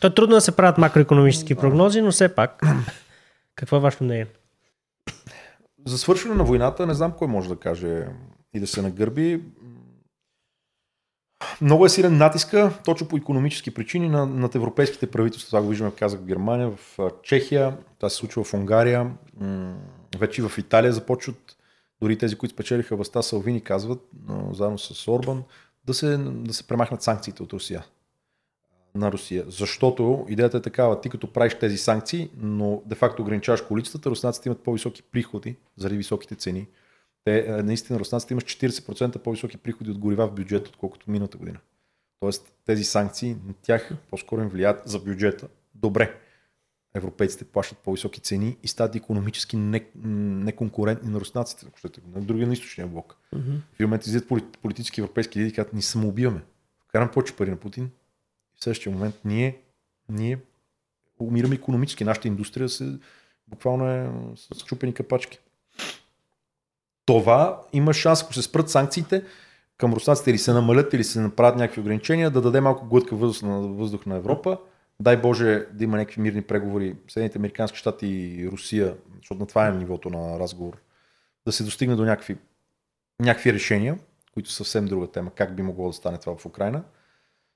[0.01, 2.61] То е трудно да се правят макроекономически прогнози, но все пак.
[3.55, 4.27] Какво е вашето мнение?
[5.89, 8.07] За свършване на войната не знам кой може да каже
[8.53, 9.43] и да се нагърби.
[11.61, 15.47] Много е силен натиска, точно по економически причини, на, над европейските правителства.
[15.47, 19.11] Това го виждаме, казах, в Германия, в Чехия, това се случва в Унгария,
[20.17, 21.57] вече в Италия започват,
[22.01, 24.01] дори тези, които спечелиха властта, Салвини казват,
[24.51, 25.43] заедно с Орбан,
[25.85, 27.85] да се, да се премахнат санкциите от Русия
[28.99, 29.43] на Русия.
[29.47, 34.63] Защото идеята е такава, ти като правиш тези санкции, но де-факто ограничаваш количествата, руснаците имат
[34.63, 36.67] по-високи приходи заради високите цени.
[37.23, 41.59] Те, е, наистина, руснаците имат 40% по-високи приходи от горива в бюджет, отколкото миналата година.
[42.19, 45.47] Тоест тези санкции на тях по-скоро им влияят за бюджета.
[45.75, 46.15] Добре.
[46.95, 52.53] Европейците плащат по-високи цени и стават економически неконкурентни на руснаците, ако щете, на другия на
[52.53, 53.15] източния блок.
[53.35, 53.59] Mm-hmm.
[53.73, 54.27] В момент излизат
[54.61, 56.41] политически европейски лидери, казват, ни самоубиваме.
[56.87, 57.89] Вкарам повече пари на Путин,
[58.59, 59.61] в същия момент ние,
[60.09, 60.39] ние
[61.19, 62.03] умираме економически.
[62.03, 62.97] Нашата индустрия се,
[63.47, 65.39] буквално е с чупени капачки.
[67.05, 69.23] Това има шанс, ако се спрат санкциите
[69.77, 73.49] към руснаците или се намалят или се направят някакви ограничения, да даде малко глътка въздух
[73.49, 74.57] на, въздух на Европа.
[74.99, 79.67] Дай Боже да има някакви мирни преговори Съединените Американски щати и Русия, защото на това
[79.67, 80.77] е нивото на разговор,
[81.45, 82.37] да се достигне до някакви,
[83.19, 83.99] някакви решения,
[84.33, 86.83] които съвсем друга тема, как би могло да стане това в Украина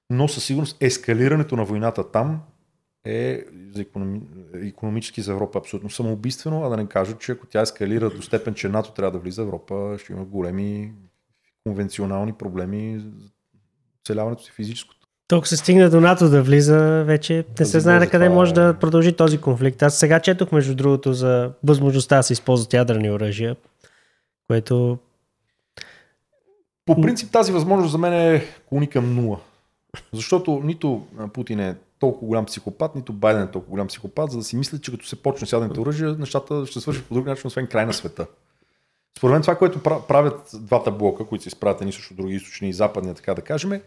[0.09, 2.41] но със сигурност ескалирането на войната там
[3.05, 3.45] е
[3.75, 4.21] за економи...
[4.53, 8.53] економически за Европа абсолютно самоубийствено, а да не кажа, че ако тя ескалира до степен,
[8.53, 10.93] че НАТО трябва да влиза, Европа ще има големи
[11.65, 13.09] конвенционални проблеми за
[14.01, 15.07] оцеляването си физическото.
[15.27, 18.77] Толкова се стигне до НАТО да влиза, вече не се знае на къде може да
[18.79, 19.83] продължи този конфликт.
[19.83, 23.55] Аз сега четох, между другото, за възможността да се използват ядрени оръжия,
[24.47, 24.97] което...
[26.85, 29.39] По принцип тази възможност за мен е клони към нула.
[30.13, 34.43] Защото нито Путин е толкова голям психопат, нито Байден е толкова голям психопат, за да
[34.43, 37.47] си мислят, че като се почне с ядените оръжия, нещата ще свършат по друг начин,
[37.47, 38.27] освен край на света.
[39.17, 43.15] Според мен това, което правят двата блока, които изправят едни срещу други, източни и западни,
[43.15, 43.81] така да кажем,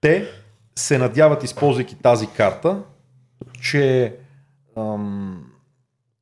[0.00, 0.28] те
[0.76, 2.82] се надяват, използвайки тази карта,
[3.62, 4.16] че
[4.76, 5.52] ам,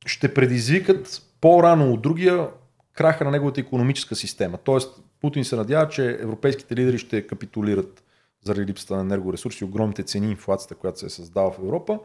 [0.05, 2.49] ще предизвикат по-рано от другия
[2.93, 4.57] краха на неговата економическа система.
[4.57, 8.03] Тоест, Путин се надява, че европейските лидери ще капитулират
[8.45, 11.99] заради липсата на енергоресурси, огромните цени, инфлацията, която се е създала в Европа.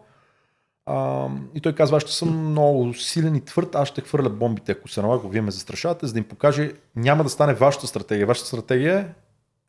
[0.86, 4.72] А, и той казва, аз ще съм много силен и твърд, аз ще хвърля бомбите,
[4.72, 8.26] ако се налага, вие ме застрашавате, за да им покаже, няма да стане вашата стратегия.
[8.26, 9.14] Вашата стратегия е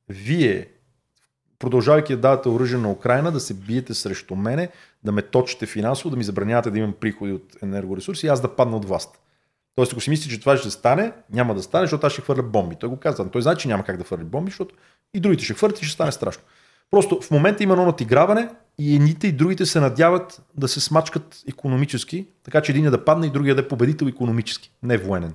[0.09, 0.67] вие,
[1.59, 4.69] продължавайки да давате оръжие на Украина, да се биете срещу мене,
[5.03, 8.55] да ме точите финансово, да ми забранявате да имам приходи от енергоресурси и аз да
[8.55, 9.19] падна от власт.
[9.75, 12.43] Тоест, ако си мисли, че това ще стане, няма да стане, защото аз ще хвърля
[12.43, 12.75] бомби.
[12.75, 13.29] Той го казва.
[13.29, 14.75] Той знае, че няма как да хвърли бомби, защото
[15.13, 16.43] и другите ще хвърлят и ще стане страшно.
[16.91, 21.43] Просто в момента има едно натиграване и едните и другите се надяват да се смачкат
[21.47, 25.33] економически, така че един да падне и другия да е победител економически, не военен.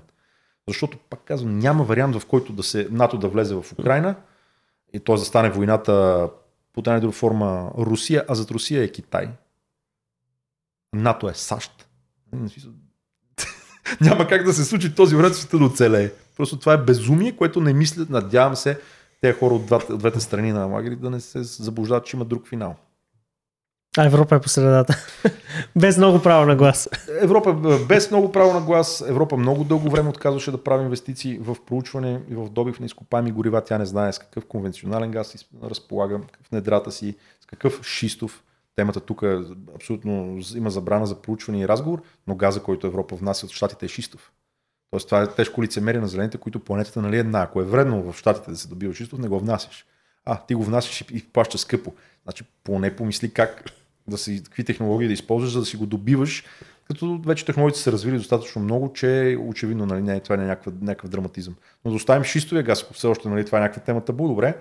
[0.69, 4.15] Защото, пак казвам, няма вариант в който да се НАТО да влезе в Украина
[4.93, 5.15] и т.е.
[5.15, 6.29] да стане войната
[6.73, 9.31] под една друга форма Русия, а зад Русия е Китай.
[10.93, 11.89] НАТО е САЩ.
[14.01, 16.11] Няма как да се случи този вред света да оцелее.
[16.37, 18.79] Просто това е безумие, което не мислят, надявам се,
[19.21, 22.25] тези хора от двете, от двете страни на лагери да не се заблуждават, че има
[22.25, 22.77] друг финал.
[23.99, 25.05] А Европа е по средата.
[25.77, 26.89] без много право на глас.
[27.21, 27.55] Европа
[27.89, 29.05] без много право на глас.
[29.09, 33.33] Европа много дълго време отказваше да прави инвестиции в проучване и в добив на изкопаеми
[33.33, 33.65] горива.
[33.65, 38.43] Тя не знае с какъв конвенционален газ разполага в недрата си, с какъв шистов.
[38.79, 39.39] Темата тук е
[39.75, 43.89] абсолютно има забрана за проучване и разговор, но газа, който Европа внася от щатите е
[43.89, 44.33] шистов.
[44.91, 47.43] Тоест това е тежко лицемерие на зелените, които планетата нали е една.
[47.43, 49.87] Ако е вредно в щатите да се добива шистов, не го внасяш.
[50.25, 51.95] А, ти го внасяш и плащаш скъпо.
[52.23, 53.65] Значи поне помисли как
[54.09, 56.45] да си, какви технологии да използваш, за да си го добиваш,
[56.85, 60.75] като вече технологиите са развили достатъчно много, че очевидно нали, не, това не е някакъв,
[60.81, 61.55] някакъв драматизъм.
[61.85, 64.57] Но да оставим шистовия газ, ако все още нали, това е някаква тема табу, добре,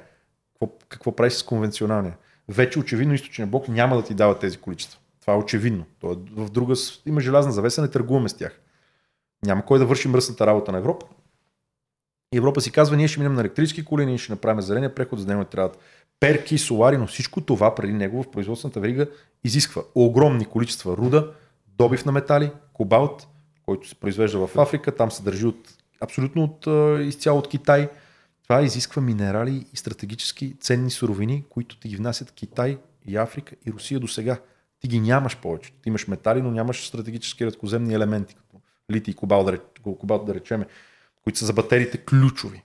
[0.54, 2.18] какво, какво прави с конвенционалния?
[2.50, 5.00] Вече очевидно източния блок няма да ти дава тези количества.
[5.22, 5.86] Това е очевидно.
[6.00, 6.74] То е в друга
[7.06, 8.60] има желязна завеса, не търгуваме с тях.
[9.46, 11.06] Няма кой да върши мръсната работа на Европа.
[12.34, 15.20] И Европа си казва, ние ще минем на електрически коли, ние ще направим зеления преход,
[15.20, 15.46] за да не
[16.20, 19.08] перки, солари, но всичко това преди него в производствената верига
[19.44, 21.32] изисква огромни количества руда,
[21.78, 23.28] добив на метали, кобалт,
[23.66, 25.70] който се произвежда в Африка, там се държи от,
[26.02, 26.68] абсолютно от,
[27.02, 27.90] изцяло от Китай.
[28.48, 33.72] Това изисква минерали и стратегически ценни суровини, които ти ги внасят Китай и Африка и
[33.72, 34.40] Русия до сега.
[34.80, 35.72] Ти ги нямаш повече.
[35.82, 40.34] Ти имаш метали, но нямаш стратегически редкоземни елементи, като лити и кобалт, да, кобалт, да
[40.34, 40.66] речеме,
[41.24, 42.64] които са за батериите ключови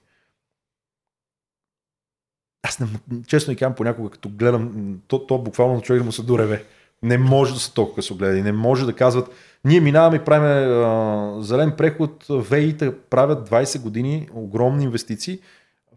[2.62, 2.86] аз не,
[3.26, 6.64] честно и казвам понякога, като гледам, то, то буквално човек да му се дуреве.
[7.02, 9.30] Не може да се толкова късогледа не може да казват,
[9.64, 15.40] ние минаваме и правим а, зелен преход, ВЕИ-та правят 20 години огромни инвестиции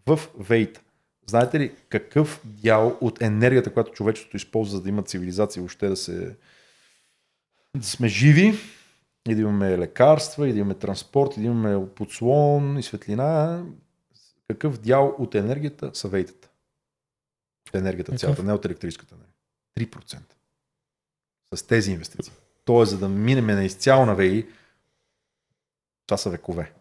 [0.08, 0.82] в ВЕИ-та.
[1.28, 5.96] Знаете ли какъв дял от енергията, която човечеството използва, за да има цивилизация, въобще да
[5.96, 6.36] се
[7.76, 8.54] да сме живи,
[9.30, 13.64] и да имаме лекарства, и да имаме транспорт, и да имаме подслон и светлина,
[14.48, 16.50] какъв дял от енергията са вейтата?
[17.74, 19.92] енергията цялата, не от електрическата енергия.
[19.92, 20.20] 3%.
[21.54, 22.34] С тези инвестиции.
[22.66, 24.48] Тоест, за да минем на изцяло на ВИ,
[26.06, 26.74] това са векове.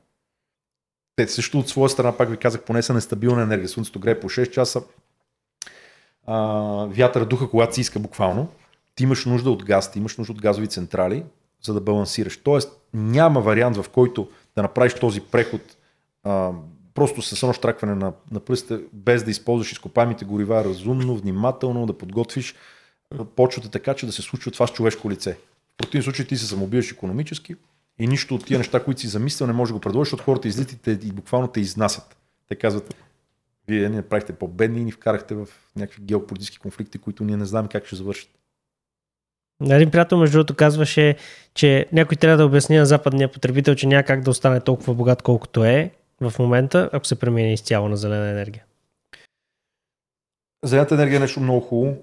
[1.16, 3.68] Те също от своя страна, пак ви казах, поне са нестабилна енергия.
[3.68, 4.82] Слънцето грее по 6 часа,
[6.26, 6.36] а,
[6.90, 8.48] вятъра духа, когато си иска буквално.
[8.94, 11.24] Ти имаш нужда от газ, ти имаш нужда от газови централи,
[11.62, 12.36] за да балансираш.
[12.36, 15.60] Тоест, няма вариант, в който да направиш този преход
[16.24, 16.50] а,
[16.94, 21.98] просто с едно штракване на, на пръстите, без да използваш изкопаемите горива разумно, внимателно, да
[21.98, 22.54] подготвиш
[23.36, 25.36] почвата така, че да се случва това с човешко лице.
[25.74, 27.56] В противен случай ти се самоубиваш економически
[27.98, 30.48] и нищо от тия неща, които си замислил, не може да го предложиш, защото хората
[30.48, 32.16] излитите и буквално те изнасят.
[32.48, 32.94] Те казват,
[33.68, 37.66] вие не правихте по-бедни и ни вкарахте в някакви геополитически конфликти, които ние не знаем
[37.66, 38.30] как ще завършат.
[39.70, 41.16] Един приятел, между другото, казваше,
[41.54, 45.22] че някой трябва да обясни на западния потребител, че няма как да остане толкова богат,
[45.22, 45.90] колкото е,
[46.20, 48.64] в момента, ако се премине изцяло на зелена енергия?
[50.64, 51.96] Зелената енергия е нещо много хубаво.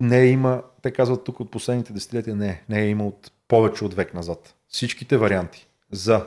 [0.00, 3.84] Не е има, те казват тук от последните десетилетия, не, не е има от повече
[3.84, 4.54] от век назад.
[4.68, 6.26] Всичките варианти за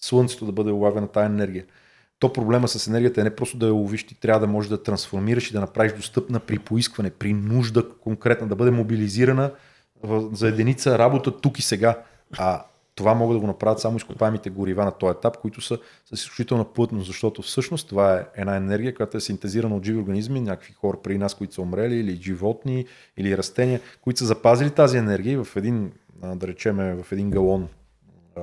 [0.00, 1.64] Слънцето да бъде улавена тази енергия.
[2.18, 4.82] То проблема с енергията е не просто да я ловиш, ти трябва да можеш да
[4.82, 9.50] трансформираш и да направиш достъпна при поискване, при нужда конкретна, да бъде мобилизирана
[10.32, 12.02] за единица работа тук и сега.
[12.38, 16.12] А това могат да го направят само изкопаемите горива на този етап, които са с
[16.12, 20.72] изключителна плътност, защото всъщност това е една енергия, която е синтезирана от живи организми, някакви
[20.72, 22.86] хора при нас, които са умрели, или животни,
[23.16, 25.92] или растения, които са запазили тази енергия в един,
[26.22, 27.68] да речеме, в един галон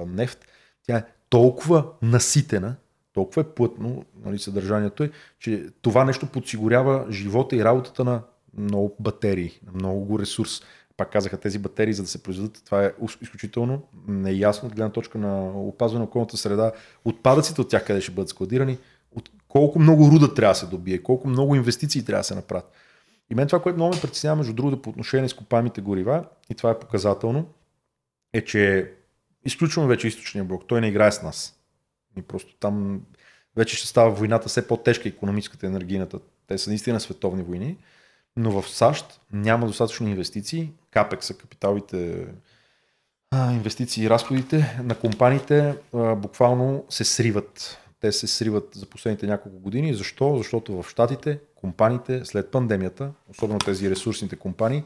[0.08, 0.46] нефт.
[0.84, 2.76] Тя е толкова наситена,
[3.14, 8.22] толкова е плътно нали, съдържанието е, че това нещо подсигурява живота и работата на
[8.58, 10.62] много батерии, на много ресурс
[10.98, 15.18] пак казаха, тези батерии, за да се произведат, това е изключително неясно от гледна точка
[15.18, 16.72] на опазване на околната среда.
[17.06, 18.78] Отпадъците от тях къде ще бъдат складирани,
[19.16, 22.72] от колко много руда трябва да се добие, колко много инвестиции трябва да се направят.
[23.30, 26.56] И мен това, което много ме притеснява, между другото, по отношение на изкопаемите горива, и
[26.56, 27.46] това е показателно,
[28.34, 28.92] е, че
[29.46, 30.64] изключваме вече източния блок.
[30.68, 31.60] Той не играе с нас.
[32.18, 33.02] И просто там
[33.56, 36.20] вече ще става войната все по-тежка, економическата, енергийната.
[36.48, 37.78] Те са наистина световни войни.
[38.36, 40.72] Но в САЩ няма достатъчно инвестиции.
[40.92, 42.28] Капек са капиталите
[43.34, 47.78] инвестиции и разходите на компаниите буквално се сриват.
[48.00, 49.94] Те се сриват за последните няколко години.
[49.94, 50.38] Защо?
[50.38, 54.84] Защото в Штатите компаниите след пандемията, особено тези ресурсните компании,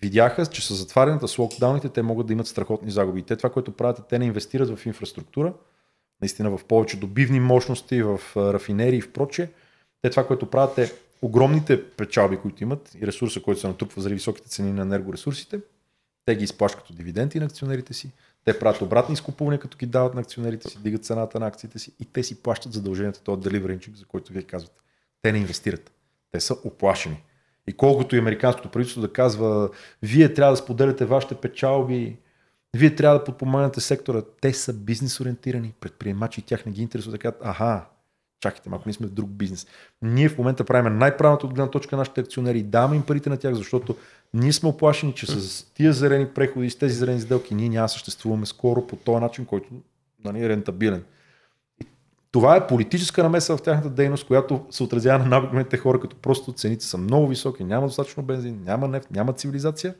[0.00, 3.20] видяха, че с затварянето с локдауните те могат да имат страхотни загуби.
[3.20, 5.52] И те това, което правят, е, те не инвестират в инфраструктура,
[6.20, 9.48] наистина в повече добивни мощности, в рафинерии и в прочее.
[10.02, 10.92] Те това, което правят е
[11.22, 15.60] огромните печалби, които имат и ресурса, който се натрупва заради високите цени на енергоресурсите,
[16.26, 18.10] те ги изплащат като дивиденти на акционерите си,
[18.44, 21.92] те правят обратни изкупувания, като ги дават на акционерите си, дигат цената на акциите си
[22.00, 24.80] и те си плащат задълженията, този деливеринчик, за който вие казвате.
[25.22, 25.92] Те не инвестират.
[26.30, 27.22] Те са оплашени.
[27.68, 29.70] И колкото и американското правителство да казва,
[30.02, 32.16] вие трябва да споделяте вашите печалби,
[32.76, 37.12] вие трябва да подпомагате сектора, те са бизнес ориентирани, предприемачи и тях не ги интересува
[37.12, 37.84] да кажат, аха,
[38.40, 39.66] чакайте, малко ние сме в друг бизнес.
[40.02, 43.36] Ние в момента правим най-правилната от гледна точка на нашите акционери даваме им парите на
[43.36, 43.96] тях, защото
[44.34, 48.46] ние сме оплашени, че с тия зелени преходи с тези зелени сделки ние няма съществуваме
[48.46, 49.68] скоро по този начин, който
[50.24, 51.04] нали, е рентабилен.
[52.30, 56.52] Това е политическа намеса в тяхната дейност, която се отразява на най хора, като просто
[56.52, 59.94] цените са много високи, няма достатъчно бензин, няма нефт, няма цивилизация,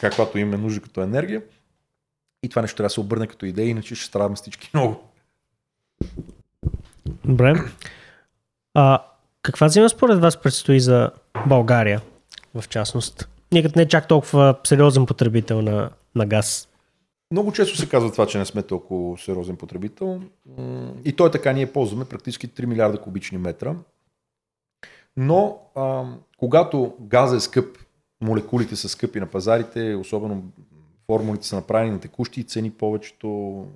[0.00, 1.42] каквато им е нужда като енергия.
[2.42, 5.00] И това нещо трябва да се обърне като идея, иначе ще страдаме всички много.
[7.24, 7.54] Добре.
[8.74, 9.02] А,
[9.42, 11.10] каква зима според вас предстои за
[11.46, 12.00] България,
[12.54, 13.28] в частност?
[13.52, 16.65] Ние не е чак толкова сериозен потребител на, на газ.
[17.30, 20.22] Много често се казва това, че не сме толкова сериозен потребител.
[21.04, 23.74] И то е така, ние ползваме практически 3 милиарда кубични метра.
[25.16, 26.04] Но а,
[26.38, 27.78] когато газа е скъп,
[28.20, 30.42] молекулите са скъпи на пазарите, особено
[31.06, 33.66] формулите са направени на текущи цени, повечето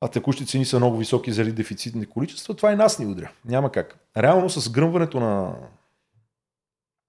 [0.00, 3.30] а текущи цени са много високи заради дефицитни количества, това и нас ни удря.
[3.44, 3.98] Няма как.
[4.16, 5.54] Реално с гръмването на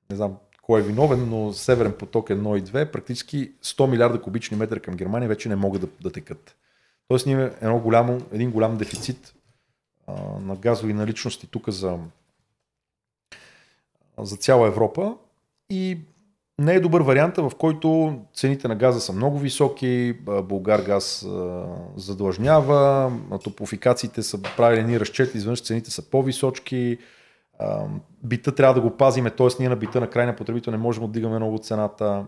[0.10, 0.38] не знам
[0.72, 4.96] кой е виновен, но Северен поток 1 и 2, практически 100 милиарда кубични метра към
[4.96, 6.56] Германия вече не могат да, да текат.
[7.08, 9.36] Тоест ние имаме едно голямо, един голям дефицит
[10.08, 11.98] а, на газови наличности тук за,
[14.20, 15.16] за цяла Европа
[15.70, 15.98] и
[16.60, 20.14] не е добър вариант, в който цените на газа са много високи,
[20.44, 21.28] Българ газ
[21.96, 23.12] задлъжнява,
[23.44, 26.98] топофикациите са правили ни разчети, изведнъж цените са по-височки,
[28.24, 29.48] бита трябва да го пазиме, т.е.
[29.60, 32.26] ние на бита на крайния потребител не можем да дигаме много цената.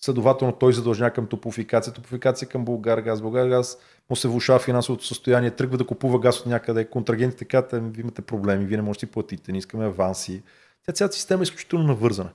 [0.00, 3.22] Следователно той задължня към топофикация, топофикация към Българ газ.
[3.22, 3.78] Българ газ
[4.10, 8.02] му се влушава финансовото състояние, тръгва да купува газ от някъде, контрагентите казват, «Ами, вие
[8.02, 10.42] имате проблеми, вие не можете да платите, не искаме аванси.
[10.86, 12.30] Тя цялата система е изключително навързана.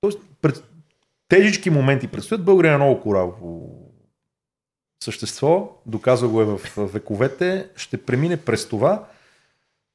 [0.00, 0.64] Тоест, пред
[1.28, 2.44] тежички моменти предстоят.
[2.44, 3.70] България е много кораво
[5.04, 9.08] същество, доказва го е в вековете, ще премине през това,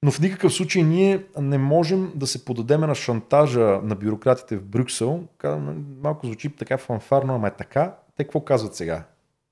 [0.05, 4.63] но в никакъв случай ние не можем да се подадеме на шантажа на бюрократите в
[4.63, 5.23] Брюксел.
[6.01, 7.95] Малко звучи така фанфарно, ама е така.
[8.15, 9.03] Те какво казват сега?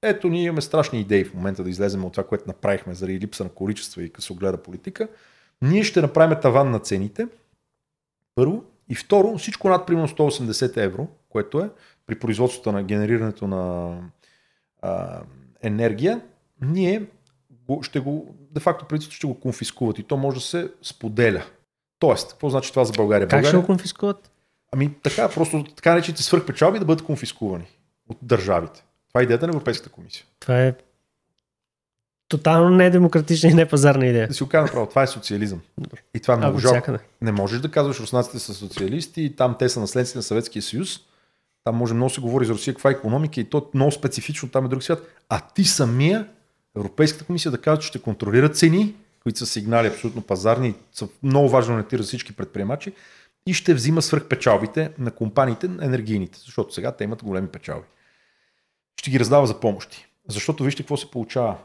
[0.01, 3.43] Ето, ние имаме страшни идеи в момента да излезем от това, което направихме заради липса
[3.43, 5.07] на количество и късогледа политика.
[5.61, 7.27] Ние ще направим таван на цените.
[8.35, 8.63] Първо.
[8.89, 11.69] И второ, всичко над примерно 180 евро, което е
[12.07, 13.97] при производството на генерирането на
[14.81, 15.21] а,
[15.61, 16.21] енергия,
[16.61, 17.05] ние
[17.81, 21.43] ще го, де-факто правителството ще го конфискуват и то може да се споделя.
[21.99, 23.27] Тоест, какво значи това за България?
[23.27, 24.31] Как България, ще го конфискуват?
[24.71, 27.65] Ами така, просто така наречените свърхпечалби да бъдат конфискувани
[28.09, 28.83] от държавите.
[29.07, 30.25] Това е идеята на Европейската комисия.
[30.39, 30.73] Това е
[32.27, 34.27] тотално недемократична и непазарна идея.
[34.27, 35.61] Да си го кажа направо, това е социализъм.
[36.13, 36.91] И това е много жалко.
[37.21, 40.99] Не можеш да казваш, руснаците са социалисти и там те са наследници на Съветския съюз.
[41.63, 44.49] Там може много се говори за Русия, каква е економика и то е много специфично,
[44.49, 45.07] там е друг свят.
[45.29, 46.27] А ти самия,
[46.77, 51.49] Европейската комисия да казва, че ще контролира цени, които са сигнали абсолютно пазарни, са много
[51.49, 52.93] важно да за всички предприемачи
[53.45, 57.87] и ще взима свръхпечалбите на компаниите енергийните, защото сега те имат големи печалби.
[58.99, 60.07] Ще ги раздава за помощи.
[60.27, 61.57] Защото вижте какво се получава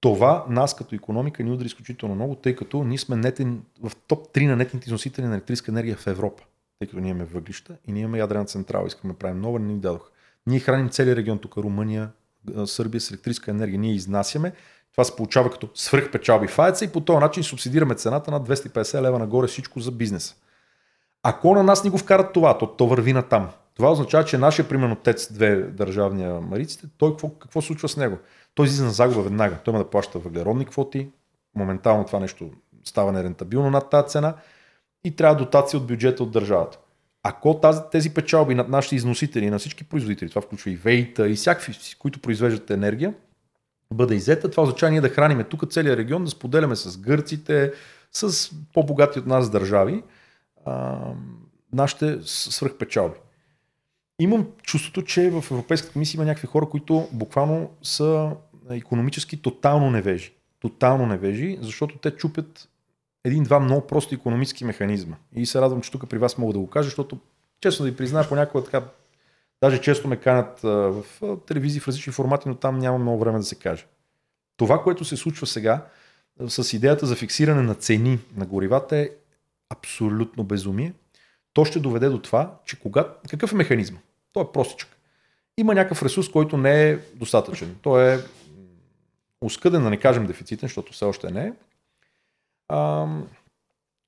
[0.00, 4.34] това нас като економика ни удари изключително много, тъй като ние сме нетен, в топ
[4.34, 6.42] 3 на нетните износители на електрическа енергия в Европа,
[6.78, 9.72] тъй като ние имаме въглища и ние имаме ядрена централа, искаме да правим нова, не
[9.72, 10.10] ни дадох.
[10.46, 12.10] Ние храним целият регион, тук Румъния,
[12.66, 14.52] Сърбия с електрическа енергия, ние изнасяме.
[14.92, 19.02] Това се получава като свръхпечалби в АЕЦа и по този начин субсидираме цената на 250
[19.02, 20.34] лева нагоре всичко за бизнеса.
[21.22, 23.48] Ако на нас ни го вкарат това, то, то върви на там.
[23.74, 28.18] Това означава, че нашия, примерно, ТЕЦ две държавния мариците, той какво, какво случва с него?
[28.58, 29.58] той излиза на загуба веднага.
[29.64, 31.08] Той има да плаща въглеродни квоти,
[31.54, 32.50] моментално това нещо
[32.84, 34.34] става нерентабилно над тази цена
[35.04, 36.78] и трябва дотация от бюджета от държавата.
[37.28, 41.34] Ако тази, тези печалби над нашите износители, на всички производители, това включва и вейта и
[41.34, 43.14] всякакви, които произвеждат енергия,
[43.94, 47.72] бъде иззета, това означава ние да храниме тук целият регион, да споделяме с гърците,
[48.12, 50.02] с по-богати от нас държави,
[50.66, 50.98] а,
[51.72, 53.18] нашите свръхпечалби
[54.18, 58.30] имам чувството, че в Европейската комисия има някакви хора, които буквално са
[58.70, 60.32] економически тотално невежи.
[60.60, 62.68] Тотално невежи, защото те чупят
[63.24, 65.16] един-два много прости економически механизма.
[65.34, 67.18] И се радвам, че тук при вас мога да го кажа, защото
[67.60, 68.82] честно да ви призная, понякога така,
[69.62, 71.04] даже често ме канят в
[71.46, 73.86] телевизии в различни формати, но там няма много време да се каже.
[74.56, 75.86] Това, което се случва сега
[76.48, 79.10] с идеята за фиксиране на цени на горивата е
[79.70, 80.92] абсолютно безумие.
[81.52, 83.14] То ще доведе до това, че кога...
[83.30, 83.98] Какъв е механизма?
[84.32, 84.88] Той е простичък.
[85.56, 87.76] Има някакъв ресурс, който не е достатъчен.
[87.82, 88.18] Той е
[89.40, 91.52] оскъден, да не кажем дефицитен, защото все още не е.
[92.68, 92.78] А,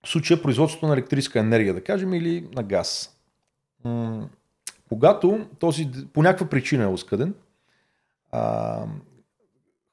[0.05, 3.17] в случая производството на електрическа енергия, да кажем, или на газ.
[3.85, 4.29] М-
[4.89, 7.35] когато този по някаква причина е оскъден,
[8.33, 8.85] а,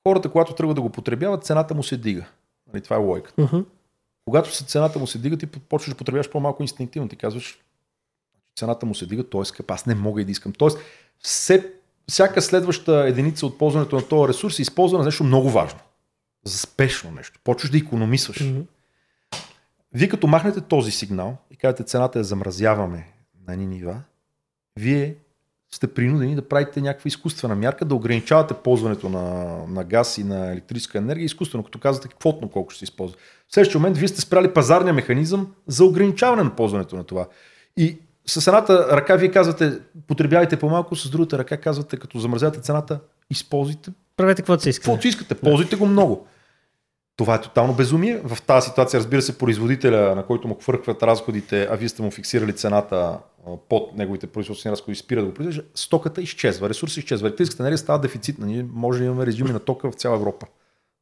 [0.08, 2.26] хората, когато тръгват да го потребяват, цената му се дига.
[2.74, 3.42] Нали, това е лойката.
[3.42, 3.66] Uh-huh.
[4.26, 7.10] Когато се цената му се дига, ти почваш да потребяваш по-малко инстинктивно.
[7.10, 7.60] Ти казваш,
[8.56, 10.54] цената му се дига, той е скъп, аз не мога и да искам.
[10.54, 10.80] Тоест,
[11.20, 11.74] все,
[12.08, 15.80] всяка следваща единица от ползването на този ресурс е използвана за нещо много важно.
[16.48, 17.40] За спешно нещо.
[17.44, 18.38] Почваш да економисваш.
[18.38, 18.66] Mm-hmm.
[19.94, 23.08] Вие като махнете този сигнал и кажете цената я замразяваме
[23.48, 24.02] на ни нива,
[24.80, 25.16] вие
[25.72, 30.52] сте принудени да правите някаква изкуствена мярка, да ограничавате ползването на, на газ и на
[30.52, 33.18] електрическа енергия, изкуствено, като казвате квотно колко ще се използва.
[33.48, 37.28] В следващия момент вие сте спряли пазарния механизъм за ограничаване на ползването на това.
[37.78, 43.00] И с едната ръка вие казвате, потребявайте по-малко, с другата ръка казвате, като замразявате цената,
[43.30, 43.92] използвайте.
[44.18, 44.86] Правете каквото си искате.
[44.86, 46.28] Каквото искате, ползвайте го много.
[47.18, 48.22] Това е тотално безумие.
[48.24, 52.12] В тази ситуация, разбира се, производителя, на който му хвъркват разходите, а вие сте му
[52.12, 53.20] фиксирали цената
[53.70, 57.28] под неговите производствени разходи, спира да го произвежда, стоката изчезва, ресурсът изчезва.
[57.28, 58.46] Електрическата енергия става дефицитна.
[58.46, 60.46] Ние може да имаме режими на тока в цяла Европа.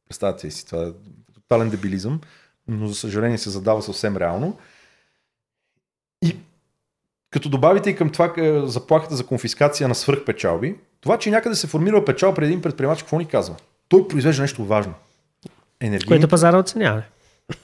[0.08, 0.92] Представете си, това е
[1.34, 2.20] тотален дебилизъм,
[2.68, 4.58] но за съжаление се задава съвсем реално.
[6.22, 6.36] И
[7.30, 11.66] като добавите и към това е, заплахата за конфискация на свръхпечалби, това, че някъде се
[11.66, 13.56] формира печал преди един предприемач, какво ни казва?
[13.88, 14.94] Той произвежда нещо важно.
[15.80, 16.08] Енергийни...
[16.08, 17.02] Което пазара оценява.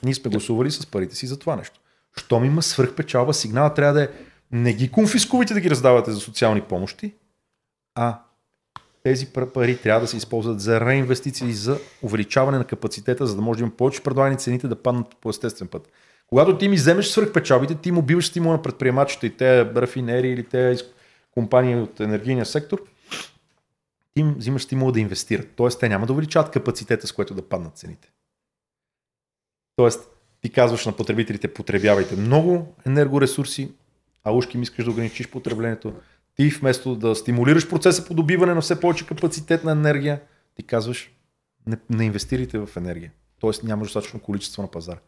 [0.03, 1.81] Ние сме гласували с парите си за това нещо.
[2.17, 4.09] Щом има свръхпечалба, сигнала трябва да е
[4.53, 7.15] не ги конфискувайте да ги раздавате за социални помощи,
[7.95, 8.19] а
[9.03, 13.59] тези пари трябва да се използват за реинвестиции, за увеличаване на капацитета, за да може
[13.59, 15.89] да има повече предлагани цените да паднат по естествен път.
[16.27, 20.45] Когато ти ми вземеш свръхпечалбите, ти му биваш стимула на предприемачите и те рафинери или
[20.45, 20.77] те
[21.31, 22.83] компании от енергийния сектор,
[24.15, 25.49] ти им взимаш стимула да инвестират.
[25.57, 28.13] Тоест, те няма да увеличават капацитета, с което да паднат цените.
[29.77, 30.09] Тоест,
[30.41, 33.73] ти казваш на потребителите, потребявайте много енергоресурси,
[34.25, 35.95] а ушки ми искаш да ограничиш потреблението.
[36.37, 40.21] Ти вместо да стимулираш процеса по добиване на все повече капацитет на енергия,
[40.55, 41.11] ти казваш,
[41.67, 43.13] не, не инвестирайте в енергия.
[43.41, 44.99] Тоест нямаш достатъчно количество на пазара.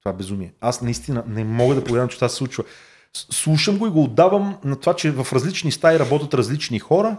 [0.00, 0.52] Това е безумие.
[0.60, 2.64] Аз наистина не мога да повярвам, че това се случва.
[3.12, 7.16] Слушам го и го отдавам на това, че в различни стаи работят различни хора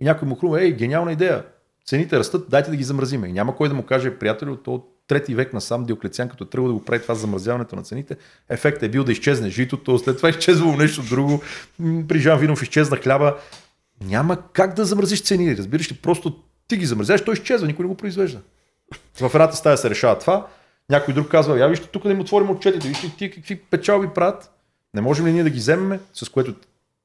[0.00, 1.44] и някой му хрумва, ей, гениална идея.
[1.86, 3.28] Цените растат, дайте да ги замразиме.
[3.28, 6.46] И няма кой да му каже, приятелю, то от трети век насам Диоклециан, като е
[6.46, 8.16] тръгва да го прави това замразяването на цените,
[8.48, 11.42] ефектът е бил да изчезне житото, след това е изчезвало нещо друго.
[12.08, 13.36] При Жан Винов изчезна хляба.
[14.04, 15.96] Няма как да замразиш цени, разбираш ли?
[15.96, 18.40] Просто ти ги замразяваш, той изчезва, никой не го произвежда.
[19.20, 20.46] В едната стая се решава това,
[20.90, 24.50] някой друг казва, я вижте тук да им отворим отчетите, вижте ти какви печалби правят.
[24.94, 26.54] Не можем ли ние да ги вземем, с което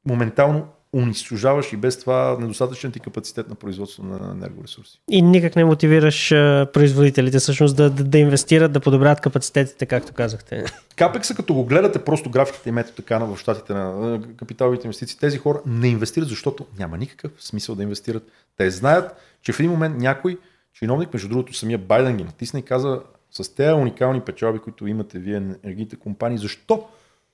[0.05, 4.99] моментално унищожаваш и без това недостатъчен ти капацитет на производство на енергоресурси.
[5.09, 6.29] И никак не мотивираш
[6.73, 10.65] производителите всъщност да, да, да инвестират, да подобрят капацитетите, както казахте.
[10.95, 15.37] Капекса, като го гледате просто графиките и метод така в щатите на капиталовите инвестиции, тези
[15.37, 18.23] хора не инвестират, защото няма никакъв смисъл да инвестират.
[18.57, 20.37] Те знаят, че в един момент някой
[20.73, 25.19] чиновник, между другото самия Байден ги натисна и каза с тези уникални печалби, които имате
[25.19, 26.87] вие енергийните компании, защо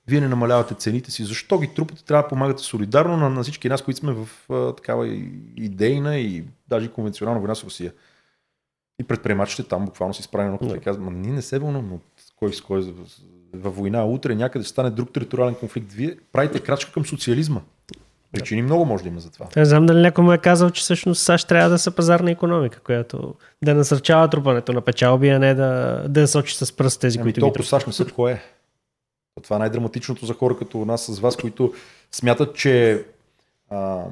[0.08, 3.68] вие не намалявате цените си, защо ги трупате, трябва да помагате солидарно на, на всички
[3.68, 5.08] нас, които сме в а, такава
[5.56, 7.92] идейна и даже конвенционална война с Русия.
[9.00, 12.02] И предприемачите там буквално си справени но и казват, ние не се вълнуваме от
[12.36, 12.94] кой с кой
[13.54, 15.92] във война, утре някъде ще стане друг териториален конфликт.
[15.92, 17.60] Вие правите крачка към социализма.
[18.32, 19.46] Причини много може да има за това.
[19.56, 22.80] Не знам дали някой му е казал, че всъщност САЩ трябва да са пазарна економика,
[22.80, 23.34] която
[23.64, 27.40] да насърчава трупането на печалби, а не да, да сочи с пръст тези, ами които
[27.40, 28.42] толкова САЩ не са кое е.
[29.42, 31.72] Това е най-драматичното за хора като нас с вас, които
[32.12, 33.04] смятат, че
[33.70, 34.04] а,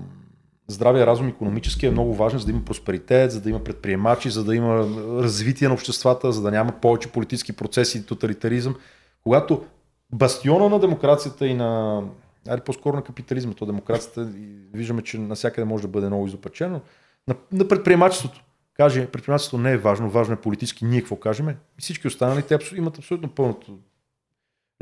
[0.69, 4.45] здравия разум економически е много важен, за да има просперитет, за да има предприемачи, за
[4.45, 4.77] да има
[5.23, 8.77] развитие на обществата, за да няма повече политически процеси и тоталитаризъм.
[9.23, 9.65] Когато
[10.13, 12.03] бастиона на демокрацията и на
[12.49, 14.29] Али по-скоро на капитализма, то демокрацията
[14.75, 16.81] виждаме, че навсякъде може да бъде много изопачено.
[17.29, 18.45] На, на предприемачеството.
[18.75, 21.49] Каже, предприемачеството не е важно, важно е политически ние какво кажем.
[21.49, 23.79] И всички останали, те имат абсолютно пълното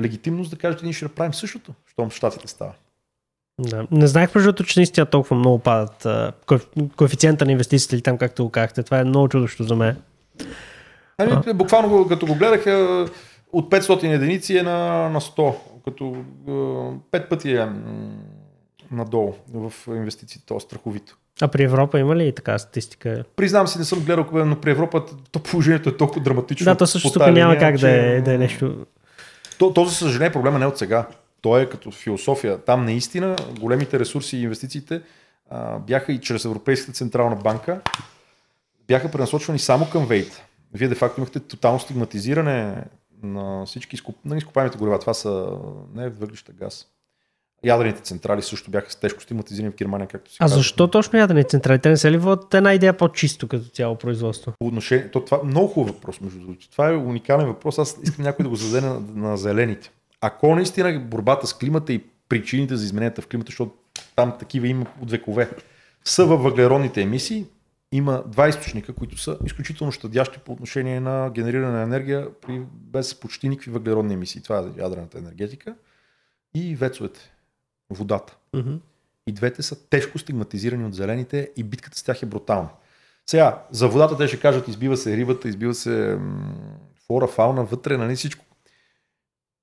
[0.00, 2.72] легитимност да кажете, ние ще направим същото, щом щатите става.
[3.60, 3.86] Да.
[3.90, 6.06] Не знаех между другото, че наистина толкова много падат
[6.96, 8.82] коефициента на инвестициите или там, както го казахте.
[8.82, 9.96] Това е много чудощо за мен.
[11.18, 12.60] Ами, буквално като го гледах,
[13.52, 15.54] от 500 единици е на, на 100,
[15.84, 16.16] като
[16.48, 16.50] е,
[17.18, 17.68] 5 пъти е
[18.90, 20.60] надолу в инвестициите, т.е.
[20.60, 21.16] страховито.
[21.40, 23.24] А при Европа има ли така статистика?
[23.36, 26.64] Признавам си, не съм гледал, но при Европа то положението е толкова драматично.
[26.64, 28.86] Да, то също тук няма линия, как че- да е, да е нещо.
[29.58, 31.06] То, то, за съжаление, проблема не е от сега.
[31.40, 32.58] То е като философия.
[32.58, 35.02] Там наистина големите ресурси и инвестициите
[35.50, 37.80] а, бяха и чрез Европейската централна банка
[38.88, 40.42] бяха пренасочвани само към ВЕИТ.
[40.74, 42.84] Вие де-факто имахте тотално стигматизиране
[43.22, 44.16] на всички изкуп...
[44.24, 44.98] на изкопаемите горива.
[44.98, 45.58] Това са
[45.94, 46.86] не въглища, газ.
[47.64, 50.58] Ядрените централи също бяха с тежко стигматизирани в Германия, както си А казах.
[50.58, 51.78] защо точно ядрени централи?
[51.78, 54.52] Те не се ли водят една идея по-чисто като цяло производство?
[54.58, 56.70] По отношение, то това е много хубав въпрос, между другото.
[56.70, 57.78] Това е уникален въпрос.
[57.78, 59.90] Аз искам някой да го зададе на, на зелените.
[60.20, 63.72] Ако наистина борбата с климата и причините за измененията в климата, защото
[64.16, 65.50] там такива има от векове,
[66.04, 67.46] са във въглеродните емисии,
[67.92, 73.20] има два източника, които са изключително щадящи по отношение на генериране на енергия при, без
[73.20, 74.42] почти никакви въглеродни емисии.
[74.42, 75.74] Това е ядрената енергетика
[76.54, 77.20] и вецовете,
[77.90, 78.36] водата.
[78.54, 78.74] Мгм.
[79.26, 82.68] И двете са тежко стигматизирани от зелените и битката с тях е брутална.
[83.26, 86.54] Сега, за водата те ще кажат, избива се рибата, избива се м,
[87.06, 88.44] флора, фауна, вътре, нали всичко.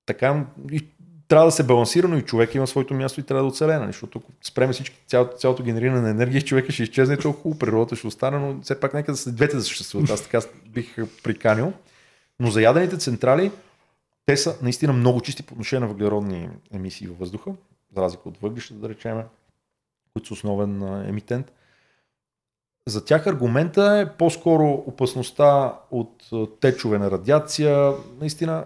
[0.05, 0.87] Така, и
[1.27, 3.91] трябва да се балансира, но и човек има своето място и трябва да оцелее, нали?
[3.91, 7.95] защото ако спреме всички, цялото, цялото генериране на енергия, човека ще изчезне толкова хубаво, природата
[7.95, 10.09] ще остане, но все пак нека да се двете да съществуват.
[10.09, 10.39] Аз така
[10.69, 11.73] бих приканил.
[12.39, 13.51] Но за ядените централи,
[14.25, 17.51] те са наистина много чисти по отношение на въглеродни емисии във въздуха,
[17.95, 19.21] за разлика от въглищата, да речем,
[20.13, 21.51] които са основен емитент.
[22.87, 27.93] За тях аргумента е по-скоро опасността от течове на радиация.
[28.19, 28.65] Наистина,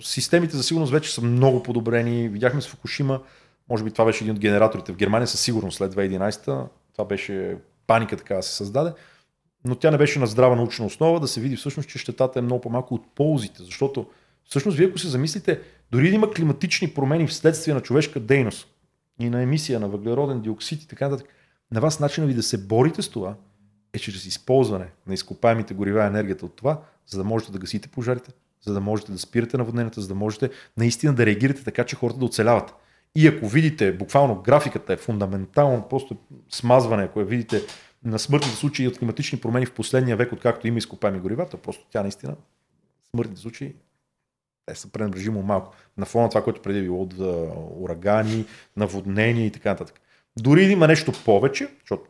[0.00, 2.28] системите за сигурност вече са много подобрени.
[2.28, 3.20] Видяхме с Фукушима,
[3.68, 6.66] може би това беше един от генераторите в Германия със сигурност след 2011.
[6.92, 7.56] Това беше
[7.86, 8.92] паника така да се създаде.
[9.64, 12.42] Но тя не беше на здрава научна основа да се види всъщност, че щетата е
[12.42, 13.62] много по-малко от ползите.
[13.62, 14.06] Защото
[14.44, 15.60] всъщност вие ако се замислите,
[15.92, 18.68] дори да има климатични промени вследствие на човешка дейност
[19.20, 21.34] и на емисия на въглероден диоксид и така нататък,
[21.72, 23.34] на вас начина ви да се борите с това
[23.92, 27.88] е чрез използване на изкопаемите горива и енергията от това, за да можете да гасите
[27.88, 28.32] пожарите,
[28.66, 32.18] за да можете да спирате наводненията, за да можете наистина да реагирате така, че хората
[32.18, 32.74] да оцеляват.
[33.14, 36.16] И ако видите, буквално графиката е фундаментално, просто
[36.50, 37.62] смазване, ако я видите
[38.04, 41.86] на смъртните случаи от климатични промени в последния век, откакто има изкопаеми горива, то просто
[41.90, 42.36] тя наистина,
[43.10, 43.74] смъртните случаи,
[44.74, 45.74] са пренебрежимо малко.
[45.96, 47.14] На фона на това, което преди е било от
[47.80, 48.44] урагани,
[48.76, 50.00] наводнения и така нататък.
[50.38, 52.02] Дори да има нещо повече, защото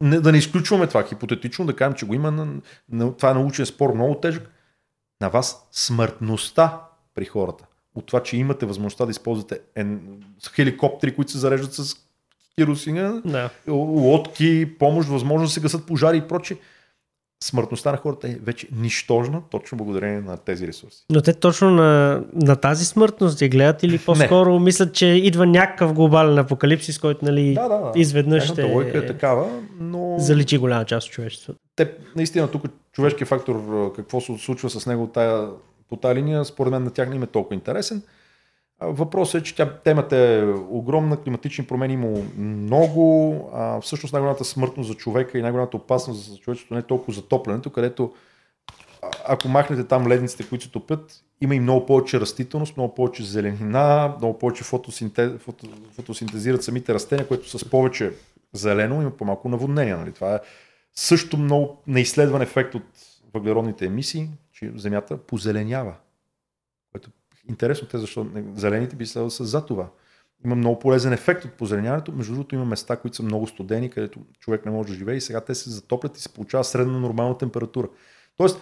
[0.00, 2.46] не, да не изключваме това хипотетично, да кажем, че го има, на,
[2.88, 4.50] на, това е научен спор много тежък,
[5.20, 6.80] на вас смъртността
[7.14, 10.22] при хората от това, че имате възможността да използвате ен,
[10.54, 11.96] хеликоптери, които се зареждат с
[12.58, 13.50] керосина, Да.
[13.68, 16.56] лодки, помощ, възможност да се гасат пожари и прочее.
[17.46, 21.04] Смъртността на хората е вече нищожна, точно благодарение на тези ресурси.
[21.10, 25.92] Но те точно на, на тази смъртност я гледат или по-скоро мислят, че идва някакъв
[25.92, 27.92] глобален апокалипсис, който нали, Да, да, да.
[27.96, 29.46] изведнъж ще логика е такава,
[29.80, 31.60] но заличи голяма част от човечеството.
[31.76, 32.62] те, наистина тук
[32.92, 33.62] човешкият фактор,
[33.96, 35.48] какво се случва с него тая,
[35.88, 38.02] по тази линия, според мен на тях не им е толкова интересен.
[38.80, 44.88] Въпросът е, че тя, темата е огромна, климатични промени има много, а, всъщност най-голямата смъртност
[44.88, 48.12] за човека и най-голямата опасност за човечеството не е толкова затоплянето, където
[49.28, 54.14] ако махнете там ледниците, които се топят, има и много повече растителност, много повече зеленина,
[54.18, 58.12] много повече фотосинтез, фото, фотосинтезират самите растения, което с повече
[58.52, 59.96] зелено има по-малко наводнения.
[59.96, 60.12] Нали?
[60.12, 60.40] Това е
[60.94, 62.82] също много неизследван ефект от
[63.34, 65.94] въглеродните емисии, че Земята позеленява.
[67.48, 69.88] Интересно, те защо зелените би следвало да са за това.
[70.44, 72.12] Има много полезен ефект от позеленяването.
[72.12, 75.20] Между другото има места, които са много студени, където човек не може да живее и
[75.20, 77.88] сега те се затоплят и се получава средна нормална температура.
[78.36, 78.60] Тоест,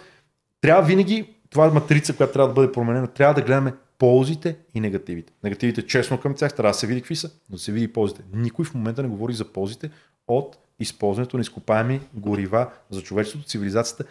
[0.61, 4.79] трябва винаги, това е матрица, която трябва да бъде променена, трябва да гледаме ползите и
[4.79, 5.33] негативите.
[5.43, 8.23] Негативите честно към тях, трябва да се види какви са, но да се види ползите.
[8.33, 9.89] Никой в момента не говори за ползите
[10.27, 14.03] от използването на изкопаеми горива за човечеството, цивилизацията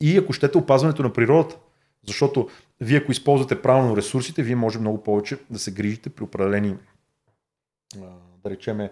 [0.00, 1.56] и ако щете опазването на природата.
[2.06, 2.48] Защото
[2.80, 6.76] вие ако използвате правилно ресурсите, вие може много повече да се грижите при определени,
[8.44, 8.90] да речеме,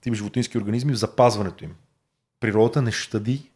[0.00, 1.74] тип животински организми в запазването им.
[2.40, 3.50] Природата не щади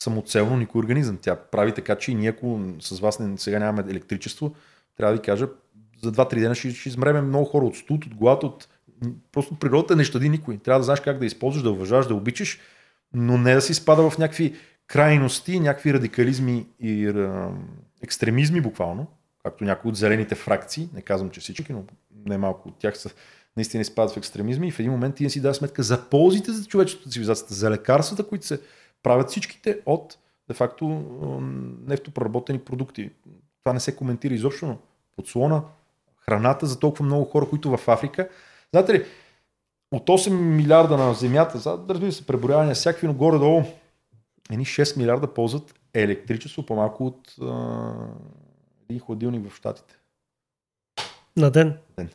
[0.00, 1.18] самоцелно никой организъм.
[1.22, 4.54] Тя прави така, че и ние, ако с вас сега нямаме електричество,
[4.96, 5.48] трябва да ви кажа,
[6.02, 8.68] за 2-3 дена ще, ще измреме много хора от студ, от глад, от...
[9.32, 10.58] Просто природата не щади никой.
[10.58, 12.58] Трябва да знаеш как да използваш, да уважаваш, да обичаш,
[13.12, 14.54] но не да си спада в някакви
[14.90, 17.50] крайности, някакви радикализми и а,
[18.02, 19.06] екстремизми буквално,
[19.42, 21.84] както някои от зелените фракции, не казвам, че всички, но
[22.26, 23.10] не малко от тях са
[23.56, 26.52] наистина изпадат в екстремизми и в един момент ти не си дава сметка за ползите
[26.52, 28.60] за човечеството, цивилизацията, за лекарствата, които се
[29.02, 30.18] правят всичките от
[30.48, 30.86] де-факто
[31.86, 33.10] нефтопроработени продукти.
[33.64, 34.78] това не се коментира изобщо, но
[35.16, 35.62] подслона,
[36.16, 38.28] храната за толкова много хора, които в Африка.
[38.70, 39.04] Знаете ли,
[39.92, 43.64] от 8 милиарда на земята, да разбира се, преброяване всякакви, но горе-долу
[44.50, 47.92] едни 6 милиарда ползват електричество по-малко от а,
[48.88, 49.96] един хладилник в Штатите.
[51.36, 51.76] На ден?
[51.96, 52.08] ден.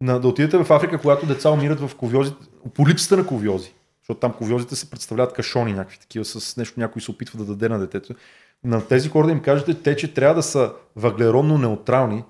[0.00, 2.32] На, да отидете в Африка, когато деца умират в ковиози,
[2.74, 7.02] по липсата на ковиози, защото там ковиозите се представляват кашони, някакви такива, с нещо някой
[7.02, 8.14] се опитва да даде на детето.
[8.64, 12.24] На тези хора да им кажете, те, че трябва да са въглеродно неутрални,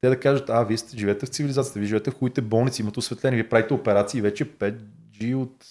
[0.00, 2.98] те да кажат, а, вие сте, живеете в цивилизацията, вие живеете в хубавите болници, имате
[2.98, 4.50] осветление, вие правите операции вече
[5.20, 5.66] 5G от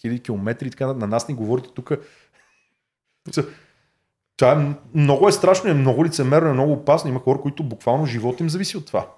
[0.00, 1.92] хиляди километри и така на нас ни говорите тук.
[4.36, 7.10] Това е, много е страшно, е много лицемерно, е много опасно.
[7.10, 9.10] Има хора, които буквално живот им зависи от това.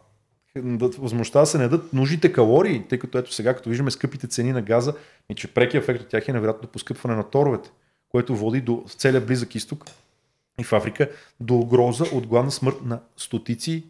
[0.57, 4.53] Възможността да се не дадат нужните калории, тъй като ето сега, като виждаме скъпите цени
[4.53, 4.95] на газа,
[5.29, 7.71] и че преки ефект от тях е невероятно поскъпване на торовете,
[8.09, 9.85] което води до целия близък изток
[10.61, 13.85] и в Африка до угроза от главна смърт на стотици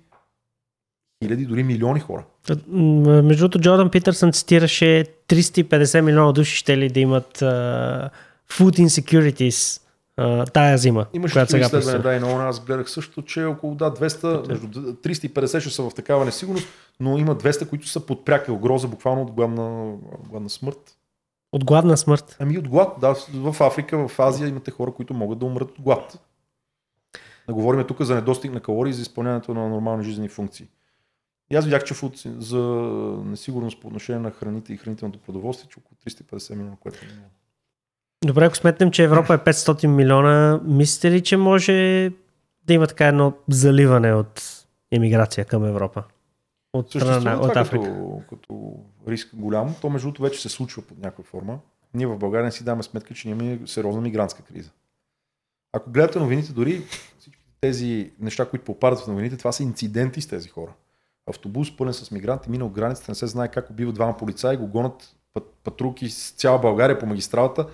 [1.33, 2.25] хиляди, дори милиони хора.
[2.69, 8.11] Между другото, Джордан Питърсън цитираше 350 милиона души ще ли да имат uh,
[8.51, 9.83] food insecurities
[10.19, 11.07] uh, тая зима.
[11.13, 14.67] Имаше която сега изследване, да, и много аз гледах също, че около да, 200, между
[14.93, 16.69] 350 ще са в такава несигурност,
[17.01, 19.95] но има 200, които са под пряка угроза, буквално от гладна,
[20.31, 20.97] гладна смърт.
[21.53, 22.37] От гладна смърт?
[22.41, 23.15] Ами от глад, да.
[23.35, 26.19] В Африка, в Азия имате хора, които могат да умрат от глад.
[27.47, 30.67] Да говорим тук за недостиг на калории за изпълнението на нормални жизнени функции.
[31.53, 32.61] И аз видях, че за
[33.24, 37.31] несигурност по отношение на храните и хранителното продоволствие, че около 350 милиона, което е много.
[38.24, 41.73] Добре, ако сметнем, че Европа е 500 милиона, мислите ли, че може
[42.65, 46.05] да има така едно заливане от емиграция към Европа?
[46.73, 47.85] От, страна, от Африка?
[47.85, 48.77] Като, като
[49.09, 49.74] риск голям.
[49.81, 51.59] То между другото вече се случва под някаква форма.
[51.95, 54.70] Ние в България не си даваме сметка, че имаме сериозна мигрантска криза.
[55.73, 56.83] Ако гледате новините, дори
[57.19, 60.73] всички тези неща, които попадат в новините, това са инциденти с тези хора
[61.31, 65.16] автобус пълен с мигранти, минал границата, не се знае как убиват двама полицаи, го гонат
[65.65, 67.66] патрулки с цяла България по магистралата,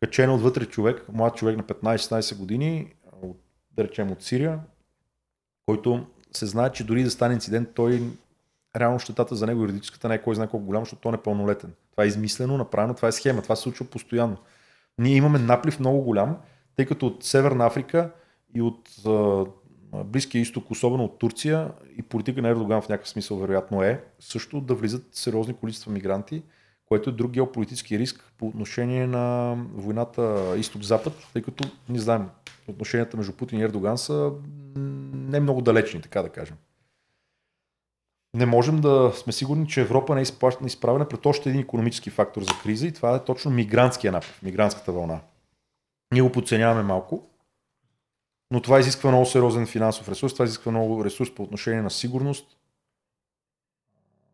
[0.00, 4.60] качено отвътре човек, млад човек на 15-16 години, от, да речем от Сирия,
[5.66, 8.02] който се знае, че дори да стане инцидент, той
[8.76, 11.72] реално щетата за него юридическата не е кой знае колко голям, защото той е непълнолетен.
[11.90, 14.36] Това е измислено, направено, това е схема, това се случва постоянно.
[14.98, 16.36] Ние имаме наплив много голям,
[16.76, 18.10] тъй като от Северна Африка
[18.54, 18.88] и от
[19.92, 24.60] Близкия изток, особено от Турция и политика на Ердоган в някакъв смисъл вероятно е също
[24.60, 26.42] да влизат сериозни количества мигранти,
[26.86, 32.28] което е друг геополитически риск по отношение на войната изток-запад, тъй като не знаем,
[32.68, 34.32] отношенията между Путин и Ердоган са
[34.76, 36.56] не много далечни, така да кажем.
[38.34, 42.42] Не можем да сме сигурни, че Европа не е изправена пред още един економически фактор
[42.42, 45.20] за криза и това е точно мигрантския наплив, мигрантската вълна.
[46.12, 47.29] Ние го подценяваме малко,
[48.50, 52.56] но това изисква много сериозен финансов ресурс, това изисква много ресурс по отношение на сигурност,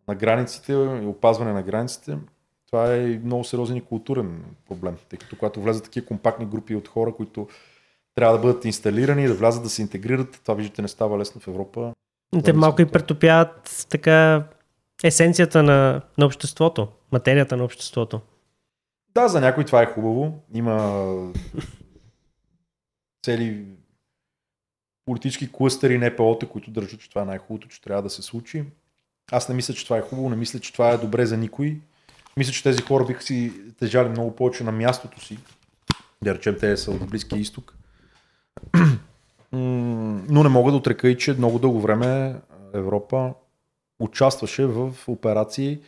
[0.08, 2.18] на границите и опазване на границите.
[2.66, 6.88] Това е много сериозен и културен проблем, тъй като когато влезат такива компактни групи от
[6.88, 7.48] хора, които
[8.14, 11.48] трябва да бъдат инсталирани, да влязат да се интегрират, това виждате не става лесно в
[11.48, 11.92] Европа.
[12.44, 14.44] Те малко и претопяват така
[15.04, 18.20] есенцията на, на обществото, материята на обществото.
[19.14, 20.42] Да, за някой това е хубаво.
[20.54, 21.32] Има
[23.24, 23.66] цели
[25.06, 28.64] политически клъстери, НПО-та, които държат, че това е най-хубавото, че трябва да се случи.
[29.32, 31.80] Аз не мисля, че това е хубаво, не мисля, че това е добре за никой.
[32.36, 35.38] Мисля, че тези хора биха си тежали много повече на мястото си.
[36.22, 37.74] Да речем, те са от Близкия изток.
[39.52, 42.40] Но не мога да отрека и, че много дълго време
[42.74, 43.34] Европа
[43.98, 45.80] участваше в операции,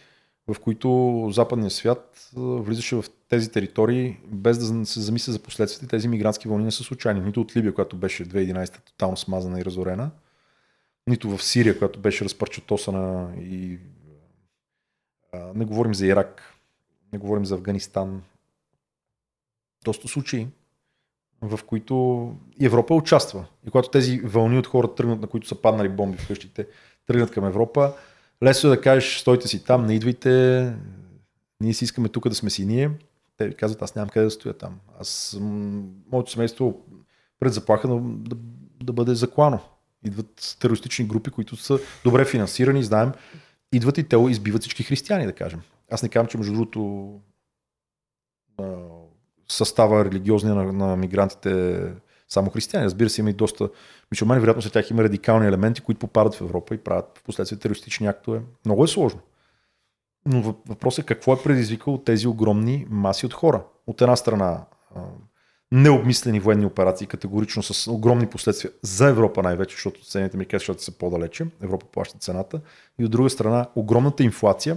[0.49, 5.90] в които западният свят влизаше в тези територии без да се замисля за последствията.
[5.90, 7.20] Тези мигрантски вълни не са случайни.
[7.20, 10.10] Нито от Либия, която беше 2011 тотално смазана и разорена,
[11.06, 13.78] нито в Сирия, която беше разпърчатосана и
[15.55, 16.55] не говорим за Ирак,
[17.12, 18.22] не говорим за Афганистан.
[19.84, 20.46] Доста случаи,
[21.42, 23.46] в които Европа участва.
[23.66, 26.66] И когато тези вълни от хора тръгнат, на които са паднали бомби в къщите,
[27.06, 27.94] тръгнат към Европа,
[28.42, 30.72] Лесно е да кажеш, стойте си там, не идвайте,
[31.60, 32.90] ние си искаме тук да сме си ние.
[33.39, 34.81] Те казват, аз нямам къде да стоя там.
[35.01, 35.39] Аз,
[36.12, 36.85] моето семейство
[37.40, 38.36] пред заплаха да, да,
[38.85, 39.60] да бъде заклано.
[40.05, 43.12] Идват терористични групи, които са добре финансирани, знаем.
[43.73, 45.60] Идват и те избиват всички християни, да кажем.
[45.90, 47.12] Аз не казвам, че между другото
[49.48, 51.82] състава религиозния на, на мигрантите
[52.28, 52.85] само християни.
[52.85, 53.70] Разбира се, има и доста
[54.12, 57.59] мусулмани, вероятно след тях има радикални елементи, които попадат в Европа и правят в последствие
[57.59, 58.43] терористични актове.
[58.65, 59.20] Много е сложно.
[60.27, 63.62] Но въпросът е какво е предизвикало тези огромни маси от хора.
[63.86, 64.65] От една страна
[65.73, 70.93] необмислени военни операции, категорично с огромни последствия за Европа най-вече, защото Съединените американски щати са
[70.93, 72.61] по-далече, Европа плаща цената,
[72.99, 74.77] и от друга страна огромната инфлация,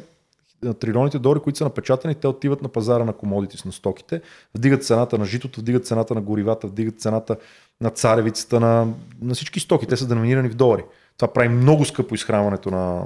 [0.80, 4.22] трилионите долари, които са напечатани, те отиват на пазара на комодити на стоките,
[4.56, 7.38] вдигат цената на житото, вдигат цената на горивата, вдигат цената
[7.82, 8.88] на царевицата, на,
[9.22, 9.88] на всички стоки.
[9.88, 10.84] Те са деноминирани в долари.
[11.18, 13.06] Това прави много скъпо изхранването на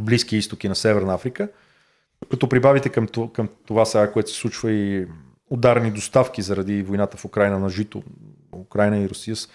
[0.00, 1.48] Близки изтоки на Северна Африка.
[2.30, 5.06] Като прибавите към, към това сега, което се случва и
[5.50, 8.02] ударни доставки заради войната в Украина на жито.
[8.52, 9.48] Украина и Русия с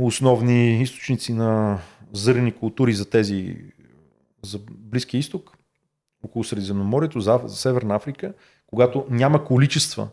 [0.00, 1.78] основни източници на
[2.12, 3.56] зърнени култури за тези
[4.44, 5.56] за Близкия изток,
[6.24, 8.34] около Средиземноморието, за Северна Африка,
[8.66, 10.08] когато няма количества,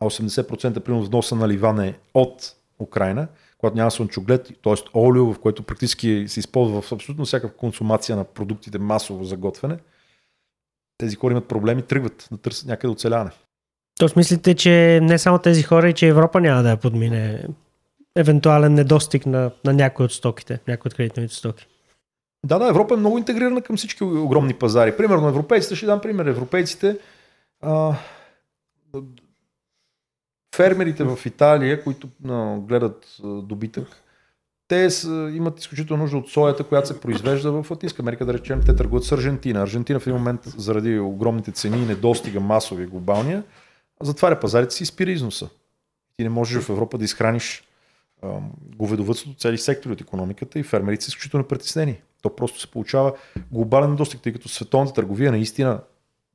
[0.00, 3.28] а 80% примерно вноса на ливан е от Украина,
[3.64, 4.74] когато няма слънчоглед, т.е.
[4.94, 9.78] олио, в което практически се използва в абсолютно всяка консумация на продуктите масово за готвене,
[10.98, 13.30] тези хора имат проблеми, тръгват да търсят някъде оцеляване.
[13.98, 17.44] Тоест мислите, че не само тези хора, и че Европа няма да я подмине
[18.16, 21.66] евентуален недостиг на, на някои от стоките, някои от кредитните стоки?
[22.46, 24.96] Да, да, Европа е много интегрирана към всички огромни пазари.
[24.96, 26.98] Примерно европейците, ще дам пример, европейците,
[27.60, 27.96] а,
[30.56, 33.88] фермерите в Италия, които а, гледат а, добитък,
[34.68, 38.60] те са, имат изключително нужда от соята, която се произвежда в Латинска Америка, да речем,
[38.66, 39.62] те търгуват с Аржентина.
[39.62, 43.42] Аржентина в един момент, заради огромните цени и недостига масови глобалния,
[44.02, 45.48] затваря пазарите си и спира износа.
[46.16, 47.64] Ти не можеш в Европа да изхраниш
[48.76, 52.00] говедовътството, цели сектори от економиката и фермерите са изключително притеснени.
[52.22, 53.12] То просто се получава
[53.52, 55.80] глобален достиг, тъй като световната търговия наистина,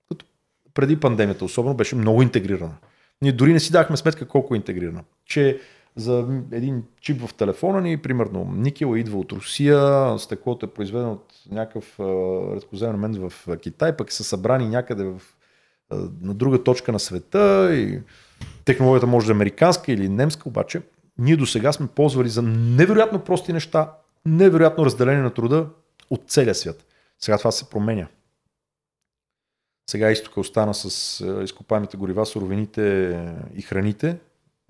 [0.10, 0.26] като
[0.74, 2.76] преди пандемията особено, беше много интегрирана.
[3.22, 5.04] Ние дори не си дахме сметка колко е интегрирана.
[5.26, 5.60] Че
[5.96, 11.34] за един чип в телефона ни, примерно никел идва от Русия, стеклото е произведено от
[11.52, 12.00] някакъв
[12.56, 15.22] редкоземен момент в Китай, пък са събрани някъде в,
[16.22, 18.02] на друга точка на света и
[18.66, 20.82] технологията може да е американска или немска, обаче
[21.18, 23.92] ние до сега сме ползвали за невероятно прости неща,
[24.26, 25.68] невероятно разделение на труда
[26.10, 26.86] от целия свят.
[27.20, 28.08] Сега това се променя.
[29.90, 32.82] Сега изтока остана с изкопаемите горива, суровините
[33.56, 34.20] и храните,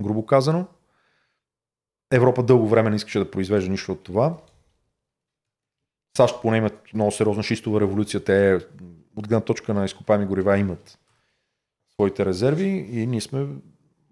[0.02, 0.66] грубо казано.
[2.12, 4.38] Европа дълго време не искаше да произвежда нищо от това.
[6.18, 8.24] САЩ поне имат много сериозна шистова революция.
[8.24, 8.60] Те
[9.16, 11.00] от гледна точка на изкопаеми горива имат
[11.94, 13.48] своите резерви и ние сме,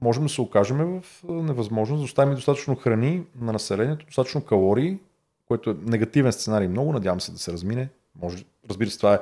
[0.02, 5.00] можем да се окажем в невъзможност да оставим достатъчно храни на населението, достатъчно калории,
[5.46, 7.90] което е негативен сценарий много, надявам се да се размине.
[8.16, 9.20] Може, разбира се, това е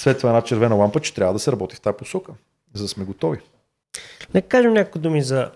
[0.00, 2.32] светва една червена лампа, че трябва да се работи в тази посока,
[2.74, 3.38] за да сме готови.
[4.34, 5.50] Нека кажем няколко думи за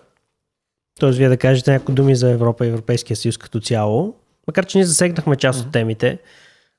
[0.99, 4.15] Тоест, вие да кажете някои думи за Европа и Европейския съюз като цяло,
[4.47, 5.65] макар че ние засегнахме част mm-hmm.
[5.65, 6.19] от темите.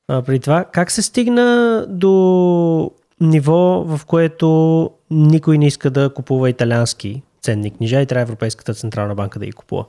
[0.08, 2.90] А, при това, как се стигна до
[3.20, 9.14] ниво, в което никой не иска да купува италиански ценни книжа и трябва Европейската централна
[9.14, 9.84] банка да ги купува?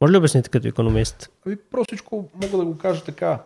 [0.00, 1.30] Може ли обясните като економист?
[1.46, 3.42] Ами, простичко мога да го кажа така.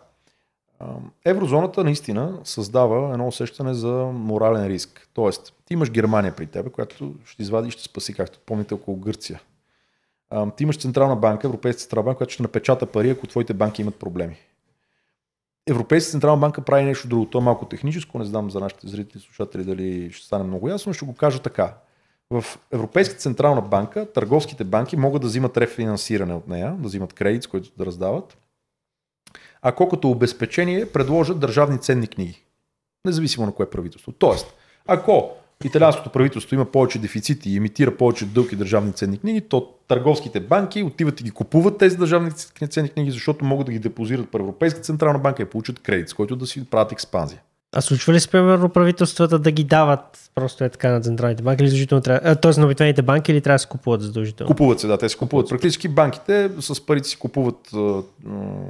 [1.25, 5.09] Еврозоната наистина създава едно усещане за морален риск.
[5.13, 8.97] Тоест, ти имаш Германия при теб, която ще извади и ще спаси, както помните, около
[8.97, 9.39] Гърция
[10.57, 13.95] ти имаш Централна банка, Европейска Централна банка, която ще напечата пари, ако твоите банки имат
[13.95, 14.37] проблеми.
[15.67, 17.25] Европейска Централна банка прави нещо друго.
[17.25, 20.69] То е малко техническо, не знам за нашите зрители и слушатели дали ще стане много
[20.69, 21.73] ясно, ще го кажа така.
[22.29, 27.43] В Европейска Централна банка търговските банки могат да взимат рефинансиране от нея, да взимат кредит,
[27.43, 28.37] с който да раздават,
[29.61, 32.43] ако като обезпечение предложат държавни ценни книги.
[33.05, 34.11] Независимо на кое правителство.
[34.11, 34.53] Тоест,
[34.87, 35.31] ако
[35.65, 40.83] италианското правителство има повече дефицити и емитира повече дълги държавни ценни книги, то търговските банки
[40.83, 42.31] отиват и ги купуват тези държавни
[42.69, 46.13] ценни книги, защото могат да ги депозират при Европейска централна банка и получат кредит, с
[46.13, 47.41] който да си правят експанзия.
[47.71, 51.63] А случва ли се, примерно, правителствата да ги дават просто е така на централните банки
[51.63, 52.59] или задължително трябва, т.е.
[52.59, 54.47] на обикновените банки или трябва да се купуват задължително?
[54.47, 55.49] Купуват се, да, те се купуват.
[55.49, 58.01] Практически банките с парите си купуват а,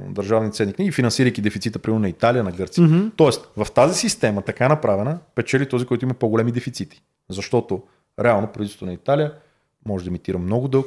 [0.08, 2.84] държавни ценни книги, финансирайки дефицита, примерно на Италия, на Гърция.
[2.84, 3.10] Mm-hmm.
[3.16, 7.02] Тоест, в тази система, така направена, печели този, който има по-големи дефицити.
[7.28, 7.82] Защото
[8.20, 9.32] реално правителството на Италия
[9.86, 10.86] може да имитира много дълг,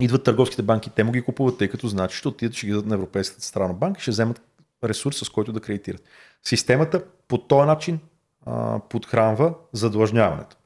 [0.00, 2.86] идват търговските банки, те му ги купуват, тъй като значи ще отидат, ще ги дадат
[2.86, 4.40] на Европейската страна банка ще вземат
[4.84, 6.02] ресурс, с който да кредитират.
[6.42, 8.00] Системата по този начин
[8.46, 10.56] а, подхранва задлъжняването.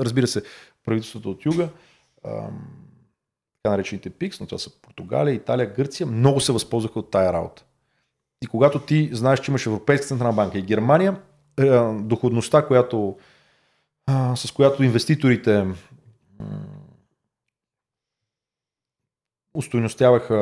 [0.00, 0.42] Разбира се,
[0.84, 1.68] правителството от юга,
[3.62, 7.64] така наречените ПИКС, но това са Португалия, Италия, Гърция, много се възползваха от тая работа.
[8.42, 11.20] И когато ти знаеш, че имаш Европейска централна банка и Германия,
[11.58, 13.18] е, доходността, която,
[14.06, 15.66] а, с която инвеститорите
[19.54, 20.36] устойностяваха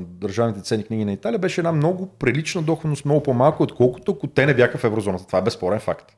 [0.00, 4.46] държавните ценни книги на Италия, беше една много прилична доходност, много по-малко, отколкото ако те
[4.46, 5.26] не бяха в еврозоната.
[5.26, 6.16] Това е безспорен факт.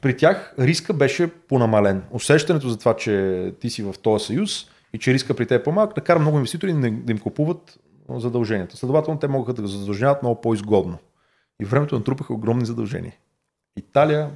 [0.00, 2.02] при тях риска беше понамален.
[2.10, 5.64] Усещането за това, че ти си в този съюз и че риска при теб е
[5.64, 7.78] по-малък, да кара много инвеститори да, да им купуват
[8.08, 8.76] задълженията.
[8.76, 10.98] Следователно, те могат да го задължават много по-изгодно.
[11.62, 13.14] И времето натрупаха огромни задължения.
[13.76, 14.30] Италия,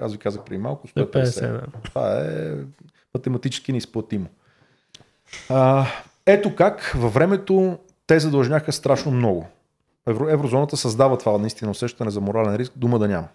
[0.00, 1.62] аз ви казах преди малко, 150.
[1.82, 2.54] Това е
[3.14, 4.26] математически неизплатимо.
[5.48, 5.86] А,
[6.26, 9.46] ето как във времето те задължняха страшно много.
[10.08, 13.28] Евро, еврозоната създава това наистина усещане за морален риск, дума да няма.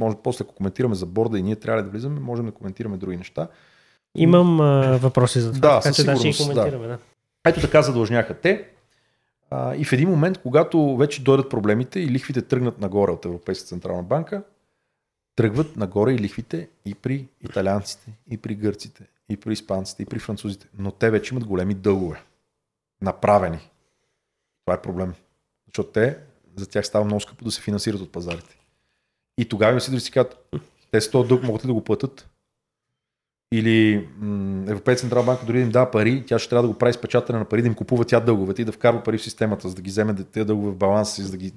[0.00, 3.16] Може после, ако коментираме за борда и ние трябва да влизаме, можем да коментираме други
[3.16, 3.48] неща.
[4.14, 5.68] Имам а, въпроси за това.
[5.68, 6.98] Да, така, със сигурност, да, да.
[7.46, 8.68] Ето така задължняха те.
[9.50, 13.66] А, и в един момент, когато вече дойдат проблемите и лихвите тръгнат нагоре от Европейска
[13.66, 14.42] централна банка,
[15.36, 20.18] тръгват нагоре и лихвите и при италианците, и при гърците, и при испанците, и при
[20.18, 20.68] французите.
[20.78, 22.22] Но те вече имат големи дългове.
[23.02, 23.70] Направени.
[24.64, 25.14] Това е проблем.
[25.66, 26.18] Защото те,
[26.56, 28.58] за тях става много скъпо да се финансират от пазарите.
[29.38, 30.54] И тогава инвеститори си казват,
[30.90, 32.30] те с този дълг могат ли да го платят?
[33.52, 36.78] Или м- Европейска централна банка дори да им дава пари, тя ще трябва да го
[36.78, 39.22] прави с печатане на пари, да им купува тя дълговете и да вкарва пари в
[39.22, 41.52] системата, за да ги вземе тези дългове в баланс, за да, ги,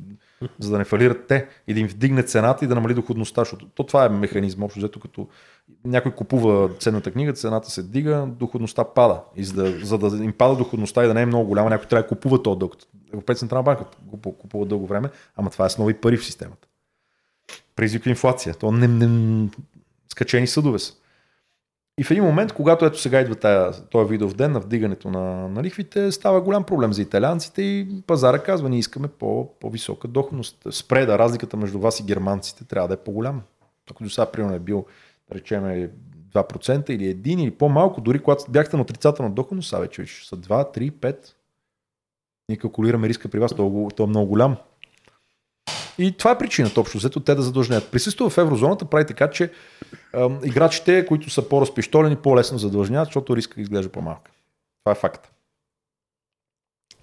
[0.60, 3.42] за да не фалират те и да им вдигне цената и да намали доходността.
[3.42, 5.28] Защото то това е механизъм, общо взето като
[5.86, 9.22] някой купува ценната книга, цената се дига, доходността пада.
[9.36, 11.88] И за да, за да им пада доходността и да не е много голяма, някой
[11.88, 12.76] трябва да купува този дълг.
[13.14, 13.86] Европейска централна банка
[14.22, 16.68] купува дълго време, ама това е с нови пари в системата.
[17.76, 18.56] Призвиква инфлация.
[18.56, 19.50] То не, не,
[20.10, 20.94] скачени съдове са.
[22.00, 25.48] И в един момент, когато ето сега идва тая, този видов ден на вдигането на,
[25.48, 30.68] на лихвите, става голям проблем за италианците и пазара казва, ние искаме по, по-висока доходност.
[30.72, 33.42] Спреда, разликата между вас и германците трябва да е по-голяма.
[33.92, 34.86] Ако до сега, примерно, е бил,
[35.30, 35.90] да речем,
[36.34, 40.78] 2% или 1 или по-малко, дори когато бяхте на отрицателна доходност, а вече са 2,
[40.78, 41.18] 3, 5.
[42.50, 44.58] Ние калкулираме риска при вас, то, то е много голям.
[46.00, 47.92] И това е причината, общо взето, те да задължнят.
[47.92, 49.50] Присъствие в еврозоната прави така, че е,
[50.44, 54.30] играчите, които са по-разпищолени, по-лесно задължняват, защото риска изглежда по-малък.
[54.84, 55.32] Това е факт.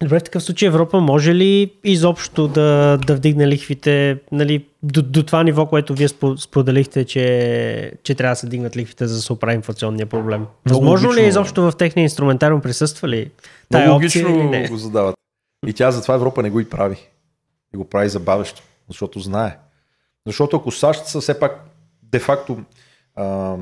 [0.01, 5.23] Добре, в такъв случай Европа може ли изобщо да, да вдигне лихвите нали, до, до
[5.23, 6.07] това ниво, което вие
[6.37, 10.45] споделихте, че, че трябва да се дигнат лихвите, за да се оправи инфлационния проблем?
[10.65, 13.31] Възможно ли е изобщо в техния инструментариум присъства ли
[13.71, 15.15] тая Много логично го задават.
[15.67, 16.97] И тя затова Европа не го и прави.
[17.73, 19.59] И го прави забавещо защото знае.
[20.25, 21.65] Защото ако САЩ са все пак
[22.03, 22.63] де-факто
[23.15, 23.57] а,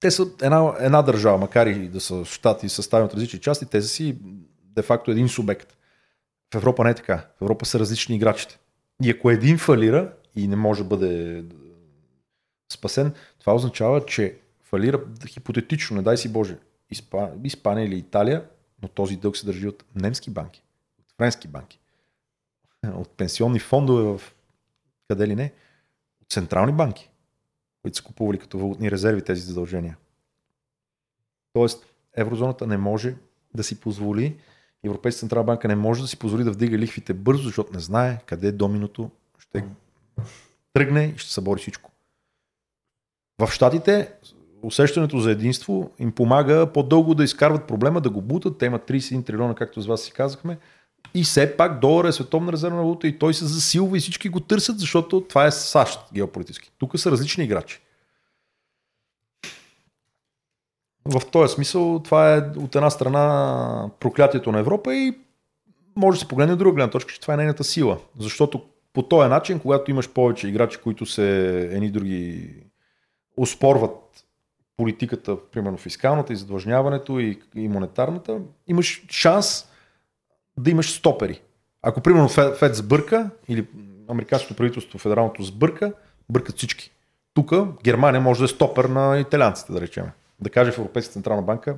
[0.00, 3.82] те са една, една държава, макар и да са щати съставени от различни части, те
[3.82, 4.18] са си
[4.64, 5.76] де-факто един субект.
[6.52, 7.26] В Европа не е така.
[7.38, 8.58] В Европа са различни играчите.
[9.02, 11.44] И ако един фалира и не може да бъде
[12.72, 16.58] спасен, това означава, че фалира хипотетично, не дай си Боже,
[17.44, 18.44] Испания или Италия,
[18.82, 20.62] но този дълг се държи от немски банки,
[20.98, 21.80] от френски банки,
[22.86, 24.34] от пенсионни фондове в
[25.08, 25.52] къде ли не,
[26.22, 27.10] от централни банки,
[27.82, 29.96] които са купували като валутни резерви тези задължения.
[31.52, 31.86] Тоест,
[32.16, 33.16] еврозоната не може
[33.54, 34.38] да си позволи,
[34.84, 38.20] Европейска централна банка не може да си позволи да вдига лихвите бързо, защото не знае
[38.26, 39.64] къде доминото ще
[40.72, 41.90] тръгне и ще събори всичко.
[43.38, 44.12] В Штатите
[44.62, 48.58] усещането за единство им помага по-дълго да изкарват проблема, да го бутат.
[48.58, 50.58] Те имат 31 трилиона, както с вас си казахме.
[51.14, 54.40] И все пак долар е световна резервна валута и той се засилва и всички го
[54.40, 56.70] търсят, защото това е САЩ геополитически.
[56.78, 57.80] Тук са различни играчи.
[61.04, 65.18] В този смисъл това е от една страна проклятието на Европа и
[65.96, 67.98] може да се погледне от друга гледна точка, че това е нейната сила.
[68.18, 68.62] Защото
[68.92, 72.50] по този начин, когато имаш повече играчи, които се едни други
[73.36, 74.24] успорват
[74.76, 79.68] политиката, примерно фискалната и задлъжняването и, и монетарната, имаш шанс
[80.58, 81.42] да имаш стопери.
[81.82, 83.66] Ако примерно Фед, сбърка или
[84.08, 85.92] американското правителство, федералното сбърка,
[86.28, 86.92] бъркат всички.
[87.34, 87.52] Тук
[87.82, 90.06] Германия може да е стопер на италианците, да речем.
[90.40, 91.76] Да каже в Европейска централна банка,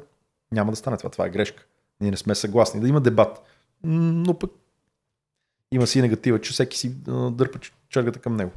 [0.52, 1.64] няма да стане това, това е грешка.
[2.00, 2.80] Ние не сме съгласни.
[2.80, 3.42] Да има дебат.
[3.84, 4.50] Но пък
[5.72, 6.94] има си негатива, че всеки си
[7.30, 8.50] дърпа чергата към него.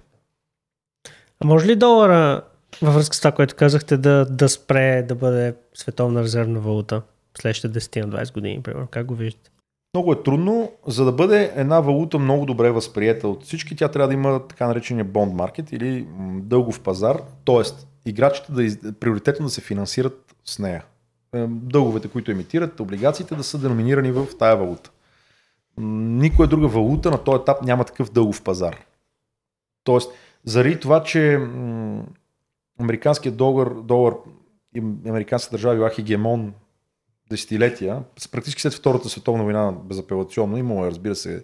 [1.39, 2.41] А може ли долара
[2.81, 7.01] във връзка с това, което казахте, да, да спре да бъде световна резервна валута
[7.37, 8.87] следващите 10 на 20 години, примерно?
[8.87, 9.51] Как го виждате?
[9.97, 10.71] Много е трудно.
[10.87, 14.67] За да бъде една валута много добре възприета от всички, тя трябва да има така
[14.67, 17.61] наречения бонд маркет или дългов пазар, т.е.
[18.09, 18.79] играчите да из...
[18.99, 20.85] приоритетно да се финансират с нея.
[21.35, 24.91] Е, дълговете, които емитират, облигациите да са деноминирани в тая валута.
[25.77, 28.77] Никоя друга валута на този етап няма такъв дългов пазар.
[29.83, 30.11] Тоест,
[30.43, 31.39] заради това, че
[32.79, 34.13] американският долар, долар
[34.75, 34.79] и
[35.09, 36.53] американската държава била хегемон
[37.29, 41.43] десетилетия, практически след Втората световна война безапелационно, имало е, разбира се,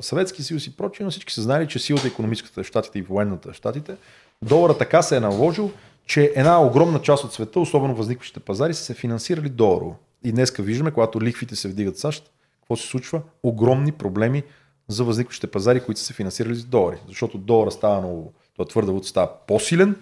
[0.00, 3.96] Съветски съюз и прочие, но всички са знали, че силата економическата щатите и военната щатите
[4.42, 5.70] Долара така се е наложил,
[6.06, 9.96] че една огромна част от света, особено възникващите пазари, са се финансирали доларово.
[10.24, 12.30] И днеска виждаме, когато лихвите се вдигат САЩ,
[12.60, 13.22] какво се случва?
[13.42, 14.42] Огромни проблеми
[14.88, 16.96] за възникващите пазари, които са се финансирали с долари.
[17.08, 19.96] Защото долара става много, това твърда валута става по-силен,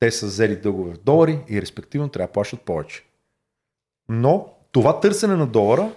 [0.00, 3.04] те са взели дългове в долари и респективно трябва да плащат повече.
[4.08, 5.90] Но това търсене на долара,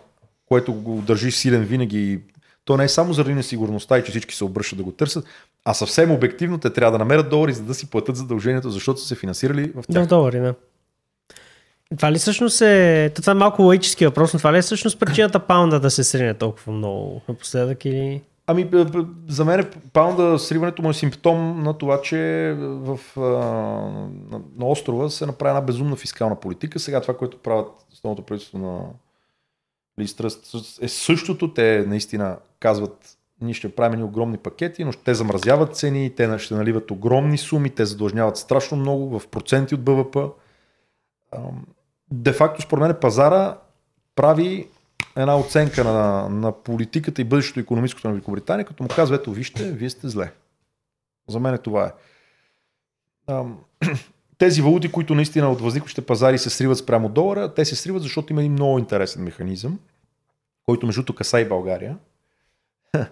[0.45, 2.19] което го държи силен винаги,
[2.65, 5.25] то не е само заради несигурността и че всички се обръщат да го търсят,
[5.65, 9.07] а съвсем обективно те трябва да намерят долари, за да си платят задължението, защото са
[9.07, 10.03] се финансирали в тях.
[10.03, 10.53] Да, долари, да.
[11.97, 13.11] Това ли всъщност е...
[13.15, 16.33] Това е малко логически въпрос, но това ли е всъщност причината паунда да се срине
[16.33, 18.21] толкова много напоследък или...
[18.49, 18.69] Ами,
[19.27, 22.99] за мен паунда сриването му е симптом на това, че в,
[24.31, 26.79] на, на острова се направи една безумна фискална политика.
[26.79, 28.81] Сега това, което правят основното правителство на
[29.99, 31.53] Листръст е същото.
[31.53, 36.91] Те наистина казват, ние ще правим огромни пакети, но те замразяват цени, те ще наливат
[36.91, 40.17] огромни суми, те задлъжняват страшно много в проценти от БВП.
[42.11, 43.57] Де факто, според мен, пазара
[44.15, 44.67] прави
[45.17, 49.71] една оценка на, на политиката и бъдещето економическото на Великобритания, като му казва, ето вижте,
[49.71, 50.31] вие сте зле.
[51.29, 51.91] За мен това
[53.29, 53.33] е.
[54.37, 58.33] Тези валути, които наистина от възникващите пазари се сриват спрямо долара, те се сриват, защото
[58.33, 59.79] има един много интересен механизъм,
[60.65, 61.97] който между тук каса и България.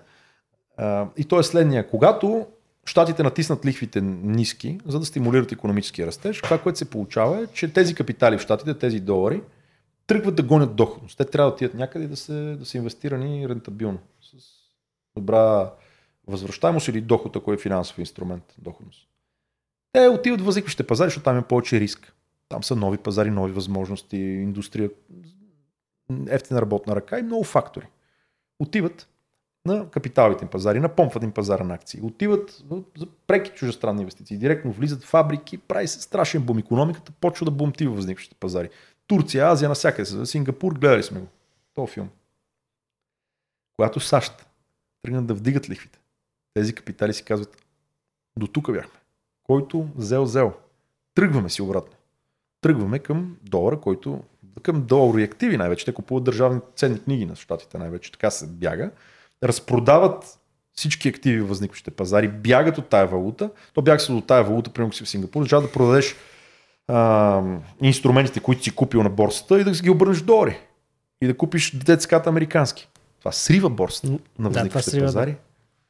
[1.18, 1.88] И то е следния.
[1.88, 2.48] Когато
[2.86, 7.73] щатите натиснат лихвите ниски, за да стимулират економическия растеж, това, което се получава е, че
[7.73, 9.41] тези капитали в щатите, тези долари,
[10.07, 11.18] тръгват да гонят доходност.
[11.18, 14.36] Те трябва да отидат някъде да, се, да са инвестирани рентабилно, с
[15.15, 15.72] добра
[16.27, 19.07] възвръщаемост или доход, ако е финансов инструмент, доходност.
[19.94, 22.14] Те отиват в възникващите пазари, защото там е повече риск.
[22.49, 24.90] Там са нови пазари, нови възможности, индустрия,
[26.27, 27.88] ефтина работна ръка и много фактори.
[28.60, 29.07] Отиват
[29.65, 32.02] на капиталовите им пазари, напомпват им пазара на акции.
[32.03, 32.64] Отиват
[32.98, 34.38] за преки чужестранни инвестиции.
[34.38, 36.57] Директно влизат в фабрики, прави се страшен бум.
[36.57, 38.69] Економиката почва да бумти в възникващите пазари.
[39.07, 40.26] Турция, Азия, навсякъде.
[40.26, 41.27] Сингапур, гледали сме го.
[41.73, 42.10] То филм.
[43.76, 44.45] Когато САЩ
[45.02, 45.99] тръгнат да вдигат лихвите,
[46.53, 47.64] тези капитали си казват,
[48.40, 48.99] до тук бяхме.
[49.44, 50.53] Който взел, взел.
[51.15, 51.94] Тръгваме си обратно.
[52.61, 54.23] Тръгваме към долара, който
[54.61, 55.86] към доларови активи най-вече.
[55.86, 58.11] Те купуват държавни ценни книги на щатите най-вече.
[58.11, 58.91] Така се бяга.
[59.44, 60.40] Разпродават
[60.73, 63.49] всички активи в възникващите пазари, бягат от тая валута.
[63.73, 66.15] То бяга се от тая валута, примерно си в Сингапур, защото да продадеш
[66.87, 67.41] а,
[67.81, 70.59] инструментите, които си купил на борсата и да ги обърнеш в долари.
[71.21, 72.89] И да купиш детската американски.
[73.19, 74.07] Това срива борсата
[74.39, 75.35] на възникващите да, пазари.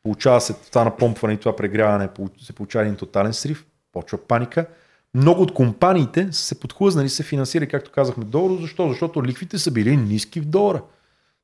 [0.03, 2.09] Получава се това напомпване и това прегряване,
[2.41, 4.65] се получава един тотален срив, почва паника.
[5.13, 8.61] Много от компаниите са се подхлъзнали, се финансирали, както казахме, доларо.
[8.61, 8.89] Защо?
[8.89, 10.81] Защото ликвите са били ниски в долара.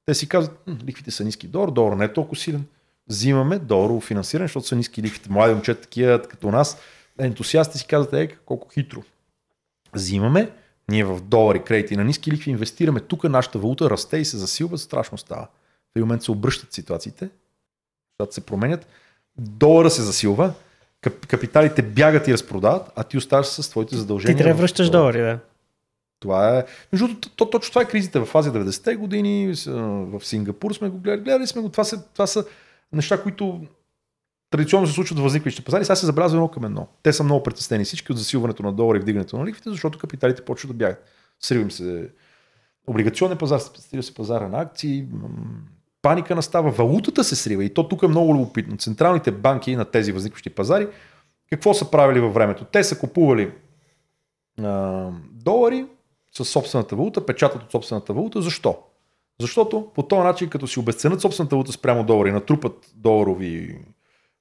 [0.06, 2.66] Те си казват, ликвите са ниски в долар, долар не е толкова силен.
[3.10, 5.32] Взимаме доларово финансиране, защото са ниски ликвите.
[5.32, 6.78] Млади момчета, такива като нас,
[7.20, 9.04] ентусиасти си казват, е, колко хитро
[9.94, 10.52] взимаме,
[10.90, 14.78] ние в долари кредити на ниски лихви инвестираме, тук нашата валута расте и се засилва,
[14.78, 15.48] страшно става.
[15.92, 17.30] В един момент се обръщат ситуациите,
[18.20, 18.88] защото се променят,
[19.38, 20.54] долара се засилва,
[21.28, 24.38] капиталите бягат и разпродават, а ти оставаш с твоите задължения.
[24.38, 25.40] Ти трябва да връщаш долари, да.
[26.20, 26.66] Това е.
[26.92, 31.22] Между то, точно това е кризата в Азия 90-те години, в Сингапур сме го гледали,
[31.22, 31.70] гледали сме го.
[31.70, 32.46] Това са, това са
[32.94, 33.62] неща, които
[34.52, 36.88] традиционно се случват възникващи пазари, сега се забелязва едно към едно.
[37.04, 40.46] Те са много притеснени всички от засилването на долара и вдигането на лихвите, защото капиталите
[40.46, 41.06] почват да бягат.
[41.40, 42.10] Сривим се
[42.88, 45.06] облигационен пазар, срива се пазара на акции,
[46.02, 48.78] паника настава, валутата се срива и то тук е много любопитно.
[48.78, 50.88] Централните банки на тези възникващи пазари,
[51.50, 52.66] какво са правили във времето?
[52.66, 53.52] Те са купували
[54.64, 55.86] а, долари
[56.32, 58.42] с собствената валута, печатат от собствената валута.
[58.42, 58.78] Защо?
[59.42, 63.80] Защото по този начин, като си обесценят собствената валута спрямо долари, натрупат доларови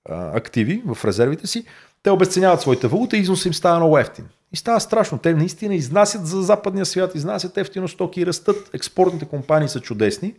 [0.08, 1.64] активи в резервите си,
[2.02, 4.28] те обесценяват своите валута и износът им става много ефтин.
[4.52, 5.18] И става страшно.
[5.18, 8.70] Те наистина изнасят за западния свят, изнасят ефтино стоки и растат.
[8.74, 10.34] Експортните компании са чудесни.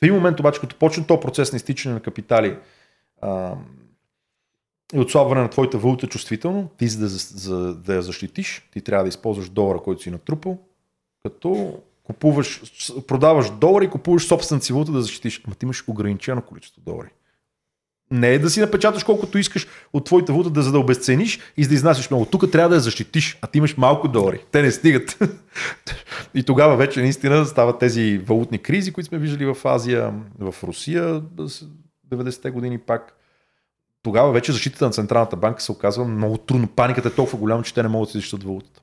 [0.00, 2.56] В един момент обаче, като почне този процес на изтичане на капитали
[3.20, 3.54] а,
[4.94, 9.04] и отслабване на твоята валута чувствително, ти за да, за да я защитиш, ти трябва
[9.04, 10.58] да използваш долара, който си натрупал,
[11.22, 12.62] като купуваш,
[13.06, 15.42] продаваш долари и купуваш собствената си валута да защитиш.
[15.46, 17.08] Ама ти имаш ограничено количество долари.
[18.12, 21.62] Не е да си напечаташ колкото искаш от твоята валута, да за да обесцениш и
[21.62, 22.24] за да изнасяш много.
[22.24, 24.44] Тук трябва да я защитиш, а ти имаш малко долари.
[24.50, 25.18] Те не стигат.
[26.34, 31.22] и тогава вече наистина стават тези валутни кризи, които сме виждали в Азия, в Русия,
[32.10, 33.16] 90-те години пак.
[34.02, 36.68] Тогава вече защитата на Централната банка се оказва много трудно.
[36.68, 38.81] Паниката е толкова голяма, че те не могат да се защитат валутата.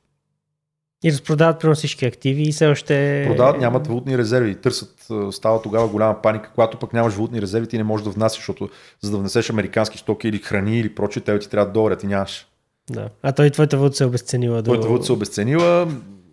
[1.04, 3.24] И разпродават примерно всички активи и все още...
[3.28, 4.56] Продават, нямат валутни резерви.
[4.56, 8.40] Търсят, става тогава голяма паника, когато пък нямаш валутни резерви, ти не можеш да внасяш,
[8.40, 8.70] защото
[9.02, 12.48] за да внесеш американски стоки или храни или прочее, те ти трябва долари, ти нямаш.
[12.90, 13.10] Да.
[13.24, 14.64] А той твоята валута се е обесценила.
[14.64, 15.88] Твоята валута се е обесценила.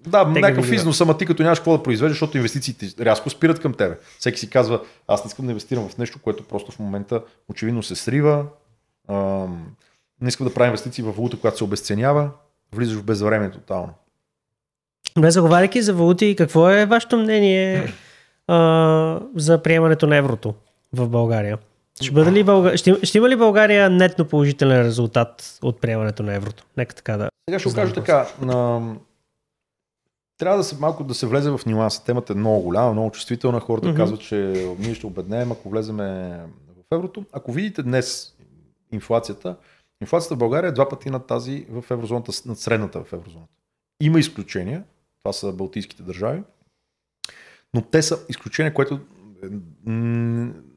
[0.06, 3.74] Да, някакъв износ, ама ти като нямаш какво да произвеждаш, защото инвестициите рязко спират към
[3.74, 3.98] тебе.
[4.18, 7.82] Всеки си казва, аз не искам да инвестирам в нещо, което просто в момента очевидно
[7.82, 8.44] се срива.
[9.08, 9.66] Ам,
[10.20, 12.30] не искам да правя инвестиции в валута, която се обесценява.
[12.74, 13.92] Влизаш в безвремие тотално.
[15.16, 17.92] Добре, заговаряйки за валути, какво е вашето мнение
[18.46, 20.54] а, за приемането на еврото
[20.92, 21.58] в България?
[22.00, 22.76] Ще, бъде ли Бълга...
[22.76, 26.64] ще, ще има ли България нетно положителен резултат от приемането на еврото?
[26.76, 27.28] Нека така да.
[27.48, 28.26] Сега ще го кажа така.
[28.40, 28.82] На...
[30.38, 32.04] Трябва да се малко да се влезе в нюанса.
[32.04, 33.60] Темата е много голяма, много чувствителна.
[33.60, 33.96] Хората mm-hmm.
[33.96, 34.36] казват, че
[34.78, 37.24] ние ще обеднеем, ако влеземе в еврото.
[37.32, 38.34] Ако видите днес
[38.92, 39.56] инфлацията,
[40.02, 43.52] инфлацията в България е два пъти над тази в еврозоната, над средната в еврозоната.
[44.00, 44.82] Има изключения,
[45.26, 46.42] това са Балтийските държави,
[47.74, 49.00] но те са изключения, което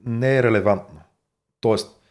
[0.05, 1.01] не е релевантно.
[1.59, 2.01] Тоест,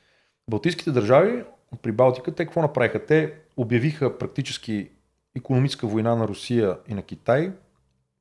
[0.50, 1.44] Балтийските държави
[1.82, 3.06] при Балтика, те какво направиха?
[3.06, 4.90] Те обявиха практически
[5.36, 7.52] економическа война на Русия и на Китай.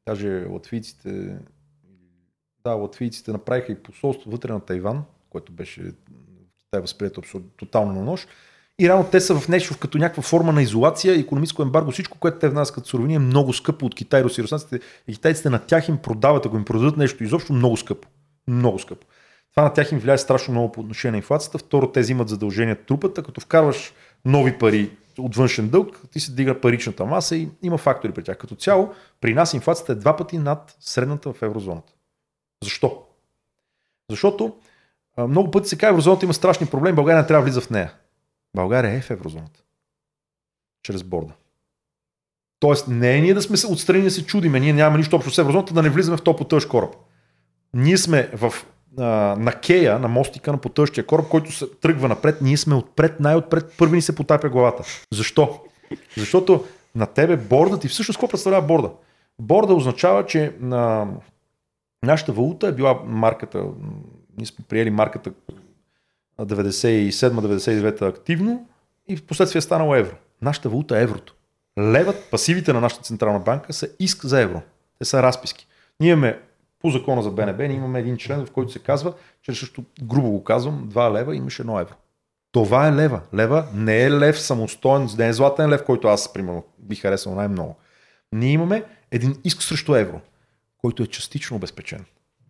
[0.05, 1.39] Даже латвийците,
[2.63, 5.93] да, латвийците направиха и посолство вътре на Тайван, което беше в
[6.57, 8.27] Китай възприето абсолютно тотално на нож.
[8.81, 12.39] И рано те са в нещо като някаква форма на изолация, економическо ембарго, всичко, което
[12.39, 15.87] те внасят като суровини е много скъпо от Китай, Русия, руснаците и китайците на тях
[15.87, 18.07] им продават, ако им продадат нещо изобщо много скъпо.
[18.47, 19.07] Много скъпо.
[19.51, 21.57] Това на тях им влияе страшно много по отношение на инфлацията.
[21.57, 23.93] Второ, те взимат задължения трупата, като вкарваш
[24.25, 28.37] нови пари от външен дълг, ти се дига паричната маса и има фактори при тях.
[28.37, 31.93] Като цяло, при нас инфлацията е два пъти над средната в еврозоната.
[32.63, 33.03] Защо?
[34.09, 34.55] Защото
[35.27, 37.93] много пъти се казва, еврозоната има страшни проблеми, България не трябва да влиза в нея.
[38.55, 39.63] България е в еврозоната.
[40.83, 41.33] Чрез борда.
[42.59, 45.37] Тоест, не е ние да сме отстрани да се чудиме, ние нямаме нищо общо с
[45.37, 46.95] еврозоната, да не влизаме в топло тъж кораб.
[47.73, 48.53] Ние сме в,
[48.97, 49.03] а,
[49.39, 53.73] на кея, на мостика на потъщия кораб, който се тръгва напред, ние сме отпред, най-отпред,
[53.77, 54.83] първи ни се потапя главата.
[55.13, 55.61] Защо?
[56.17, 56.65] Защото
[56.95, 58.91] на тебе бордът и всъщност какво представлява борда?
[59.39, 61.07] Борда означава, че на
[62.03, 63.63] нашата валута е била марката,
[64.37, 65.31] ние сме приели марката
[66.45, 68.67] 97-99 активно
[69.07, 70.15] и в последствие е станало евро.
[70.41, 71.35] Нашата валута е еврото.
[71.79, 74.61] Левът, пасивите на нашата централна банка са иск за евро.
[74.99, 75.67] Те са разписки.
[75.99, 76.39] Ние имаме
[76.79, 80.31] по закона за БНБ, ние имаме един член, в който се казва, че също грубо
[80.31, 81.93] го казвам, 2 лева имаш 1 евро.
[82.51, 83.21] Това е лева.
[83.35, 87.75] Лева не е лев самостоен, не е златен лев, който аз, примерно, би харесал най-много.
[88.31, 90.21] Ние имаме един иск срещу евро,
[90.77, 92.05] който е частично обезпечен.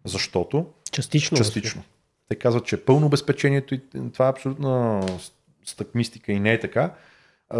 [0.06, 0.66] Защото?
[0.92, 1.38] Частично.
[1.38, 1.84] Частично.
[2.30, 3.82] Те казват, че е пълно обезпечението и
[4.14, 5.04] това е абсолютна
[5.66, 6.94] стъкмистика и не е така.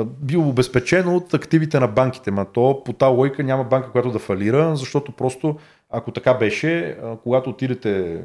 [0.06, 4.20] Бил обезпечено от активите на банките, ма то по тази лойка няма банка, която да
[4.20, 8.22] фалира, защото просто ако така беше, когато отидете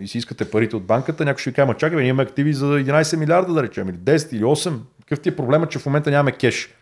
[0.00, 2.66] и си искате парите от банката, някой ще ви каже, чакай, ние имаме активи за
[2.66, 4.78] 11 милиарда, да речем, или 10 или 8.
[5.00, 6.74] Какъв ти е проблема, че в момента нямаме кеш?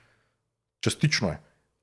[0.81, 1.39] Частично е.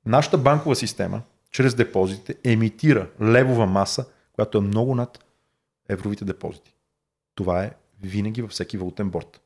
[0.06, 1.22] Нашата банкова система,
[1.52, 5.26] чрез депозите, емитира левова маса, която е много над
[5.90, 6.74] евровите депозити.
[7.38, 7.72] Това е
[8.04, 9.42] винаги във всеки валутен борт.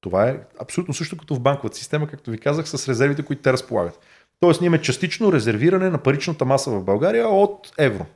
[0.00, 3.52] Това е абсолютно също като в банковата система, както ви казах, с резервите, които те
[3.52, 4.00] разполагат.
[4.40, 8.06] Тоест, ние имаме частично резервиране на паричната маса в България от евро.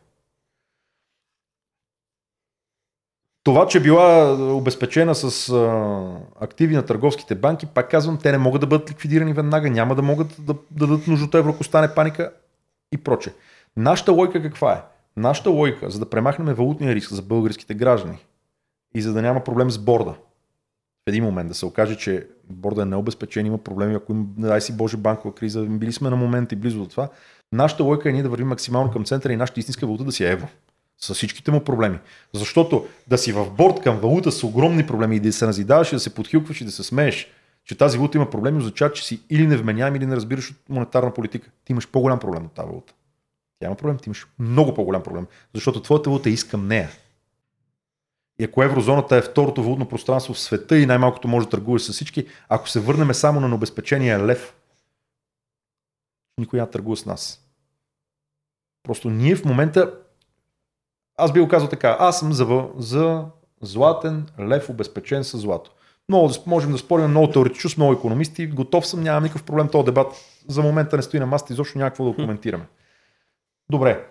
[3.42, 8.60] Това, че била обезпечена с а, активи на търговските банки, пак казвам, те не могат
[8.60, 12.32] да бъдат ликвидирани веднага, няма да могат да, да дадат нужното евро, ако стане паника
[12.92, 13.34] и проче.
[13.76, 14.95] Нашата лойка каква е?
[15.16, 18.18] Нашата лойка, за да премахнем валутния риск за българските граждани
[18.94, 20.14] и за да няма проблем с борда,
[21.06, 24.60] в един момент да се окаже, че борда е необезпечен, има проблеми, ако има, дай
[24.60, 27.08] си Боже, банкова криза, били сме на момент и близо до това,
[27.52, 30.24] нашата лойка е ние да вървим максимално към центъра и нашата истинска валута да си
[30.24, 30.48] е евро.
[30.98, 31.98] С всичките му проблеми.
[32.34, 35.96] Защото да си в борт към валута с огромни проблеми и да се назидаваш, и
[35.96, 37.28] да се подхилкваш и да се смееш,
[37.64, 41.14] че тази валута има проблеми, означава, че си или невменяем, или не разбираш от монетарна
[41.14, 41.50] политика.
[41.64, 42.94] Ти имаш по-голям проблем от тази валута.
[43.58, 46.90] Тя има проблем, ти имаш много по-голям проблем, защото твоята валута иска нея.
[48.38, 51.92] И ако еврозоната е второто валутно пространство в света и най-малкото може да търгуваш с
[51.92, 54.54] всички, ако се върнем само на необезпечения лев,
[56.38, 57.42] никой няма търгува с нас.
[58.82, 59.94] Просто ние в момента,
[61.16, 63.24] аз би го казал така, аз съм за, за
[63.62, 65.70] златен лев обезпечен с злато.
[66.08, 69.84] Много, можем да спорим много теоретично с много економисти, готов съм, нямам никакъв проблем, този
[69.84, 70.12] дебат
[70.48, 72.66] за момента не стои на масата, изобщо някакво да коментираме.
[73.70, 74.06] Добре.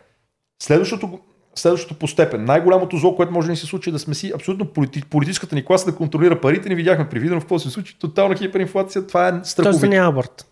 [0.63, 1.19] Следващото,
[1.55, 2.45] следващото по степен.
[2.45, 5.55] Най-голямото зло, което може да ни се случи е да сме си абсолютно полити, политическата
[5.55, 6.69] ни класа да контролира парите.
[6.69, 7.99] Не видяхме при Виденов какво се случи.
[7.99, 9.07] Тотална хиперинфлация.
[9.07, 9.79] Това е страховито.
[9.79, 10.45] Тоест няма борт.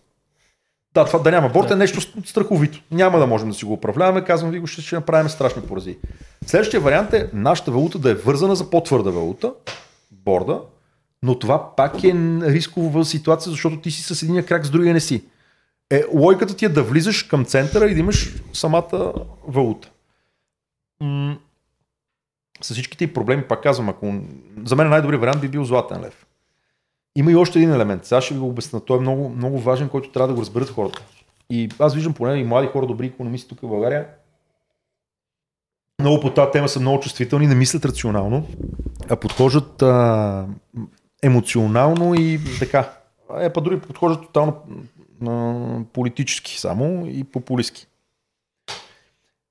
[0.94, 1.74] Да, това да няма борт да.
[1.74, 2.80] е нещо страховито.
[2.90, 4.24] Няма да можем да си го управляваме.
[4.24, 5.98] Казвам ви го, ще, ще направим страшни порази.
[6.46, 9.52] Следващия вариант е нашата валута да е вързана за по-твърда валута,
[10.10, 10.60] борда,
[11.22, 15.00] Но това пак е рискова ситуация, защото ти си с единия крак, с другия не
[15.00, 15.24] си.
[15.90, 19.12] Е, логиката ти е да влизаш към центъра и да имаш самата
[19.48, 19.90] валута.
[21.00, 21.38] М-
[22.60, 24.14] с всичките и проблеми, пак казвам, ако
[24.64, 26.26] за мен най-добрият вариант би бил златен лев.
[27.16, 28.04] Има и още един елемент.
[28.04, 28.80] Сега ще ви го обясня.
[28.80, 31.02] Той е много, много важен, който трябва да го разберат хората.
[31.50, 34.06] И аз виждам поне и млади хора, добри економисти тук в България,
[36.00, 38.46] много по тази тема са много чувствителни, не мислят рационално,
[39.08, 40.46] а подхождат а,
[41.22, 42.90] емоционално и така.
[43.38, 44.56] Е, па дори подхождат тотално
[45.92, 47.86] политически само и популистски.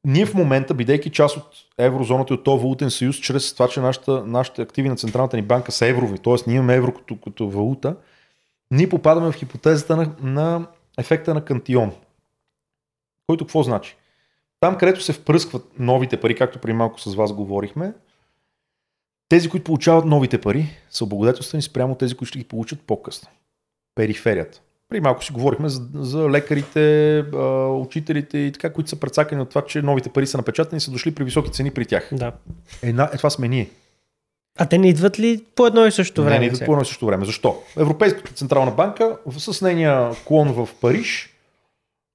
[0.08, 1.48] Ние в момента, бидейки част от
[1.78, 5.42] еврозоната и от този валутен съюз, чрез това, че нашата, нашите активи на Централната ни
[5.42, 6.36] банка са еврови, т.е.
[6.48, 7.96] ние имаме евро като, като валута,
[8.72, 10.68] ние попадаме в хипотезата на, на
[10.98, 11.92] ефекта на кантион.
[13.28, 13.96] Който какво значи?
[14.60, 17.94] Там, където се впръскват новите пари, както при малко с вас говорихме,
[19.30, 23.30] тези, които получават новите пари, са облагодетелствани спрямо тези, които ще ги получат по-късно.
[23.96, 24.62] Периферията.
[24.94, 27.26] При малко си говорихме за, за лекарите,
[27.70, 30.92] учителите и така, които са прецакани от това, че новите пари са напечатани и са
[30.92, 32.10] дошли при високи цени при тях.
[32.12, 32.32] Да.
[32.84, 33.70] Една, е, това сме ние.
[34.60, 36.36] А те не идват ли по едно и също време?
[36.36, 37.26] Не, не идват по едно и също време.
[37.26, 37.62] Защо?
[37.78, 41.34] Европейската централна банка с нейния клон в Париж,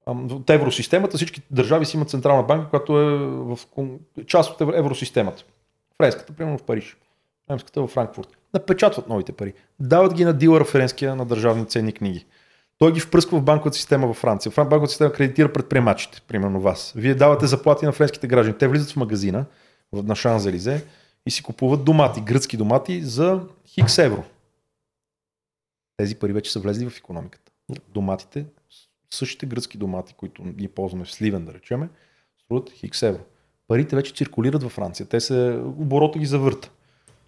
[0.07, 3.59] от евросистемата, всички държави си имат централна банка, която е в
[4.27, 5.45] част от евросистемата.
[6.03, 6.97] Френската, примерно в Париж.
[7.51, 8.29] Немската в Франкфурт.
[8.55, 9.53] Напечатват новите пари.
[9.81, 12.27] Дават ги на дилъра френския на държавни ценни книги.
[12.79, 14.53] Той ги впръсква в банковата система във Франция.
[14.57, 16.93] Банковата система кредитира предприемачите, примерно вас.
[16.97, 18.59] Вие давате заплати на френските граждани.
[18.59, 19.45] Те влизат в магазина
[19.93, 20.85] на Шанзелизе
[21.27, 24.25] и си купуват домати, гръцки домати за хикс евро.
[25.97, 27.53] Тези пари вече са влезли в економиката.
[27.89, 28.47] Доматите,
[29.11, 31.89] същите гръцки домати, които ние ползваме в Сливен, да речеме,
[32.45, 33.21] струват хикс евро.
[33.69, 35.07] Парите вече циркулират във Франция.
[35.07, 36.71] Те се, оборота ги завърта.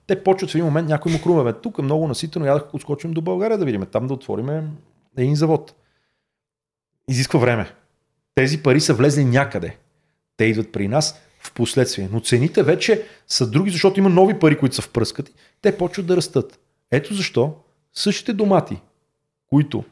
[0.07, 1.53] Те почват в един момент, някой му крумеве.
[1.53, 4.71] Тук е много наситено, ядах, ако отскочим до България да видим, там да отворим
[5.23, 5.75] един завод.
[7.09, 7.73] Изисква време.
[8.35, 9.77] Тези пари са влезли някъде.
[10.37, 12.09] Те идват при нас в последствие.
[12.13, 15.33] Но цените вече са други, защото има нови пари, които са впръскати.
[15.63, 16.59] Те почват да растат.
[16.91, 17.55] Ето защо
[17.93, 18.81] същите домати,
[19.47, 19.85] които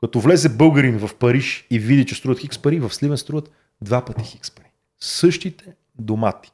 [0.00, 3.50] като влезе българин в Париж и види, че струват хикс пари, в Сливен струват
[3.80, 4.70] два пъти хикс пари.
[5.00, 5.64] Същите
[5.98, 6.52] домати.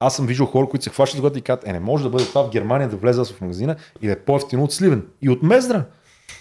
[0.00, 2.24] Аз съм виждал хора, които се хващат когато и казват, е, не може да бъде
[2.24, 5.06] това в Германия да влезе в магазина и да е по-ефтино от Сливен.
[5.22, 5.84] И от Мездра,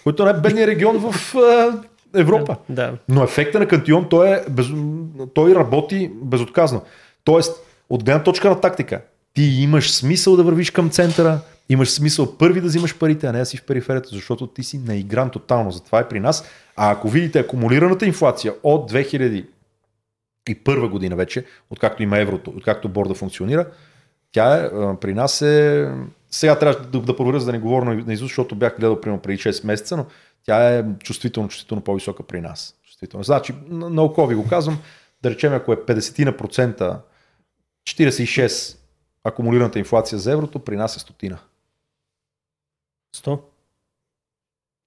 [0.05, 2.55] който е най-бедният регион в е, Европа.
[2.69, 2.93] Да.
[3.09, 4.67] Но ефекта на Кантион, той, е без,
[5.33, 6.81] той работи безотказно.
[7.23, 9.01] Тоест, от гледна точка на тактика,
[9.33, 13.39] ти имаш смисъл да вървиш към центъра, имаш смисъл първи да взимаш парите, а не
[13.39, 15.71] да си в периферията, защото ти си наигран тотално.
[15.71, 16.45] Затова е при нас.
[16.75, 19.45] А ако видите акумулираната инфлация от 2001
[20.89, 23.65] година вече, откакто има еврото, откакто борда функционира,
[24.31, 24.69] тя е,
[25.01, 25.89] при нас е...
[26.35, 29.21] Сега трябва да, да проверя, за да не говоря на изуст, защото бях гледал примерно
[29.21, 30.05] преди 6 месеца, но
[30.43, 32.75] тя е чувствително, чувствително по-висока при нас.
[32.83, 33.23] Чувствително.
[33.23, 34.79] Значи, науко ви го казвам,
[35.23, 37.01] да речем, ако е 50 на процента,
[37.89, 38.77] 46
[39.23, 41.37] акумулираната инфлация за еврото, при нас е стотина.
[43.15, 43.39] 100?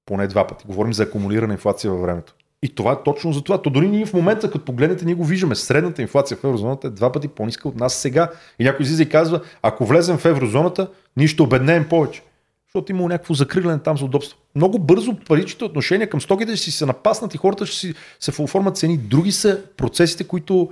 [0.06, 0.66] Поне два пъти.
[0.66, 2.34] Говорим за акумулирана инфлация във времето.
[2.62, 3.62] И това е точно за това.
[3.62, 5.54] То дори ние в момента, като погледнете, ние го виждаме.
[5.54, 8.30] Средната инфлация в еврозоната е два пъти по-ниска от нас сега.
[8.58, 12.22] И някой излиза и казва, ако влезем в еврозоната, ние ще обеднеем повече.
[12.68, 14.38] Защото има някакво закриляне там за удобство.
[14.54, 18.42] Много бързо паричните отношения към стоките ще си се напаснат и хората ще си се
[18.42, 18.98] оформят цени.
[18.98, 20.70] Други са процесите, които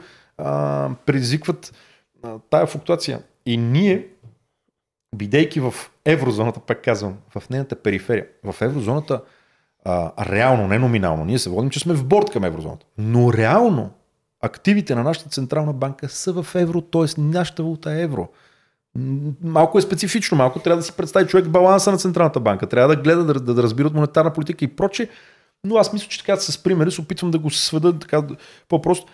[1.07, 1.75] предизвикват
[2.51, 3.21] тая флуктуация.
[3.47, 4.07] И ние,
[5.17, 9.21] бидейки в еврозоната, пак казвам, в нейната периферия, в еврозоната
[9.87, 12.87] а, реално, не номинално, ние се водим, че сме в борт към еврозоната.
[12.99, 13.91] Но реално
[14.43, 17.21] активите на нашата централна банка са в евро, т.е.
[17.21, 18.29] нашата валута е евро.
[19.43, 23.03] Малко е специфично, малко трябва да си представи човек баланса на Централната банка, трябва да
[23.03, 25.09] гледа да, да, разбира от монетарна политика и проче,
[25.65, 28.23] но аз мисля, че така с примери се опитвам да го сведа така
[28.69, 29.07] по-просто.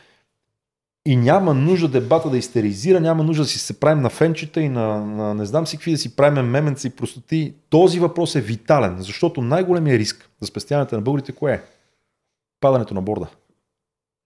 [1.07, 4.69] И няма нужда дебата да истеризира, няма нужда да си се правим на фенчета и
[4.69, 7.55] на, на не знам си какви да си правим меменци и простоти.
[7.70, 11.61] Този въпрос е витален, защото най-големия риск за спестяването на българите кое е?
[12.61, 13.27] Падането на борда.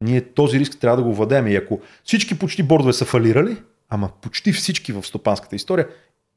[0.01, 1.47] Ние този риск трябва да го владеем.
[1.47, 3.57] И ако всички почти бордове са фалирали,
[3.89, 5.89] ама почти всички в стопанската история,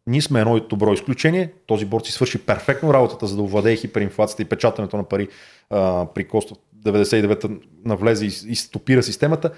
[0.07, 1.53] ние сме едно добро изключение.
[1.67, 5.27] Този борд си свърши перфектно работата, за да овладее хиперинфлацията и печатането на пари
[5.69, 7.49] а, при Костов 99-та
[7.85, 9.51] навлезе и, и стопира системата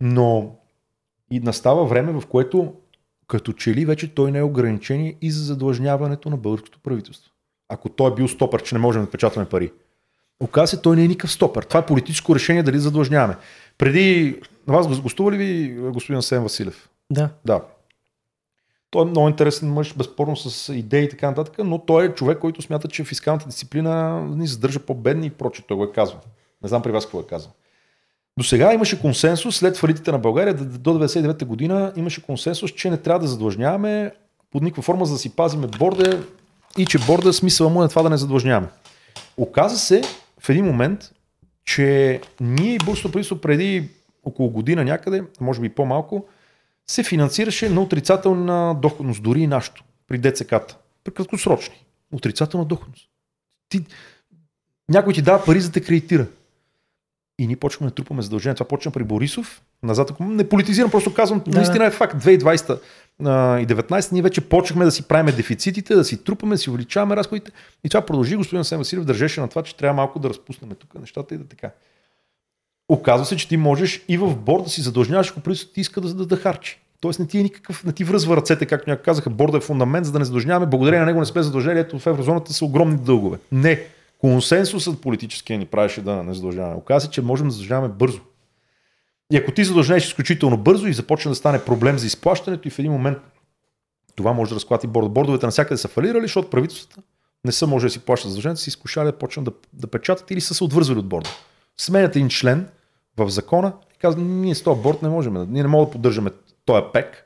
[0.00, 0.56] но
[1.30, 2.74] и настава време, в което
[3.26, 7.32] като че ли вече той не е ограничение и за задлъжняването на българското правителство.
[7.68, 9.72] Ако той е бил стопър, че не можем да печатаме пари.
[10.40, 11.62] Оказва се, той не е никакъв стопър.
[11.62, 13.36] Това е политическо решение дали задлъжняваме.
[13.78, 16.88] Преди вас гостува ли ви господин Сен Василев?
[17.10, 17.30] Да.
[17.44, 17.62] Да.
[18.90, 22.38] Той е много интересен мъж, безспорно с идеи и така нататък, но той е човек,
[22.38, 25.64] който смята, че фискалната дисциплина ни задържа по-бедни и прочее.
[25.68, 26.20] Той го е казвал.
[26.62, 27.52] Не знам при вас какво е казал.
[28.38, 32.96] До сега имаше консенсус след фалитите на България до 99-та година имаше консенсус, че не
[32.96, 34.12] трябва да задлъжняваме
[34.50, 36.24] под никаква форма, за да си пазиме борда
[36.78, 38.68] и че борда смисъла му е това да не задлъжняваме.
[39.36, 40.02] Оказа се
[40.40, 41.12] в един момент,
[41.64, 43.88] че ние и правителство преди
[44.24, 46.26] около година някъде, може би по-малко,
[46.86, 51.84] се финансираше на отрицателна доходност, дори и нашето, при ДЦК-та, при краткосрочни.
[52.12, 53.08] Отрицателна доходност.
[53.68, 53.84] Ти,
[54.88, 56.26] някой ти дава пари за да те кредитира.
[57.38, 58.54] И ние почваме да трупаме задължения.
[58.54, 59.62] Това почна при Борисов.
[59.82, 61.56] Назад, ако не политизирам, просто казвам, да.
[61.56, 62.24] наистина е факт.
[62.24, 62.78] 2020
[63.20, 67.16] и 19 ние вече почнахме да си правиме дефицитите, да си трупаме, да си увеличаваме
[67.16, 67.50] разходите.
[67.84, 68.36] И това продължи.
[68.36, 71.44] Господин Сен Василев държеше на това, че трябва малко да разпуснем тук нещата и да
[71.44, 71.70] така.
[72.88, 76.00] Оказва се, че ти можеш и в борда да си задължняваш, ако правителството ти иска
[76.00, 76.80] да, да, да харчи.
[77.00, 80.06] Тоест не ти е никакъв, не ти връзва ръцете, както някои казаха, борда е фундамент,
[80.06, 80.66] за да не задължняваме.
[80.66, 83.38] Благодарение на него не сме задължени, ето в еврозоната са огромни дългове.
[83.52, 83.86] Не.
[84.18, 86.76] Консенсусът политическия ни правеше да не задължаваме.
[86.76, 88.20] Оказва се, че можем да задължаваме бързо.
[89.32, 92.78] И ако ти задължнеш изключително бързо и започне да стане проблем за изплащането и в
[92.78, 93.18] един момент
[94.16, 95.08] това може да разклати борда.
[95.08, 97.02] Бордовете навсякъде са фалирали, защото правителствата
[97.44, 100.40] не са може да си плащат задълженията, си изкушали да почнат да, да печатат или
[100.40, 101.30] са се отвързвали от борда.
[101.76, 102.68] Сменят един член
[103.16, 106.30] в закона и казват, ние с този борд не можем, ние не можем да поддържаме
[106.64, 107.24] този пек.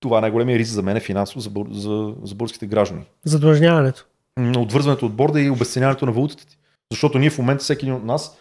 [0.00, 3.04] Това е най-големия риск за мен е финансово за, за, за българските граждани.
[3.24, 4.06] Задлъжняването.
[4.56, 6.58] Отвързването от борда и обесценяването на валутата ти.
[6.90, 8.36] Защото ние в момента всеки един от нас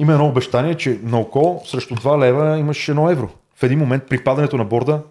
[0.00, 3.28] има едно обещание, че на око срещу 2 лева имаш 1 евро.
[3.54, 5.02] В един момент при падането на борда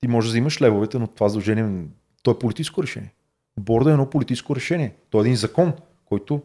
[0.00, 1.84] ти можеш да имаш левовете, но това задължение
[2.22, 3.12] то е политическо решение.
[3.60, 4.94] Борда е едно политическо решение.
[5.10, 5.72] То е един закон,
[6.04, 6.42] който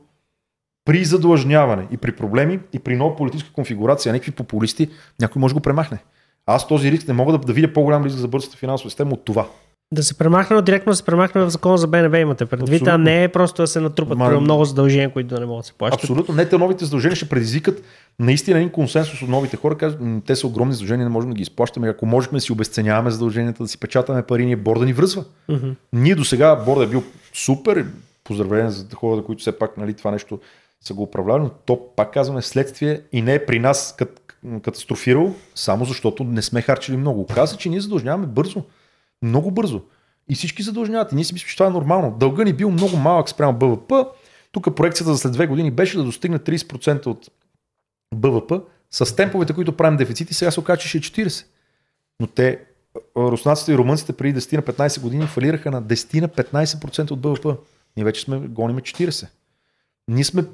[0.85, 4.89] при задлъжняване и при проблеми и при нова политическа конфигурация, някакви популисти,
[5.21, 5.97] някой може да го премахне.
[6.45, 9.25] Аз този риск не мога да, да видя по-голям риск за бързата финансова система от
[9.25, 9.47] това.
[9.93, 12.93] Да се премахне, но директно да се премахне в закона за БНБ имате предвид, Абсолютно.
[12.93, 14.41] а не е просто да се натрупат Ма...
[14.41, 16.03] много задължения, които да не могат да се плащат.
[16.03, 16.35] Абсолютно.
[16.35, 17.83] Не, те новите задължения ще предизвикат
[18.19, 19.77] наистина един консенсус от новите хора.
[19.77, 21.89] Казват, те са огромни задължения, не можем да ги изплащаме.
[21.89, 25.25] Ако можем да си обесценяваме задълженията, да си печатаме пари, ние борда ни връзва.
[25.49, 25.75] Uh-huh.
[25.93, 27.03] Ние до сега борда е бил
[27.33, 27.85] супер.
[28.23, 30.39] Поздравления за хората, които все пак нали, това нещо
[30.81, 35.33] са го управлявали, но то пак казваме следствие и не е при нас кат, катастрофирал,
[35.55, 37.21] само защото не сме харчили много.
[37.21, 38.63] Оказа, че ние задължняваме бързо.
[39.21, 39.81] Много бързо.
[40.29, 41.11] И всички задължняват.
[41.11, 42.15] И ние си мислим, че това е нормално.
[42.19, 43.93] Дълга ни бил много малък спрямо БВП.
[44.51, 47.29] Тук проекцията за след две години беше да достигне 30% от
[48.15, 48.53] БВП.
[48.91, 51.45] С темповете, които правим дефицити, сега се окаже, че е 40.
[52.19, 52.59] Но те,
[53.17, 57.57] руснаците и румънците преди 10 на 15 години фалираха на 10 на 15% от БВП.
[57.97, 59.27] Ние вече сме гониме 40.
[60.07, 60.45] Ние сме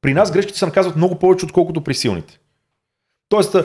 [0.00, 2.38] при нас грешките се наказват много повече, отколкото при силните.
[3.28, 3.56] Тоест,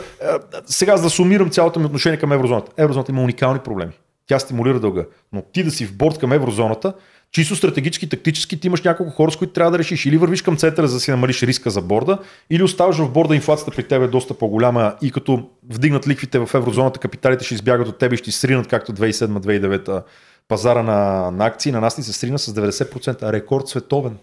[0.66, 2.72] сега за да сумирам цялото ми отношение към еврозоната.
[2.78, 3.94] Еврозоната има уникални проблеми.
[4.28, 5.06] Тя стимулира дълга.
[5.34, 6.94] Но ти да си в борт към еврозоната,
[7.32, 10.06] чисто стратегически, тактически, ти имаш няколко хора, с които трябва да решиш.
[10.06, 12.18] Или вървиш към центъра, за да си намалиш риска за борда,
[12.50, 16.50] или оставаш в борда, инфлацията при теб е доста по-голяма и като вдигнат ликвите в
[16.54, 20.04] еврозоната, капиталите ще избягат от теб и ще сринат както 2007-2009
[20.48, 21.72] пазара на, на акции.
[21.72, 23.32] На нас ни се срина с 90%.
[23.32, 24.18] Рекорд световен.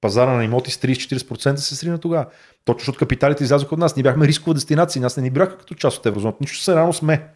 [0.00, 2.26] Пазара на имоти с 30-40% се срина тогава.
[2.64, 3.96] Точно защото капиталите излязоха от нас.
[3.96, 5.02] Ние бяхме рискова дестинация.
[5.02, 6.38] Нас не ни бяха като част от еврозоната.
[6.40, 7.28] Нищо се рано сме.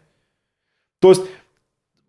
[1.01, 1.27] Тоест,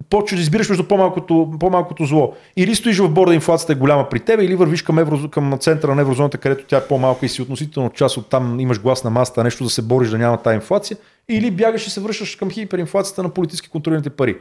[0.10, 2.34] почваш да избираш между по-малкото, по-малкото зло.
[2.58, 5.96] Или стоиш в борда, инфлацията е голяма при теб, или вървиш към, евро, към центъра
[5.96, 9.10] на еврозоната, където тя е по-малка и си относително част от там имаш глас на
[9.10, 10.98] масата, нещо да се бориш да няма тази инфлация,
[11.30, 14.38] или бягаш и се връщаш към хиперинфлацията на политически контролираните пари.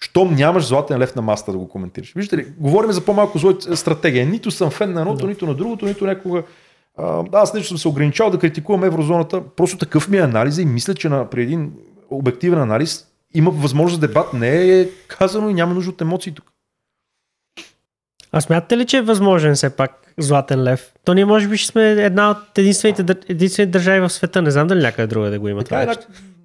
[0.00, 2.12] Щом нямаш златен лев на масата да го коментираш.
[2.16, 4.26] Виждате ли, говорим за по-малко зло стратегия.
[4.26, 6.42] Нито съм фен на едното, нито на другото, нито някога.
[7.32, 9.42] Аз нещо съм се ограничал да критикувам еврозоната.
[9.56, 11.72] Просто такъв ми е анализ и мисля, че на, при един
[12.10, 14.32] обективен анализ има възможност за дебат.
[14.32, 16.52] Не е казано и няма нужда от емоции тук.
[18.32, 20.92] А смятате ли, че е възможен все пак златен лев?
[21.04, 24.42] То ние може би ще сме една от единствените, единствените държави в света.
[24.42, 25.82] Не знам дали някъде друга да го има това.
[25.82, 25.88] Е,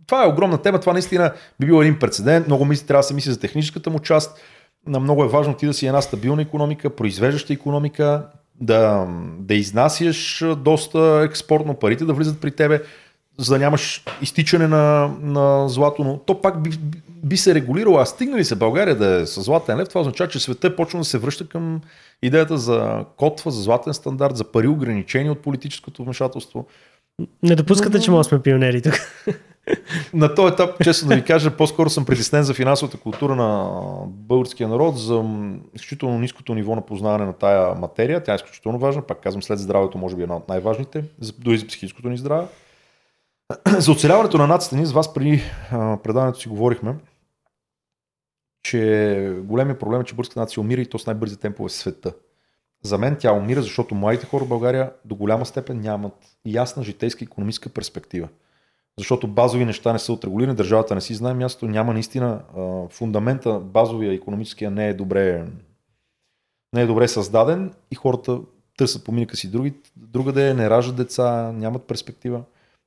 [0.07, 0.79] това е огромна тема.
[0.79, 2.47] Това наистина би бил един прецедент.
[2.47, 4.39] Много мисли, трябва да се мисли за техническата му част.
[4.87, 8.25] На много е важно ти да си една стабилна економика, произвеждаща економика,
[8.61, 9.07] да,
[9.39, 12.81] да изнасяш доста експортно, парите да влизат при тебе
[13.37, 16.69] за да нямаш изтичане на, на злато, но то пак би,
[17.23, 17.97] би се регулирало.
[17.97, 20.99] А стигнали се България да е с златен лев, това означава, че света е почва
[20.99, 21.81] да се връща към
[22.21, 26.67] идеята за котва, за златен стандарт, за пари ограничени от политическото вмешателство.
[27.43, 28.93] Не допускате, че може да сме пионери тук.
[30.13, 33.71] На този етап, честно да ви кажа, по-скоро съм притеснен за финансовата култура на
[34.07, 35.23] българския народ, за
[35.73, 38.23] изключително ниското ниво на познаване на тая материя.
[38.23, 39.01] Тя е изключително важна.
[39.01, 41.03] Пак казвам, след здравето може би е една от най-важните,
[41.39, 42.45] дори за психическото ни здраве.
[43.79, 45.41] За оцеляването на нацията, ние с вас преди
[46.03, 46.95] предаването си говорихме.
[48.63, 52.13] че големия проблем е, че българската нация умира и то с най-бързи темпове в света.
[52.83, 56.13] За мен тя умира, защото младите хора в България до голяма степен нямат
[56.45, 58.27] ясна житейска и економическа перспектива.
[58.97, 62.41] Защото базови неща не са отрегулирани, държавата не си знае място, няма наистина
[62.89, 65.45] фундамента, базовия економическия не е добре,
[66.73, 68.39] не е добре създаден и хората
[68.77, 72.43] търсят поминъка си други, другаде, не раждат деца, нямат перспектива.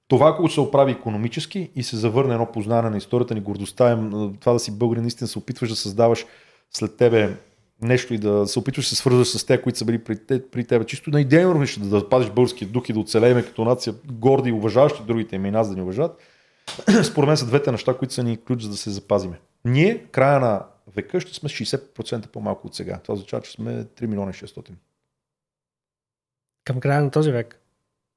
[0.08, 4.10] Това, ако се оправи економически и се завърне едно познание на историята ни, гордостта им,
[4.40, 6.26] това да си българин, наистина се опитваш да създаваш
[6.70, 7.36] след тебе
[7.82, 10.50] нещо и да се опитваш да се свързваш с те, които са били при, те,
[10.50, 10.86] при теб.
[10.86, 14.50] Чисто на идейно равнище да, да пазиш българския дух и да оцелеем като нация горди
[14.50, 16.20] и уважаващи другите им и нас да ни уважават.
[17.04, 19.40] Според мен са двете неща, които са ни ключ за да се запазиме.
[19.64, 20.66] Ние, края на
[20.96, 22.98] века, ще сме 60% по-малко от сега.
[23.02, 24.70] Това означава, че сме 3 милиона 600.
[26.64, 27.60] Към края на този век?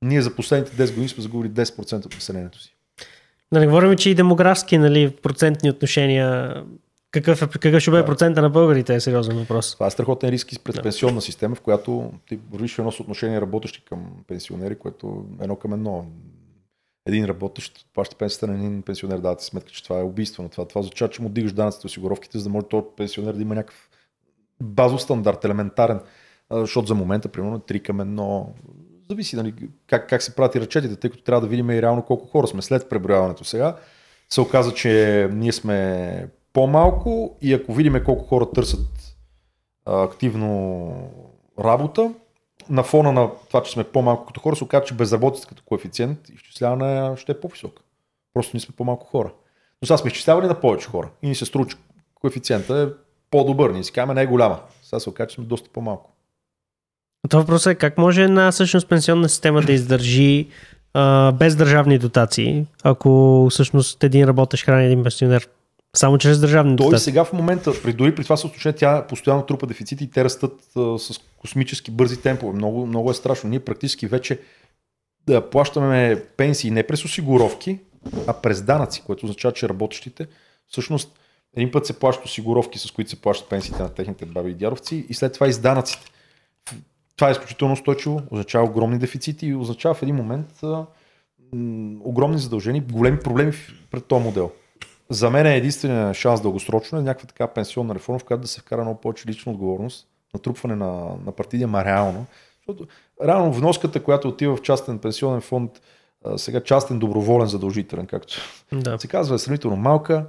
[0.03, 2.75] Ние за последните 10 години сме загубили 10% от населението си.
[3.53, 6.55] Да не говорим, че и демографски, нали, процентни отношения
[7.11, 8.07] какъв, е, какъв ще бъде да.
[8.07, 9.73] процента на българите е сериозен въпрос.
[9.73, 10.81] Това е страхотен риск и пред да.
[10.81, 15.73] пенсионна система, в която ти вървиш едно съотношение работещи към пенсионери, което е едно към
[15.73, 16.05] едно.
[17.05, 20.49] Един работещ плаща пенсията на един пенсионер, да ти сметка, че това е убийствено.
[20.49, 23.55] Това, това означава, че му дигаш данъците, осигуровките, за да може този пенсионер да има
[23.55, 23.89] някакъв
[24.63, 25.99] базов стандарт, елементарен.
[26.51, 28.45] Защото за момента, примерно, 3 към 1
[29.11, 29.53] зависи нали,
[29.87, 32.61] как, как се прати ръчетите, тъй като трябва да видим и реално колко хора сме
[32.61, 33.75] след преброяването сега.
[34.29, 39.15] Се оказа, че ние сме по-малко и ако видим колко хора търсят
[39.85, 40.93] а, активно
[41.59, 42.13] работа,
[42.69, 46.29] на фона на това, че сме по-малко като хора, се оказа, че безработицата като коефициент
[46.29, 47.81] изчисляване ще е по-висок.
[48.33, 49.31] Просто ние сме по-малко хора.
[49.81, 51.77] Но сега сме изчислявали на повече хора и ни се струва, че
[52.15, 52.87] коефициента е
[53.31, 53.69] по-добър.
[53.69, 54.59] Ние си казваме не е голяма.
[54.83, 56.10] Сега се оказа, че сме доста по-малко.
[57.29, 60.47] Това въпрос е как може една всъщност пенсионна система да издържи
[60.93, 65.47] а, без държавни дотации, ако всъщност един работещ храни един пенсионер
[65.95, 67.03] само чрез държавни Той дотации.
[67.03, 70.53] сега в момента, при, дори при това състояние, тя постоянно трупа дефицити и те растат
[70.77, 72.53] а, с космически бързи темпове.
[72.53, 73.49] Много, много е страшно.
[73.49, 74.39] Ние практически вече
[75.27, 77.79] да плащаме пенсии не през осигуровки,
[78.27, 80.27] а през данъци, което означава, че работещите
[80.67, 81.19] всъщност
[81.55, 85.05] един път се плащат осигуровки, с които се плащат пенсиите на техните баби и дядовци
[85.09, 86.11] и след това и с данъците.
[87.15, 90.85] Това е изключително устойчиво, означава огромни дефицити и означава в един момент а,
[91.53, 93.51] м- огромни задължения, големи проблеми
[93.91, 94.51] пред този модел.
[95.09, 98.61] За мен е единствения шанс дългосрочно е някаква така пенсионна реформа, в която да се
[98.61, 102.25] вкара много повече лична отговорност, натрупване на, на партиди, ма реално.
[102.57, 102.87] Защото
[103.25, 105.71] реално вноската, която отива в частен пенсионен фонд,
[106.25, 108.37] а, сега частен доброволен задължителен, както
[108.71, 108.99] да.
[108.99, 110.25] се казва, е сравнително малка.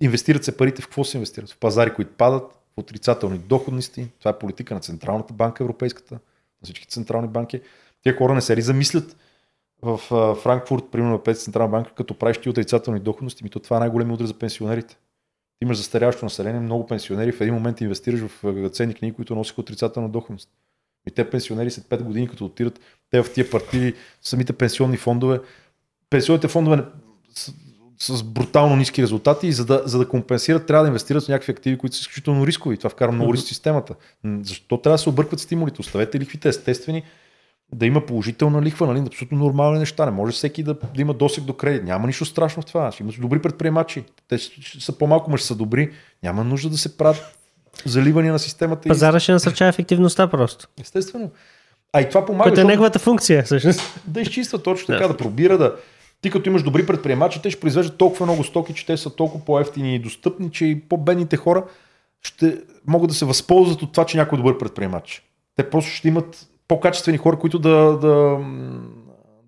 [0.00, 1.50] Инвестират се парите в какво се инвестират?
[1.50, 4.08] В пазари, които падат, отрицателни доходности.
[4.18, 6.20] Това е политика на Централната банка европейската, на
[6.62, 7.60] всички централни банки.
[8.02, 9.16] Тия хора не се ли замислят
[9.82, 9.98] в
[10.42, 14.12] Франкфурт, примерно в Централна банка, като правиш ти отрицателни доходности, ми то това е най-големи
[14.12, 14.98] удар за пенсионерите.
[15.62, 20.08] Имаш застаряващо население, много пенсионери, в един момент инвестираш в ценни книги, които носиха отрицателна
[20.08, 20.48] доходност.
[21.06, 22.80] И те пенсионери след 5 години, като отират
[23.10, 25.40] те в тия партии, самите пенсионни фондове,
[26.10, 26.84] пенсионните фондове
[28.02, 31.52] с брутално ниски резултати и за да, за да компенсират трябва да инвестират в някакви
[31.52, 32.76] активи, които са изключително рискови.
[32.76, 33.94] Това вкара много риск в системата.
[34.42, 35.80] Защо трябва да се объркват стимулите?
[35.80, 37.02] Оставете лихвите естествени,
[37.74, 39.04] да има положителна лихва, нали?
[39.06, 40.04] абсолютно нормални неща.
[40.04, 41.84] Не може всеки да, да има досег до кредит.
[41.84, 42.92] Няма нищо страшно в това.
[42.92, 44.04] Ще има добри предприемачи.
[44.28, 44.38] Те
[44.80, 45.90] са по-малко, но ще са добри.
[46.22, 47.38] Няма нужда да се правят
[47.86, 48.88] заливания на системата.
[48.88, 50.68] Пазара ще насърчава ефективността просто.
[50.80, 51.30] Естествено.
[51.92, 52.50] А и това помага.
[52.50, 54.00] Което е неговата функция, всъщност.
[54.06, 55.76] Да изчиства точно така, да пробира, да,
[56.22, 59.44] ти като имаш добри предприемачи, те ще произвеждат толкова много стоки, че те са толкова
[59.44, 61.64] по-ефтини и достъпни, че и по-бедните хора
[62.22, 65.22] ще могат да се възползват от това, че някой е добър предприемач.
[65.56, 68.38] Те просто ще имат по-качествени хора, които да, да,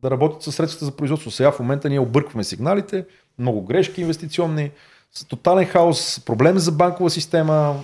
[0.02, 1.30] да работят със средствата за производство.
[1.30, 3.06] Сега в момента ние объркваме сигналите,
[3.38, 4.70] много грешки инвестиционни,
[5.28, 7.80] тотален хаос, проблеми за банкова система,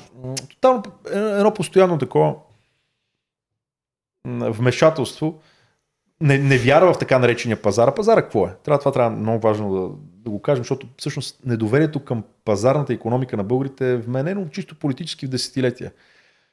[0.49, 2.35] тотално едно постоянно такова
[4.27, 5.41] вмешателство,
[6.21, 7.89] не, не вярва в така наречения пазар.
[7.89, 8.55] А пазара какво е?
[8.65, 9.89] Трябва, това трябва много важно да,
[10.25, 15.27] да го кажем, защото всъщност недоверието към пазарната економика на българите е вменено чисто политически
[15.27, 15.93] в десетилетия.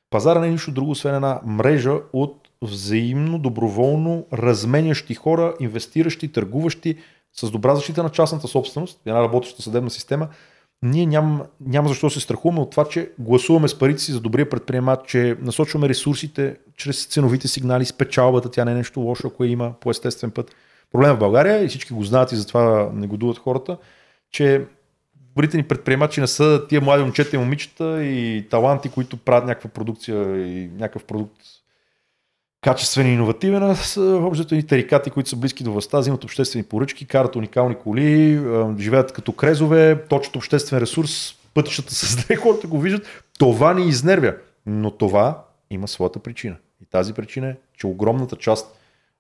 [0.10, 6.98] Пазара не е нищо друго, освен една мрежа от взаимно, доброволно разменящи хора, инвестиращи, търгуващи
[7.34, 10.28] с добра защита на частната собственост, една работеща съдебна система,
[10.84, 14.50] ние няма, няма защо се страхуваме от това, че гласуваме с парите си за добрия
[14.50, 19.44] предприемач, че насочваме ресурсите чрез ценовите сигнали, с печалбата, тя не е нещо лошо, ако
[19.46, 20.56] има по естествен път.
[20.92, 23.78] Проблема в България, и всички го знаят и затова негодуват хората,
[24.32, 24.66] че
[25.16, 29.70] добрите ни предприемачи не са тия млади момчета и момичета и таланти, които правят някаква
[29.70, 31.42] продукция и някакъв продукт
[32.68, 37.08] качествен и иновативен, са общото ни тарикати, които са близки до властта, взимат обществени поръчки,
[37.08, 38.42] карат уникални коли,
[38.80, 43.24] живеят като крезове, точат обществен ресурс, пътищата с зле, хората го виждат.
[43.40, 44.36] Това ни изнервя.
[44.66, 46.56] Но това има своята причина.
[46.82, 48.80] И тази причина е, че огромната част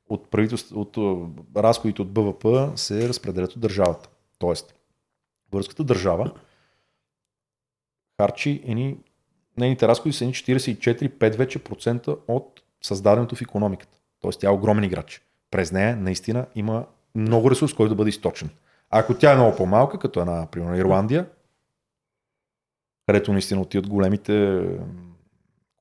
[0.09, 0.27] от,
[0.73, 0.97] от
[1.57, 2.45] разходите от БВП
[2.75, 4.09] се разпределят от държавата.
[4.39, 4.73] Тоест,
[5.51, 6.31] българската държава
[8.21, 8.97] харчи едни,
[9.57, 13.97] нейните разходи са едни 44-5 вече процента от създаденото в економиката.
[14.19, 15.21] Тоест тя е огромен играч.
[15.51, 16.85] През нея наистина има
[17.15, 18.49] много ресурс, който да бъде източен.
[18.89, 21.25] Ако тя е много по-малка, като една, примерно, Ирландия,
[23.07, 24.63] където наистина отиват големите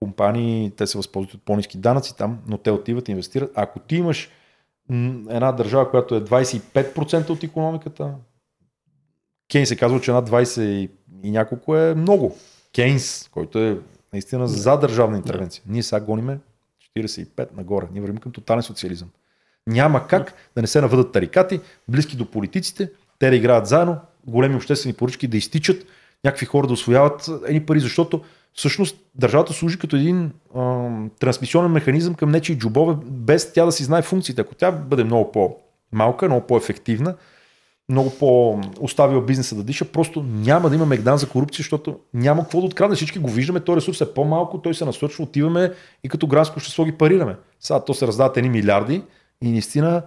[0.01, 3.52] компании, те се възползват от по-низки данъци там, но те отиват и инвестират.
[3.55, 4.31] Ако ти имаш
[5.31, 8.14] една държава, която е 25% от економиката,
[9.52, 10.90] Кейнс се казва, че над 20 и,
[11.23, 12.36] и няколко е много.
[12.74, 13.81] Кейнс, който е
[14.12, 15.64] наистина за държавна интервенция.
[15.66, 16.39] Ние сега гониме
[16.97, 17.86] 45 нагоре.
[17.93, 19.09] Ние вървим към тотален социализъм.
[19.66, 23.97] Няма как да не се навъдат тарикати, близки до политиците, те да играят заедно,
[24.27, 25.86] големи обществени поръчки да изтичат,
[26.24, 28.24] някакви хора да освояват едни пари, защото
[28.55, 30.89] всъщност държавата служи като един а,
[31.20, 34.40] трансмисионен механизъм към нечи джобове, без тя да си знае функциите.
[34.40, 37.14] Ако тя бъде много по-малка, много по-ефективна,
[37.88, 42.60] много по-оставила бизнеса да диша, просто няма да има мегдан за корупция, защото няма какво
[42.60, 42.96] да открадне.
[42.96, 45.72] Всички го виждаме, той ресурс е по-малко, той се насочва, отиваме
[46.04, 47.36] и като гранско ще ги парираме.
[47.60, 49.02] Сега то се раздават едни милиарди
[49.42, 50.02] и наистина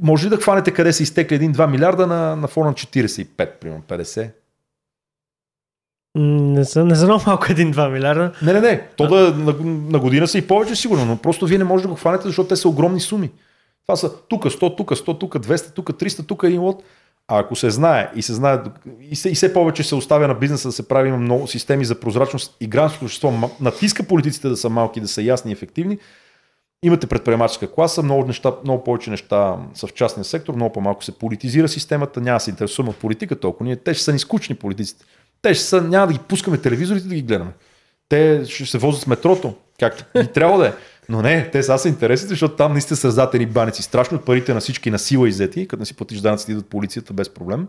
[0.00, 4.30] може ли да хванете къде са изтекли 1-2 милиарда на, на фона 45, примерно 50?
[6.14, 8.32] Не са, не много малко 1-2 милиарда.
[8.42, 8.88] Не, не, не.
[8.96, 11.94] То да на, на година са и повече сигурно, но просто вие не можете да
[11.94, 13.30] го хванете, защото те са огромни суми.
[13.86, 16.82] Това са тук 100, тук 100, тук 200, тук 300, тук един лот.
[17.28, 18.58] А ако се знае и се знае
[19.00, 21.84] и, се, и все повече се оставя на бизнеса да се прави, има много системи
[21.84, 25.98] за прозрачност и гражданското общество натиска политиците да са малки, да са ясни и ефективни,
[26.82, 31.18] имате предприемаческа класа, много, неща, много повече неща са в частния сектор, много по-малко се
[31.18, 33.64] политизира системата, няма да се интересуваме от политика толкова.
[33.64, 35.04] Ние, те ще са ни скучни политиците.
[35.42, 37.52] Те ще са, няма да ги пускаме телевизорите да ги гледаме.
[38.08, 40.72] Те ще се возят с метрото, както би трябва да е.
[41.08, 43.82] Но не, те са, са интересни, защото там наистина са раздатени баници.
[43.82, 47.28] Страшно парите на всички на сила иззети, като не си платиш данъците, идват полицията без
[47.28, 47.68] проблем.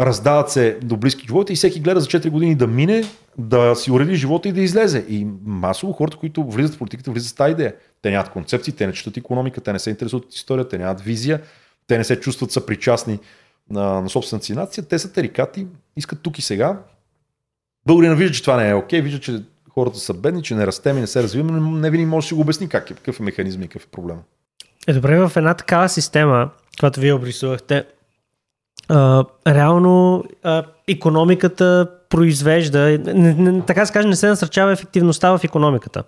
[0.00, 3.04] Раздават се до близки живота и всеки гледа за 4 години да мине,
[3.38, 5.04] да си уреди живота и да излезе.
[5.08, 7.74] И масово хората, които влизат в политиката, влизат с тази идея.
[8.02, 11.00] Те нямат концепции, те не четат економика, те не се интересуват от история, те нямат
[11.00, 11.40] визия,
[11.86, 13.18] те не се чувстват съпричастни
[13.70, 15.66] на, на собствената си нация, те са тарикати,
[15.96, 16.78] искат тук и сега.
[17.86, 19.42] Българина вижда, че това не е окей, вижда, че
[19.74, 22.28] хората са бедни, че не растем и не се развиваме, но не винаги може да
[22.28, 24.16] си го обясни как е, какъв е механизъм и какъв е проблем.
[24.86, 26.50] Е, добре, в една такава система,
[26.80, 27.84] която вие обрисувахте,
[28.88, 35.44] а, реално а, економиката произвежда, не, не, така се каже, не се насърчава ефективността в
[35.44, 36.04] економиката.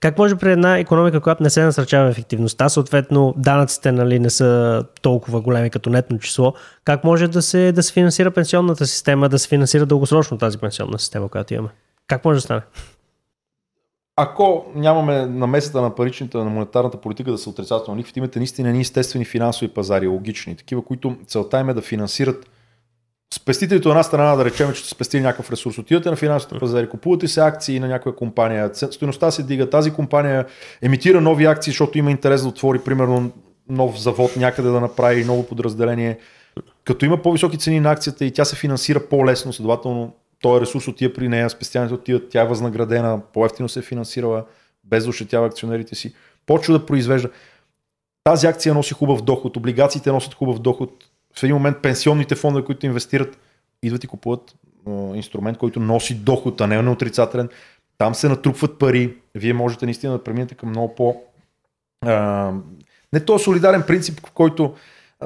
[0.00, 4.84] Как може при една економика, която не се насърчава ефективността, съответно данъците нали, не са
[5.02, 9.38] толкова големи като нетно число, как може да се, да се финансира пенсионната система, да
[9.38, 11.68] се финансира дългосрочно тази пенсионна система, която имаме?
[12.06, 12.60] Как може да стане?
[14.16, 18.80] Ако нямаме намесата на паричната, на монетарната политика да са отрицателни лихви, имате наистина ни
[18.80, 22.50] естествени финансови пазари, логични, такива, които целта им е да финансират
[23.34, 26.88] спестителите от една страна, да речем, че сте спестили някакъв ресурс, отивате на финансовите пазари,
[26.88, 30.46] купувате се акции на някоя компания, стоеността се дига, тази компания
[30.82, 33.30] емитира нови акции, защото има интерес да отвори, примерно,
[33.68, 36.18] нов завод някъде да направи ново подразделение.
[36.84, 40.12] Като има по-високи цени на акцията и тя се финансира по-лесно, следователно
[40.46, 44.44] този ресурс отива при нея, спестяването отиват, тя е възнаградена, по-ефтино се е финансирала,
[44.84, 46.14] без да ощетява акционерите си,
[46.46, 47.30] почва да произвежда.
[48.24, 50.90] Тази акция носи хубав доход, облигациите носят хубав доход.
[51.38, 53.38] В един момент пенсионните фондове, които инвестират,
[53.82, 54.54] идват и купуват
[55.14, 57.48] инструмент, който носи доход, а не е отрицателен.
[57.98, 59.16] Там се натрупват пари.
[59.34, 61.22] Вие можете наистина да преминете към много по...
[62.00, 62.52] А,
[63.12, 64.74] не то солидарен принцип, в който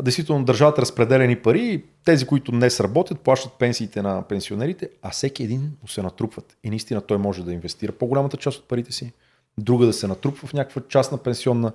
[0.03, 5.61] действително държавата разпределени пари, тези, които не сработят, плащат пенсиите на пенсионерите, а всеки един
[5.61, 6.57] му се натрупват.
[6.65, 9.13] И наистина той може да инвестира по-голямата част от парите си,
[9.59, 11.73] друга да се натрупва в някаква частна пенсионна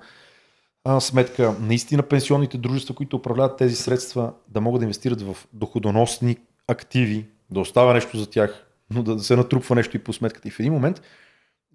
[1.00, 1.54] сметка.
[1.60, 6.36] Наистина пенсионните дружества, които управляват тези средства, да могат да инвестират в доходоносни
[6.68, 10.48] активи, да остава нещо за тях, но да се натрупва нещо и по сметката.
[10.48, 11.02] И в един момент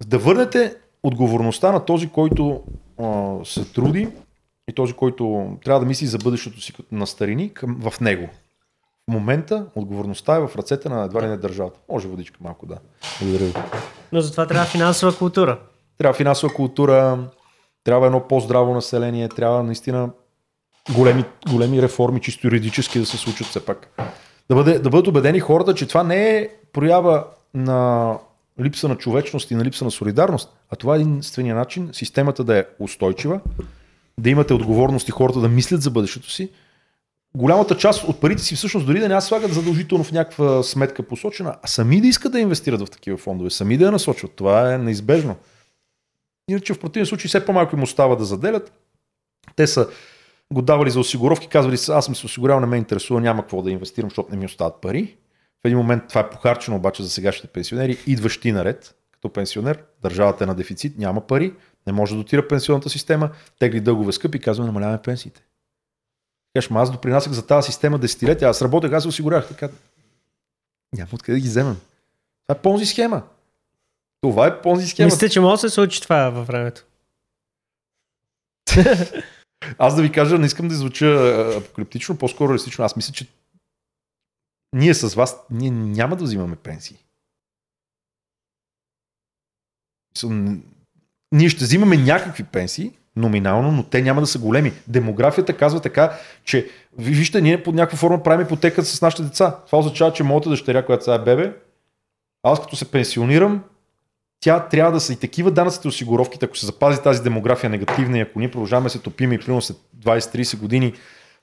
[0.06, 2.62] да върнете отговорността на този, който
[2.98, 4.08] а, се труди
[4.68, 8.28] и този, който трябва да мисли за бъдещето си на старини към, в него.
[9.08, 11.80] В момента отговорността е в ръцете на едва ли не държавата.
[11.88, 12.78] Може водичка малко, да.
[13.20, 13.54] Благодаря ви.
[14.12, 15.58] Но затова трябва финансова култура.
[15.98, 17.18] Трябва финансова култура,
[17.84, 20.10] трябва едно по-здраво население, трябва наистина
[20.96, 23.88] големи, големи реформи, чисто юридически да се случат все пак.
[24.48, 27.24] Да, бъде, да бъдат убедени хората, че това не е проява
[27.54, 28.18] на
[28.60, 32.58] липса на човечност и на липса на солидарност, а това е единствения начин системата да
[32.58, 33.40] е устойчива,
[34.18, 36.50] да имате отговорност и хората да мислят за бъдещето си,
[37.36, 41.56] голямата част от парите си всъщност дори да не слагат задължително в някаква сметка посочена,
[41.62, 44.32] а сами да искат да инвестират в такива фондове, сами да я насочват.
[44.32, 45.36] Това е неизбежно.
[46.48, 48.72] Иначе в противен случай все по-малко им остава да заделят.
[49.56, 49.88] Те са
[50.52, 53.62] го давали за осигуровки, казвали са, аз съм се осигурял, не ме интересува, няма какво
[53.62, 55.16] да инвестирам, защото не ми остават пари.
[55.62, 59.82] В един момент това е похарчено обаче за сегашните пенсионери, идваш ти наред, като пенсионер,
[60.02, 61.54] държавата е на дефицит, няма пари,
[61.86, 65.42] не може да дотира пенсионната система, тегли дългове скъпи, казва намаляваме пенсиите.
[66.54, 69.48] Кажеш, аз допринасях за тази система десетилетия, аз работех, аз се осигурях.
[69.48, 69.68] Така,
[70.92, 71.76] няма откъде да ги вземем.
[72.46, 73.22] Това е понзи схема.
[74.20, 75.06] Това е понзи схема.
[75.06, 76.84] Мислите, че може да се случи това във времето?
[79.78, 81.06] аз да ви кажа, не искам да звуча
[81.58, 82.84] апокалиптично, по-скоро реалистично.
[82.84, 83.26] Аз мисля, че
[84.72, 86.98] ние с вас ние няма да взимаме пенсии.
[91.32, 94.72] Ние ще взимаме някакви пенсии, номинално, но те няма да са големи.
[94.88, 96.68] Демографията казва така, че
[96.98, 99.56] вижте, ние под някаква форма правим ипотека с нашите деца.
[99.66, 101.52] Това означава, че моята дъщеря, която сега е бебе,
[102.42, 103.62] аз като се пенсионирам,
[104.40, 108.20] тя трябва да са и такива данъците осигуровките, ако се запази тази демография негативна и
[108.20, 110.92] ако ние продължаваме се топим и примерно след 20-30 години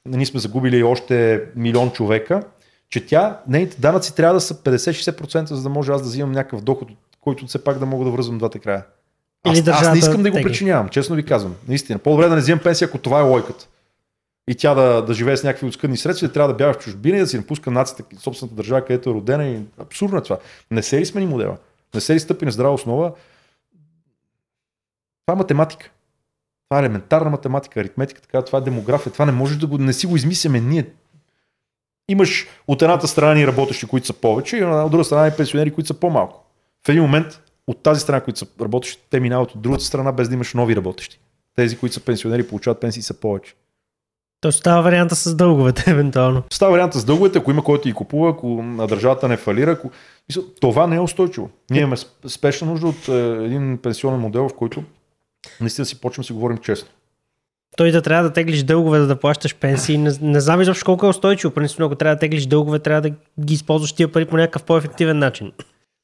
[0.06, 2.44] ние сме загубили още милион човека,
[2.90, 6.62] че тя, нейните данъци трябва да са 50-60%, за да може аз да взимам някакъв
[6.62, 6.90] доход,
[7.22, 8.84] който все пак да мога да връзвам двата края.
[9.44, 11.56] Аз, Или аз не искам да го причинявам, честно ви казвам.
[11.68, 12.00] Наистина.
[12.00, 13.68] По-добре да не взимам пенсия, ако това е лойката.
[14.48, 17.18] И тя да, да живее с някакви оскъдни средства, да трябва да бяга в чужбина
[17.18, 19.48] и да си напуска нацията, собствената държава, където е родена.
[19.48, 20.38] И абсурдно е това.
[20.72, 21.58] Не се ли смени модела?
[21.96, 23.12] Не се ли стъпи на здрава основа?
[25.26, 25.90] Това е математика.
[26.70, 29.14] Това е елементарна математика, аритметика, така, това е демография.
[29.14, 30.86] Това не може да го, не си го измисляме ние.
[32.08, 35.72] Имаш от едната страна ни работещи, които са повече, и от друга страна и пенсионери,
[35.72, 36.46] които са по-малко.
[36.86, 40.30] В един момент от тази страна, които са работещи, те минават от другата страна, без
[40.30, 41.20] да имаш нови работещи.
[41.56, 43.56] Тези, които са пенсионери, получават пенсии са повече.
[44.42, 46.44] То става варианта с дълговете, евентуално.
[46.52, 49.72] Става варианта с дълговете, ако има който и купува, ако държавата не фалира.
[49.72, 49.92] Ако...
[50.62, 51.50] Това не е устойчиво.
[51.72, 51.98] Ние имаме
[52.28, 54.84] спешна нужда от е, един пенсионен модел, в който
[55.62, 56.90] наистина си почваме да си говорим честно.
[57.78, 59.98] Той да трябва да теглиш дългове, за да плащаш пенсии.
[59.98, 61.54] Не, не знам изобщо колко е устойчиво.
[61.54, 63.10] Принципно, ако трябва да теглиш дългове, трябва да
[63.40, 65.52] ги използваш тия пари по някакъв по-ефективен начин.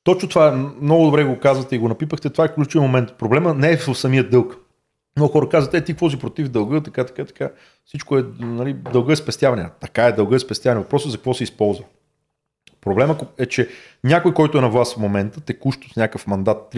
[0.06, 0.52] Точно това
[0.82, 2.30] много добре го казвате и го напипахте.
[2.30, 3.14] Това е ключов момент.
[3.18, 4.58] Проблема не е в самия дълг.
[5.18, 7.52] Много хора казват, е, ти какво си против дълга, така, така, така.
[7.86, 9.70] Всичко е, нали, дълга е спестяване.
[9.82, 10.82] Така е, дълга е спестяване.
[10.82, 11.86] Въпросът е за какво се използва.
[12.82, 13.70] Проблема е, че
[14.04, 16.76] някой, който е на власт в момента, текущо с някакъв мандат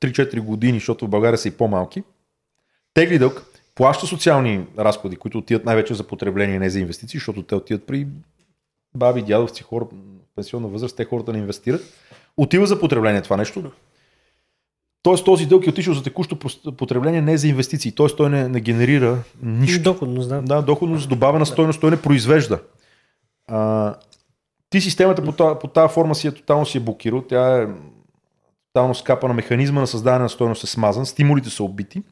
[0.00, 2.02] 3-4 години, защото в България са и по-малки,
[2.94, 3.42] тегли дълг,
[3.74, 8.06] плаща социални разходи, които отиват най-вече за потребление, не за инвестиции, защото те отиват при
[8.96, 9.86] баби, дядовци, хора,
[10.34, 11.82] пенсионна възраст, те хората не инвестират
[12.36, 13.72] отива за потребление това нещо.
[15.02, 16.38] Тоест този дълг е отишъл за текущо
[16.76, 17.92] потребление, не за инвестиции.
[17.92, 19.82] Тоест той не, не генерира нищо.
[19.82, 20.42] Доходност, да.
[20.42, 22.60] Да, доходност, добавена стойност, той не произвежда.
[23.48, 23.94] А,
[24.70, 27.22] ти системата по, тази, по тази форма си е тотално си е блокирал.
[27.22, 27.66] Тя е
[28.66, 29.34] тотално скапана.
[29.34, 31.06] Механизма на създаване на стойност е смазан.
[31.06, 32.02] Стимулите са убити.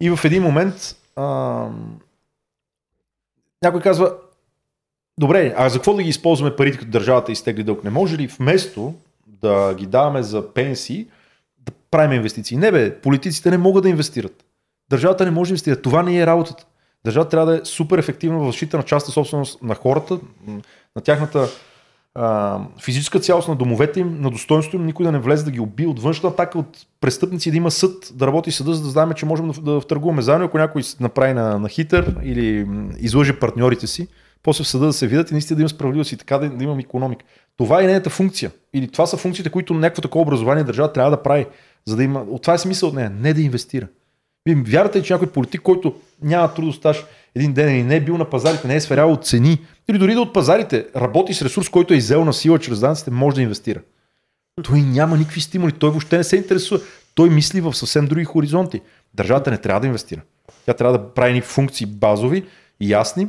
[0.00, 1.24] И в един момент а,
[3.62, 4.16] някой казва,
[5.18, 7.84] Добре, а за какво да ги използваме парите, като държавата изтегли дълг?
[7.84, 8.94] Не може ли вместо
[9.26, 11.06] да ги даваме за пенсии,
[11.58, 12.56] да правим инвестиции?
[12.56, 14.44] Не бе, политиците не могат да инвестират.
[14.90, 15.82] Държавата не може да инвестира.
[15.82, 16.66] Това не е работата.
[17.04, 20.18] Държавата трябва да е супер ефективна в защита на частта собственост на хората,
[20.96, 21.48] на тяхната
[22.14, 25.60] а, физическа цялост на домовете им, на достоинството им, никой да не влезе да ги
[25.60, 29.12] убие от външна атака, от престъпници да има съд, да работи съда, за да знаем,
[29.12, 32.68] че можем да, да втъргуваме заедно, ако някой направи на, на хитър или
[32.98, 34.08] излъже партньорите си
[34.42, 36.64] после в съда да се видят и наистина да има справедливост и така да, да
[36.64, 37.24] имам економика.
[37.56, 38.50] Това е нейната функция.
[38.74, 41.46] Или това са функциите, които някакво такова образование държава трябва да прави,
[41.84, 42.20] за да има.
[42.20, 43.86] От това е смисъл от нея, не да инвестира.
[44.46, 47.04] Вие вярвате, че някой политик, който няма трудостаж
[47.34, 49.58] един ден и не е бил на пазарите, не е сверявал цени,
[49.88, 53.10] или дори да от пазарите работи с ресурс, който е иззел на сила чрез данците,
[53.10, 53.80] може да инвестира.
[54.62, 56.80] Той няма никакви стимули, той въобще не се интересува.
[57.14, 58.80] Той мисли в съвсем други хоризонти.
[59.14, 60.20] Държавата не трябва да инвестира.
[60.66, 62.44] Тя трябва да прави функции базови,
[62.80, 63.28] ясни,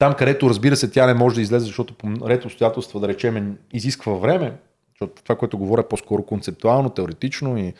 [0.00, 3.56] там, където разбира се, тя не може да излезе, защото по ред обстоятелства, да речем,
[3.72, 4.52] изисква време,
[4.94, 7.74] защото това, което говоря е по-скоро концептуално, теоретично и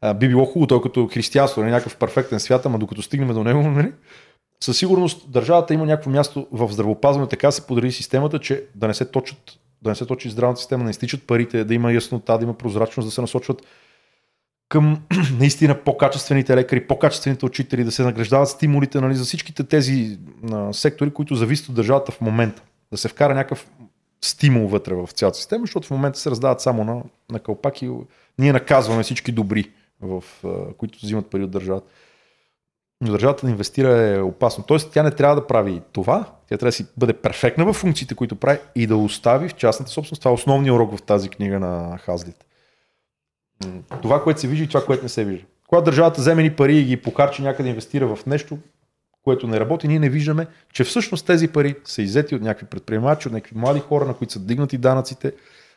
[0.00, 3.44] а, би било хубаво, той като християнство, не някакъв перфектен свят, ама докато стигнем до
[3.44, 3.92] него, нали?
[4.64, 8.94] със сигурност държавата има някакво място в здравеопазването, така се подреди системата, че да не
[8.94, 9.38] се точат
[9.82, 12.54] да не се точи здравната система, да не изтичат парите, да има яснота, да има
[12.54, 13.62] прозрачност, да се насочват
[14.68, 15.02] към
[15.38, 20.18] наистина по-качествените лекари, по-качествените учители, да се награждават стимулите нали, за всичките тези
[20.52, 22.62] а, сектори, които зависят от държавата в момента.
[22.92, 23.70] Да се вкара някакъв
[24.24, 27.90] стимул вътре в цялата система, защото в момента се раздават само на, на кълпак и
[28.38, 29.70] ние наказваме всички добри,
[30.00, 31.86] в, а, които взимат пари от държавата.
[33.00, 34.64] но държавата да инвестира е опасно.
[34.64, 38.14] Тоест тя не трябва да прави това, тя трябва да си бъде перфектна в функциите,
[38.14, 40.20] които прави и да остави в частната собственост.
[40.20, 42.44] Това е основният урок в тази книга на Хазлит.
[44.02, 45.46] Това, което се вижда и това, което не се вижда.
[45.66, 48.58] Когато държавата вземе ни пари и ги покарчи някъде инвестира в нещо,
[49.24, 53.28] което не работи, ние не виждаме, че всъщност тези пари са иззети от някакви предприемачи,
[53.28, 55.32] от някакви млади хора, на които са дигнати данъците,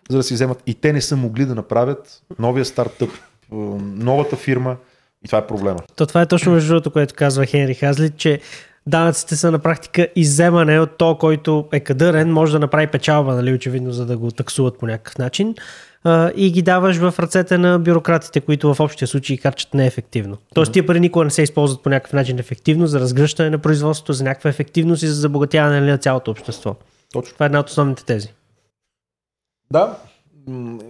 [0.10, 0.64] за да си вземат.
[0.65, 3.10] И те не са могли да направят новия стартъп,
[3.51, 4.77] новата фирма.
[5.26, 5.80] И това е проблема.
[5.95, 8.39] То това е точно между другото, което казва Хенри Хазли, че
[8.88, 13.53] данъците са на практика изземане от то, който е кадърен, може да направи печалба, нали,
[13.53, 15.56] очевидно, за да го таксуват по някакъв начин
[16.03, 20.38] а, и ги даваш в ръцете на бюрократите, които в общия случай харчат неефективно.
[20.53, 24.13] Тоест тия пари никога не се използват по някакъв начин ефективно за разгръщане на производството,
[24.13, 26.76] за някаква ефективност и за забогатяване на цялото общество.
[27.13, 27.34] Точно.
[27.34, 28.34] Това е една от основните тези.
[29.71, 29.97] Да,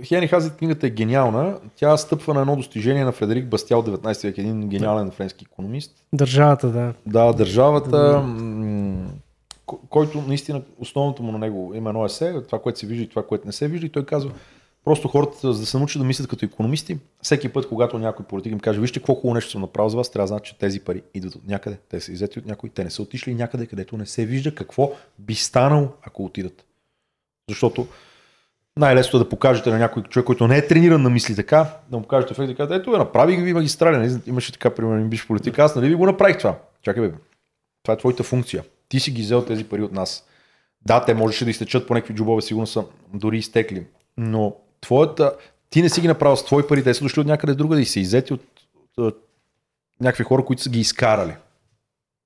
[0.03, 1.59] Хени Хазит книгата е гениална.
[1.75, 5.91] Тя стъпва на едно достижение на Фредерик Бастял 19 век, един гениален френски економист.
[6.13, 6.93] Държавата, да.
[7.05, 8.23] Да, държавата,
[9.89, 13.25] който наистина основното му на него има едно есе, това, което се вижда и това,
[13.25, 13.85] което не се вижда.
[13.85, 14.31] И той казва,
[14.85, 18.51] просто хората, за да се научат да мислят като економисти, всеки път, когато някой политик
[18.51, 20.79] им каже, вижте какво хубаво нещо съм направил за вас, трябва да знаят, че тези
[20.79, 23.97] пари идват от някъде, те са иззети от някой, те не са отишли някъде, където
[23.97, 26.65] не се вижда какво би станало, ако отидат.
[27.49, 27.87] Защото
[28.77, 31.97] най-лесно е да покажете на някой човек, който не е трениран на мисли така, да
[31.97, 34.21] му кажете ефект, да ето, направи ви магистрали, нали?
[34.27, 36.59] имаше така, примерно, биш политик, аз нали ви го направих това.
[36.81, 37.13] Чакай, бе,
[37.83, 38.63] това е твоята функция.
[38.89, 40.25] Ти си ги взел тези пари от нас.
[40.85, 43.85] Да, те можеше да изтечат по някакви джобове, сигурно са дори изтекли,
[44.17, 45.35] но твоята,
[45.69, 47.81] ти не си ги направил с твои пари, те са дошли от някъде друга да
[47.81, 48.41] и се иззети от,
[48.75, 49.17] от, от
[50.01, 51.35] някакви хора, които са ги изкарали.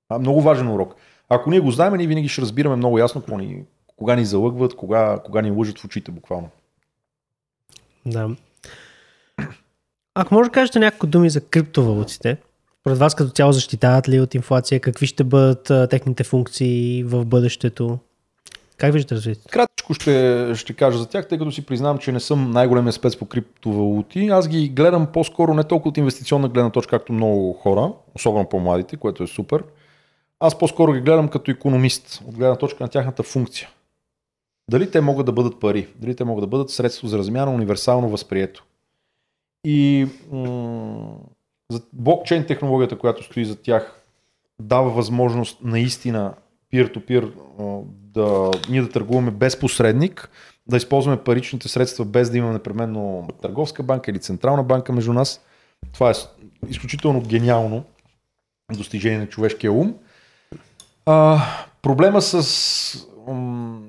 [0.09, 0.95] А, много важен урок.
[1.30, 3.63] Ако ние го знаем, ние винаги ще разбираме много ясно какво ни,
[3.97, 6.49] кога ни залъгват, кога, кога ни лъжат в очите буквално.
[8.05, 8.30] Да.
[10.15, 12.38] Ако може да кажете няколко думи за криптовалутите,
[12.84, 14.80] пред вас като цяло защитават ли от инфлация?
[14.80, 17.99] Какви ще бъдат а, техните функции в бъдещето?
[18.77, 19.49] Как виждате развитието?
[19.51, 23.17] Кратичко ще, ще кажа за тях, тъй като си признавам, че не съм най-големия спец
[23.17, 24.27] по криптовалути.
[24.27, 28.97] Аз ги гледам по-скоро не толкова от инвестиционна гледна точка, както много хора, особено по-младите,
[28.97, 29.63] което е супер.
[30.39, 33.69] Аз по-скоро ги гледам като економист, от гледна точка на тяхната функция.
[34.71, 38.09] Дали те могат да бъдат пари, дали те могат да бъдат средство за размяна, универсално
[38.09, 38.65] възприето.
[39.65, 41.15] И м-
[41.71, 43.99] за блокчейн технологията, която стои за тях,
[44.59, 46.33] дава възможност наистина
[46.73, 47.31] peer-to-peer
[48.13, 50.29] да, ние да търгуваме без посредник,
[50.67, 55.41] да използваме паричните средства без да имаме непременно търговска банка или централна банка между нас.
[55.93, 56.13] Това е
[56.69, 57.83] изключително гениално
[58.71, 59.95] достижение на човешкия ум.
[61.05, 61.41] А,
[61.81, 63.81] проблема с м-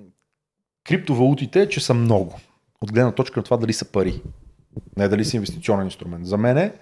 [0.84, 2.40] криптовалутите е, че са много.
[2.80, 4.22] От гледна точка на това дали са пари.
[4.96, 6.26] Не дали са инвестиционен инструмент.
[6.26, 6.72] За мен е,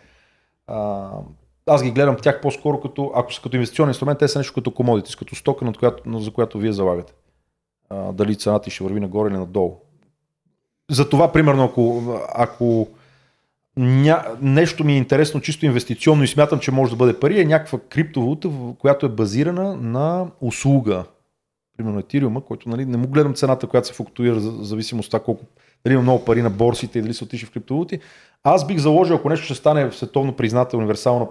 [1.67, 4.71] аз ги гледам тях по-скоро като, ако са като инвестиционен инструмент, те са нещо като
[4.71, 7.13] комодити, като стока, над която, за която вие залагате.
[7.91, 9.77] А, дали цената ще върви нагоре или надолу.
[10.91, 12.03] За това, примерно, ако,
[12.35, 12.89] ако
[13.77, 14.25] ня...
[14.41, 17.79] нещо ми е интересно, чисто инвестиционно и смятам, че може да бъде пари, е някаква
[17.79, 21.05] криптовалута, която е базирана на услуга.
[21.77, 25.25] Примерно Етириума, който нали, не му гледам цената, която се флуктуира, за зависимост от това
[25.25, 25.45] колко
[25.85, 28.01] дали има много пари на борсите и дали са отишли в криптовалути.
[28.45, 31.27] Аз бих заложил, ако нещо ще стане световно призната универсална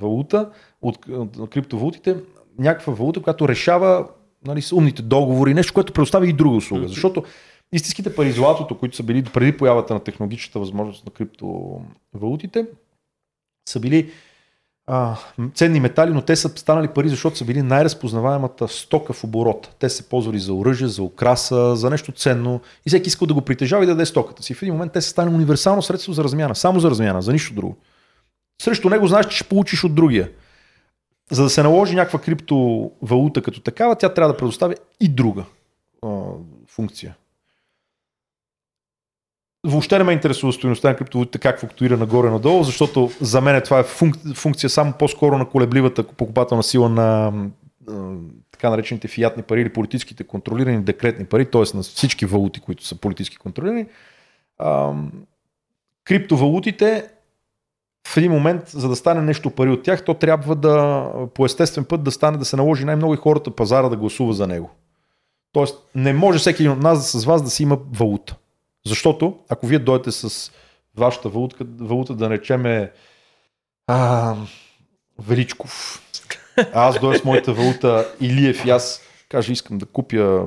[0.00, 0.50] валута
[0.82, 0.98] от,
[1.38, 2.16] от криптовалутите,
[2.58, 4.08] някаква валута, която решава
[4.46, 6.88] нали, с умните договори, нещо, което предоставя и друга услуга.
[6.88, 7.24] Защото
[7.72, 12.66] истинските пари, златото, които са били преди появата на технологичната възможност на криптовалутите,
[13.68, 14.10] са били
[14.86, 15.16] а,
[15.54, 19.74] ценни метали, но те са станали пари, защото са били най-разпознаваемата стока в оборот.
[19.78, 23.42] Те се ползвали за оръжие, за украса, за нещо ценно и всеки искал да го
[23.42, 24.54] притежава и да даде стоката си.
[24.54, 27.54] В един момент те са станали универсално средство за размяна, само за размяна, за нищо
[27.54, 27.76] друго.
[28.62, 30.30] Срещу него знаеш, че ще получиш от другия.
[31.30, 35.44] За да се наложи някаква криптовалута като такава, тя трябва да предоставя и друга
[36.02, 36.08] а,
[36.68, 37.14] функция
[39.64, 43.82] въобще не ме интересува стоеността на криптовалутите как флуктуира нагоре-надолу, защото за мен това е
[43.82, 47.32] функ, функция само по-скоро на колебливата покупателна сила на
[48.50, 51.76] така наречените фиатни пари или политическите контролирани декретни пари, т.е.
[51.76, 53.86] на всички валути, които са политически контролирани.
[56.04, 57.08] Криптовалутите
[58.08, 61.84] в един момент, за да стане нещо пари от тях, то трябва да по естествен
[61.84, 64.70] път да стане да се наложи най-много и хората пазара да гласува за него.
[65.52, 68.36] Тоест не може всеки един от нас с вас да си има валута.
[68.86, 70.52] Защото ако вие дойдете с
[70.96, 72.92] вашата валута, валута да наречеме
[73.86, 74.36] а,
[75.18, 76.02] Величков,
[76.58, 80.46] а аз дойда с моята валута Илиев и аз кажа искам да купя,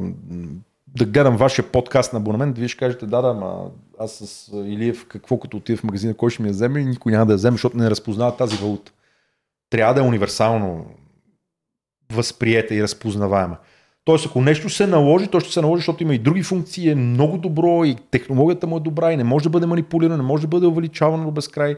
[0.88, 5.06] да гледам вашия подкаст на абонамент, вие ще кажете да, да, ма аз с Илиев
[5.08, 7.54] какво като отида в магазина, кой ще ми я вземе никой няма да я вземе,
[7.54, 8.92] защото не разпознава тази валута.
[9.70, 10.86] трябва да е универсално
[12.12, 13.58] възприета и разпознаваема.
[14.08, 16.96] Тоест, ако нещо се наложи, то ще се наложи, защото има и други функции, е
[16.96, 20.42] много добро и технологията му е добра и не може да бъде манипулирана, не може
[20.42, 21.76] да бъде увеличавано до безкрай.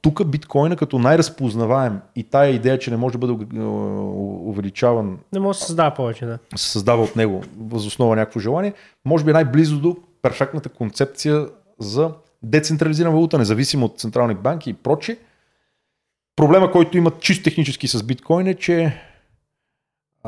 [0.00, 3.32] Тук биткоина като най-разпознаваем и тая идея, че не може да бъде
[4.44, 5.18] увеличаван.
[5.32, 6.38] Не може да се създава повече, да.
[6.56, 8.72] Се създава от него възоснова някакво желание.
[9.04, 11.46] Може би е най-близо до перфектната концепция
[11.78, 12.10] за
[12.42, 15.16] децентрализирана валута, независимо от централни банки и прочие.
[16.36, 19.07] Проблема, който имат чисто технически с биткоин е, че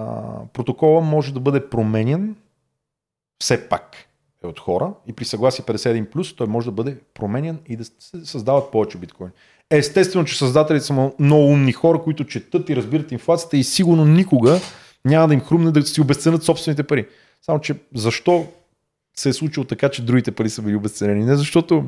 [0.00, 2.36] а, протокола може да бъде променен
[3.42, 3.96] все пак
[4.44, 7.84] е от хора и при съгласие 51 плюс той може да бъде променен и да
[7.84, 9.32] се създават повече биткоини.
[9.70, 14.60] Естествено, че създателите са много умни хора, които четат и разбират инфлацията и сигурно никога
[15.04, 17.08] няма да им хрумне да си обесценят собствените пари.
[17.42, 18.46] Само, че защо
[19.16, 21.24] се е случило така, че другите пари са били обесценени?
[21.24, 21.84] Не защото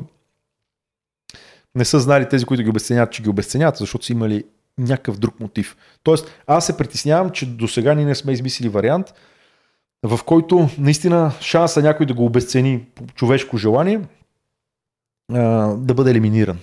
[1.75, 4.43] не са знали тези, които ги обесценяват, че ги обесценяват, защото са имали
[4.77, 5.77] някакъв друг мотив.
[6.03, 9.13] Тоест, аз се притеснявам, че до сега ние не сме измислили вариант,
[10.03, 14.01] в който наистина шанса някой да го обесцени по човешко желание
[15.77, 16.59] да бъде елиминиран.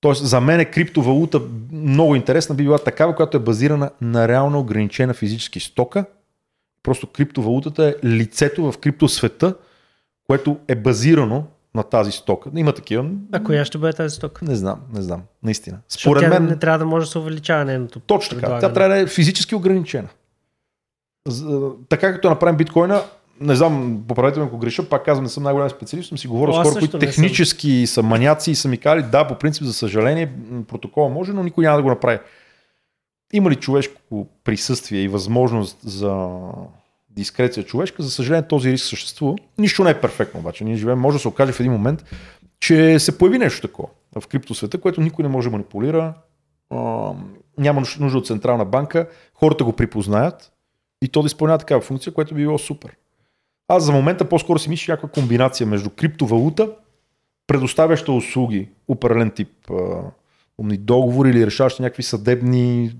[0.00, 1.40] Тоест, за мен е криптовалута
[1.72, 6.04] много интересна би била такава, която е базирана на реално ограничена физически стока.
[6.82, 9.54] Просто криптовалутата е лицето в криптосвета,
[10.26, 12.50] което е базирано на тази стока.
[12.56, 13.10] Има такива.
[13.32, 14.44] А коя ще бъде тази стока?
[14.44, 15.22] Не знам, не знам.
[15.42, 15.78] Наистина.
[15.88, 16.44] Според тя мен.
[16.44, 18.00] не трябва да може да се увеличава нейното.
[18.00, 18.58] Точно така.
[18.58, 20.08] Тя трябва да е физически ограничена.
[21.88, 23.02] Така като направим биткоина,
[23.40, 26.54] не знам, поправете ме ако греша, пак казвам, не съм най-голям специалист, съм си говорил
[26.54, 27.94] с хора, които технически съм.
[27.94, 30.32] са маняци и са ми казали, да, по принцип, за съжаление,
[30.68, 32.18] протокола може, но никой няма да го направи.
[33.32, 36.38] Има ли човешко присъствие и възможност за
[37.10, 39.36] дискреция човешка, за съжаление този риск съществува.
[39.58, 40.64] Нищо не е перфектно обаче.
[40.64, 42.04] Ние живеем, може да се окаже в един момент,
[42.60, 43.88] че се появи нещо такова
[44.20, 46.14] в криптосвета, което никой не може да манипулира,
[47.58, 50.52] няма нужда от централна банка, хората го припознаят
[51.02, 52.96] и то да изпълнява такава функция, което би било супер.
[53.68, 56.70] Аз за момента по-скоро си мисля някаква комбинация между криптовалута,
[57.46, 59.70] предоставяща услуги, определен тип
[60.58, 62.92] умни договори или решаващи някакви съдебни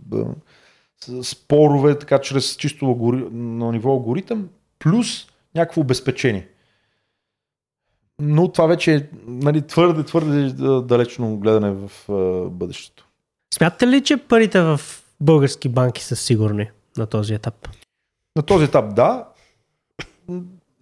[1.23, 3.25] спорове, така чрез чисто алгори...
[3.33, 4.49] на ниво алгоритъм,
[4.79, 6.49] плюс някакво обезпечение.
[8.21, 10.53] Но това вече е нали, твърде, твърде
[10.83, 11.91] далечно гледане в
[12.51, 13.09] бъдещето.
[13.55, 14.81] Смятате ли, че парите в
[15.21, 17.69] български банки са сигурни на този етап?
[18.37, 19.29] На този етап да.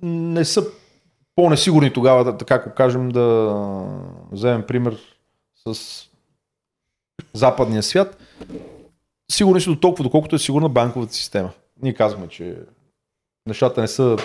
[0.03, 0.67] Не са
[1.37, 3.55] по-несигурни тогава, така ако кажем, да
[4.33, 4.99] вземем пример
[5.67, 6.03] с
[7.35, 8.19] западния свят
[9.31, 11.51] сигурни си до толкова, доколкото е сигурна банковата система.
[11.83, 12.57] Ние казваме, че
[13.47, 14.17] нещата не са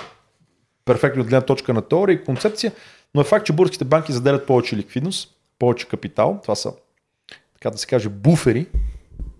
[0.86, 2.72] перфектни от гледна точка на теория и концепция,
[3.15, 6.73] но е факт, че българските банки заделят повече ликвидност, повече капитал, това са,
[7.53, 8.68] така да се каже, буфери,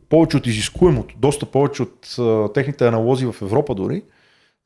[0.10, 4.04] повече от изискуемото, доста повече от техните аналози в Европа дори,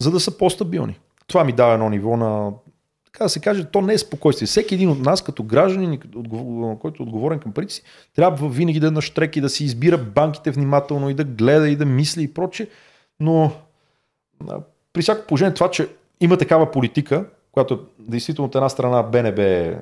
[0.02, 1.00] за да са по-стабилни.
[1.28, 2.52] Това ми дава едно ниво на
[3.16, 4.46] така да се каже, то не е спокойствие.
[4.46, 6.00] Всеки един от нас, като гражданин,
[6.82, 7.84] който е отговорен към парите си,
[8.16, 11.86] трябва винаги да е и да си избира банките внимателно и да гледа и да
[11.86, 12.70] мисли и проче.
[13.20, 13.52] Но
[14.94, 15.88] при всяко положение това, че
[16.22, 19.82] има такава политика, която действително от една страна БНБ е,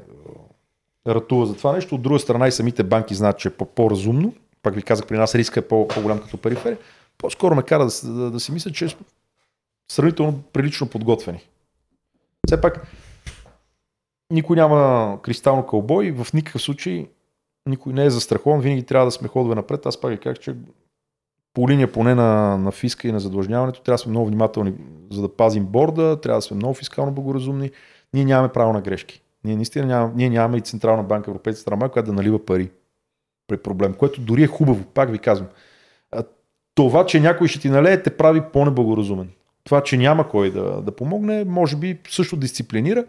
[1.07, 4.33] ратува за това нещо, от друга страна и самите банки знаят, че е по-разумно.
[4.63, 6.77] Пак ви казах, при нас риска е по-голям като периферия.
[7.17, 8.89] По-скоро ме кара да, да, да си мисля, че е
[9.91, 11.39] сравнително прилично подготвени.
[12.47, 12.87] Все пак
[14.33, 17.07] никой няма кристално кълбой, в никакъв случай
[17.69, 19.85] никой не е застрахован, винаги трябва да сме ходове напред.
[19.85, 20.55] Аз пак ви казах, че
[21.53, 24.73] по линия поне на, на фиска и на задлъжняването трябва да сме много внимателни,
[25.11, 27.71] за да пазим борда, трябва да сме много фискално благоразумни.
[28.13, 29.21] Ние нямаме право на грешки.
[29.43, 32.71] Ние наистина нямаме, ние нямаме и Централна банка, Европейска страна, която да налива пари
[33.47, 35.47] при проблем, което дори е хубаво, пак ви казвам.
[36.75, 39.29] Това, че някой ще ти налее, те прави по-неблагоразумен.
[39.63, 43.05] Това, че няма кой да, да помогне, може би също дисциплинира,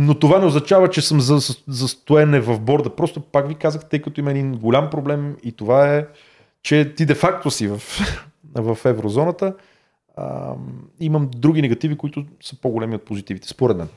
[0.00, 1.38] но това не означава, че съм за,
[1.68, 2.90] за стоене в борда.
[2.90, 6.06] Просто пак ви казах, тъй като има един голям проблем и това е,
[6.62, 7.82] че ти де-факто си в,
[8.54, 9.54] в еврозоната.
[10.16, 10.54] А,
[11.00, 13.88] имам други негативи, които са по-големи от позитивите, според мен.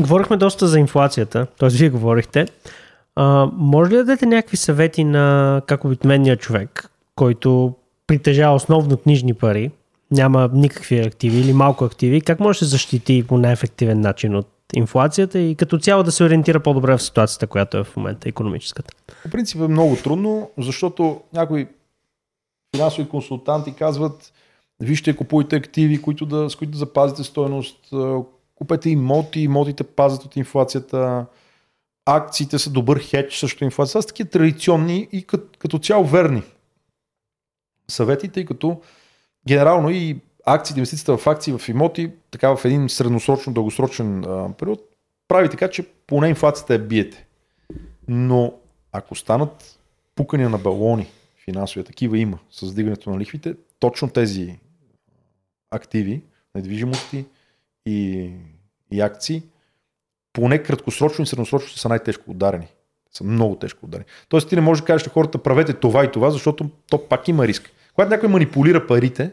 [0.00, 1.68] Говорихме доста за инфлацията, т.е.
[1.68, 2.46] вие говорихте.
[3.16, 7.74] А, може ли да дадете някакви съвети на как обикновения човек, който
[8.06, 9.70] притежава основно книжни пари,
[10.10, 14.57] няма никакви активи или малко активи, как може да се защити по най-ефективен начин от
[14.74, 18.94] инфлацията и като цяло да се ориентира по-добре в ситуацията, която е в момента економическата?
[19.22, 21.68] По принцип е много трудно, защото някои
[22.76, 24.32] финансови консултанти казват,
[24.80, 27.92] вижте, купуйте активи, които да, с които да запазите стоеност,
[28.54, 31.26] купете имоти, имотите пазят от инфлацията.
[32.06, 33.92] акциите са добър хедж срещу инфлация.
[33.92, 36.42] Това са такива традиционни и като, като цяло верни
[37.90, 38.80] съвети, тъй като
[39.48, 40.20] генерално и
[40.54, 44.24] акциите, инвестицията в акции, в имоти, така в един средносрочно, дългосрочен
[44.58, 44.80] период,
[45.28, 47.26] прави така, че поне инфлацията я биете.
[48.08, 48.54] Но
[48.92, 49.78] ако станат
[50.14, 51.06] пукания на балони,
[51.44, 54.58] финансови, такива има, с дигането на лихвите, точно тези
[55.70, 56.22] активи,
[56.54, 57.24] недвижимости
[57.86, 58.30] и,
[58.92, 59.42] и акции,
[60.32, 62.66] поне краткосрочно и средносрочно са най-тежко ударени.
[63.12, 64.06] Са много тежко ударени.
[64.28, 67.28] Тоест ти не можеш да кажеш на хората правете това и това, защото то пак
[67.28, 67.70] има риск.
[67.94, 69.30] Когато някой манипулира парите,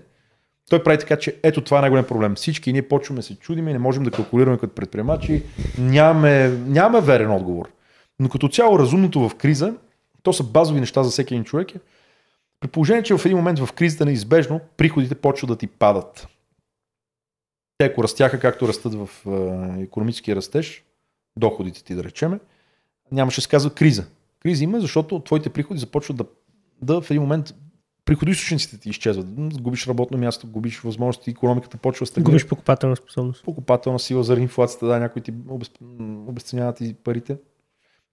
[0.69, 2.35] той прави така, че ето това е най-голям проблем.
[2.35, 5.43] Всички ние почваме се чудиме, не можем да калкулираме като предприемачи,
[5.77, 7.69] нямаме, нямаме верен отговор.
[8.19, 9.73] Но като цяло разумното в криза,
[10.23, 11.75] то са базови неща за всеки един човек.
[11.75, 11.79] Е,
[12.59, 16.27] при положение, че в един момент в кризата неизбежно приходите почват да ти падат.
[17.77, 19.09] Те ако растяха както растат в
[19.81, 20.83] економически растеж,
[21.37, 22.39] доходите ти да речеме,
[23.11, 24.05] нямаше се казва криза.
[24.39, 26.25] Криза има, защото твоите приходи започват да,
[26.81, 27.53] да в един момент
[28.05, 29.27] приходоисточниците ти изчезват.
[29.61, 32.29] Губиш работно място, губиш възможности, економиката почва стагнира.
[32.29, 33.43] Губиш покупателна способност.
[33.43, 35.33] Покупателна сила заради инфлацията, да, някои ти
[36.27, 37.37] обесценяват и парите.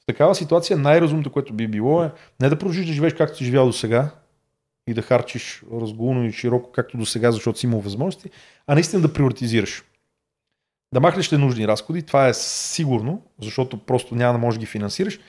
[0.03, 3.45] В такава ситуация най-разумното, което би било е не да продължиш да живееш както си
[3.45, 4.11] живял до сега
[4.87, 8.31] и да харчиш разгулно и широко както до сега, защото си имал възможности,
[8.67, 9.85] а наистина да приоритизираш.
[10.95, 15.21] Да махнеш ненужни разходи, това е сигурно, защото просто няма да можеш да ги финансираш.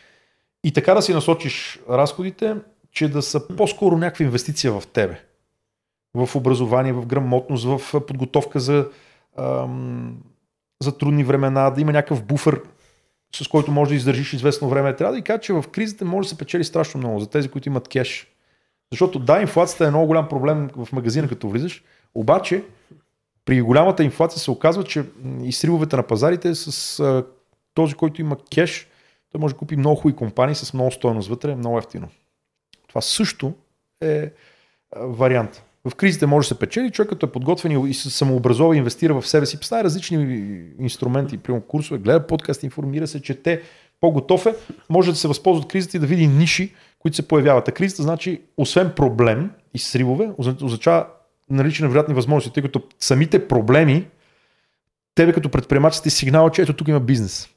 [0.64, 2.56] И така да си насочиш разходите,
[2.94, 5.22] че да са по-скоро някаква инвестиция в тебе.
[6.14, 8.90] В образование, в грамотност, в подготовка за,
[9.38, 10.18] ам,
[10.82, 12.62] за трудни времена, да има някакъв буфер,
[13.36, 14.96] с който може да издържиш известно време.
[14.96, 17.50] Трябва да и кажа, че в кризата може да се печели страшно много за тези,
[17.50, 18.28] които имат кеш.
[18.92, 21.84] Защото да, инфлацията е много голям проблем в магазина, като влизаш,
[22.16, 22.64] обаче
[23.46, 25.06] при голямата инфлация се оказва, че
[25.44, 27.26] и сривовете на пазарите с а,
[27.74, 28.88] този, който има кеш,
[29.32, 32.08] той може да купи много хубави компании с много стоеност вътре, много ефтино.
[32.94, 33.54] Това също
[34.02, 34.32] е
[34.96, 35.64] вариант.
[35.86, 39.28] В кризите може да се печели, човек като е подготвен и се самообразова, инвестира в
[39.28, 40.18] себе си, поставя различни
[40.80, 43.62] инструменти, примерно курсове, гледа подкаст, информира се, че те
[44.02, 44.56] по-готов е,
[44.90, 47.68] може да се възползва от кризата и да види ниши, които се появяват.
[47.68, 51.08] А кризата значи, освен проблем и сривове, означава
[51.50, 54.08] наличие на вероятни възможности, тъй като самите проблеми,
[55.16, 57.50] тебе като предприемач сте сигнал, че ето тук има бизнес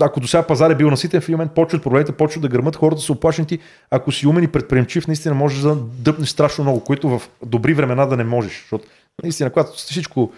[0.00, 2.76] ако до сега пазар е бил наситен, в един момент почват проблемите, почват да гърмат,
[2.76, 3.58] хората са оплашени.
[3.90, 8.06] Ако си умен и предприемчив, наистина можеш да дъпнеш страшно много, което в добри времена
[8.06, 8.52] да не можеш.
[8.52, 8.84] Защото
[9.22, 10.32] наистина, когато всичко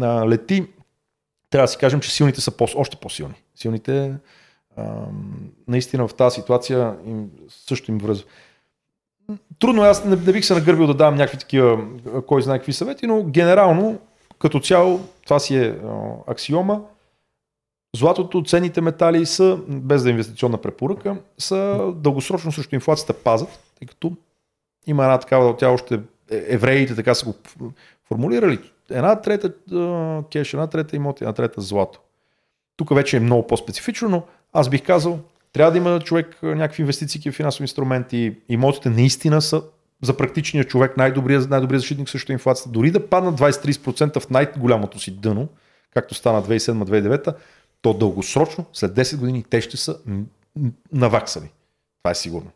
[0.00, 0.66] а, лети,
[1.50, 3.34] трябва да си кажем, че силните са по- още по-силни.
[3.56, 4.12] Силните
[4.76, 4.84] а,
[5.68, 8.26] наистина в тази ситуация им, също им връзва.
[9.58, 11.78] Трудно, аз не, не бих се нагърбил да давам някакви такива,
[12.26, 13.98] кой знае какви съвети, но генерално,
[14.38, 15.80] като цяло, това си е а,
[16.26, 16.80] аксиома
[17.96, 23.88] Златото, ценните метали са, без да е инвестиционна препоръка, са дългосрочно срещу инфлацията пазат, тъй
[23.88, 24.12] като
[24.86, 27.34] има една такава, тя още е, евреите така са го
[28.08, 28.58] формулирали.
[28.90, 29.52] Една трета
[30.32, 32.00] кеш, една трета имоти, една трета злато.
[32.76, 35.20] Тук вече е много по-специфично, но аз бих казал,
[35.52, 38.36] трябва да има човек някакви инвестиции в финансови инструменти.
[38.48, 39.62] Имотите наистина са
[40.02, 42.70] за практичния човек най-добрият, най-добрият защитник срещу инфлацията.
[42.70, 45.48] Дори да паднат 20-30% в най-голямото си дъно,
[45.94, 47.34] както стана 2007-2009,
[47.82, 49.98] то дългосрочно, след 10 години, те ще са
[50.92, 51.48] наваксани.
[52.02, 52.50] Това е сигурно.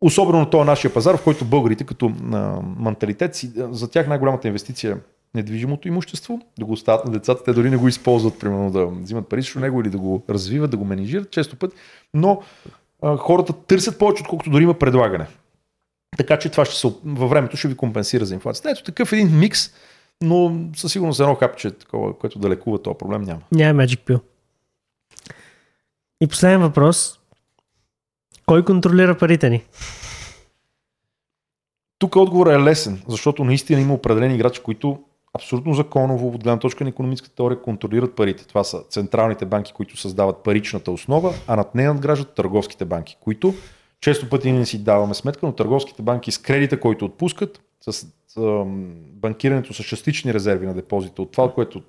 [0.00, 4.48] Особено на този нашия пазар, в който българите като а, менталитет, си, за тях най-голямата
[4.48, 4.98] инвестиция е
[5.34, 9.28] недвижимото имущество, да го оставят на децата, те дори не го използват, примерно да взимат
[9.28, 11.74] пари срещу него или да го развиват, да го менижират, често път,
[12.14, 12.42] но
[13.02, 15.26] а, хората търсят повече, отколкото дори има предлагане.
[16.16, 18.70] Така че това ще се, във времето ще ви компенсира за инфлацията.
[18.70, 19.70] Ето такъв един микс
[20.22, 23.40] но със сигурност едно хапче, такова, което да лекува този проблем няма.
[23.52, 24.20] Няма Magic Pill.
[26.20, 27.20] И последен въпрос.
[28.46, 29.62] Кой контролира парите ни?
[31.98, 34.98] Тук отговорът е лесен, защото наистина има определени играчи, които
[35.34, 38.46] абсолютно законово от гледна точка на економическата теория контролират парите.
[38.46, 43.54] Това са централните банки, които създават паричната основа, а над нея надграждат търговските банки, които
[44.00, 47.60] често пъти не си даваме сметка, но търговските банки с кредита, който отпускат,
[47.92, 48.06] с
[49.12, 51.82] банкирането с частични резерви на депозита, от това, което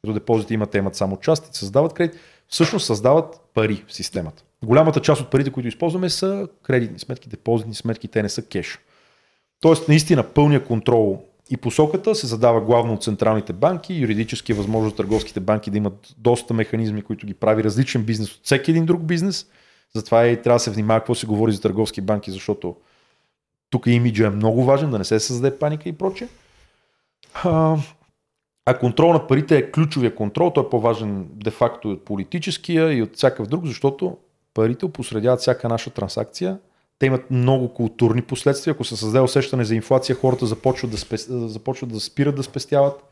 [0.00, 2.16] като депозити имат, имат само част и създават кредит,
[2.48, 4.42] всъщност създават пари в системата.
[4.64, 8.78] Голямата част от парите, които използваме, са кредитни сметки, депозитни сметки, те не са кеш.
[9.60, 14.90] Тоест, наистина, пълния контрол и посоката се задава главно от централните банки, юридически е възможно
[14.90, 19.02] търговските банки да имат доста механизми, които ги прави различен бизнес от всеки един друг
[19.02, 19.46] бизнес.
[19.94, 22.76] Затова и трябва да се внимава какво се говори за търговски банки, защото
[23.70, 26.28] тук имиджа е много важен, да не се създаде паника и прочее.
[27.44, 27.76] А,
[28.68, 33.16] А контрол на парите е ключовия контрол, той е по-важен де-факто от политическия и от
[33.16, 34.16] всякакъв друг, защото
[34.54, 36.58] парите опосредяват всяка наша транзакция.
[36.98, 38.72] Те имат много културни последствия.
[38.72, 41.26] Ако се създаде усещане за инфлация, хората започват да, спес...
[41.30, 43.02] започват да спират да спестяват.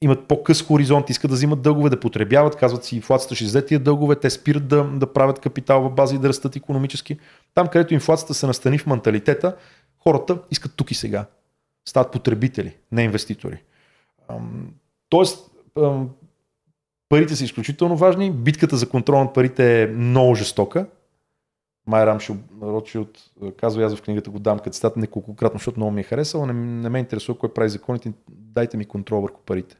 [0.00, 3.80] Имат по-къс хоризонт, искат да взимат дългове, да потребяват, казват си инфлацията ще излезе тия
[3.80, 7.18] дългове, те спират да, да правят капитал в база и да растат економически.
[7.54, 9.56] Там, където инфлацията се настани в менталитета,
[10.06, 11.26] хората искат тук и сега.
[11.88, 13.62] Стават потребители, не инвеститори.
[15.08, 15.50] Тоест,
[17.08, 18.30] парите са изключително важни.
[18.30, 20.86] Битката за контрол над парите е много жестока.
[21.86, 26.00] Май Рамшил Ротшилд казва, аз в книгата го дам като цитат неколкократно, защото много ми
[26.00, 26.46] е харесало.
[26.46, 29.76] Не, не ме интересува кой прави законите, дайте ми контрол върху парите.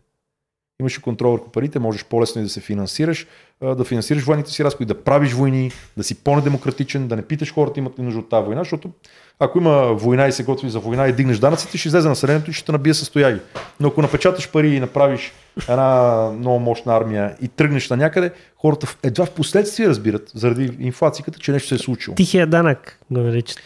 [0.81, 3.27] Имаш контрол върху парите, можеш по-лесно и да се финансираш,
[3.63, 7.81] да финансираш военните си разходи, да правиш войни, да си по-недемократичен, да не питаш хората
[7.81, 8.91] имат ли нужда от тази война, защото
[9.39, 12.53] ако има война и се готви за война и дигнеш данъците, ще излезе населението и
[12.53, 13.41] ще те набие състояги.
[13.81, 15.33] Но ако напечаташ пари и направиш
[15.69, 21.39] една много мощна армия и тръгнеш на някъде, хората едва в последствие разбират, заради инфлацията,
[21.39, 22.17] че нещо се е случило.
[22.17, 23.59] Тихия данък го наричат.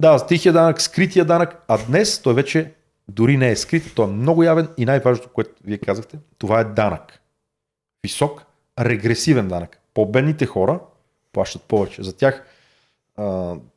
[0.00, 2.70] Да, тихия данък, скрития данък, а днес той вече
[3.08, 6.64] дори не е скрит, той е много явен и най-важното, което вие казахте, това е
[6.64, 7.20] данък.
[8.02, 8.44] Висок,
[8.80, 9.80] регресивен данък.
[9.94, 10.80] По-бедните хора
[11.32, 12.02] плащат повече.
[12.02, 12.44] За тях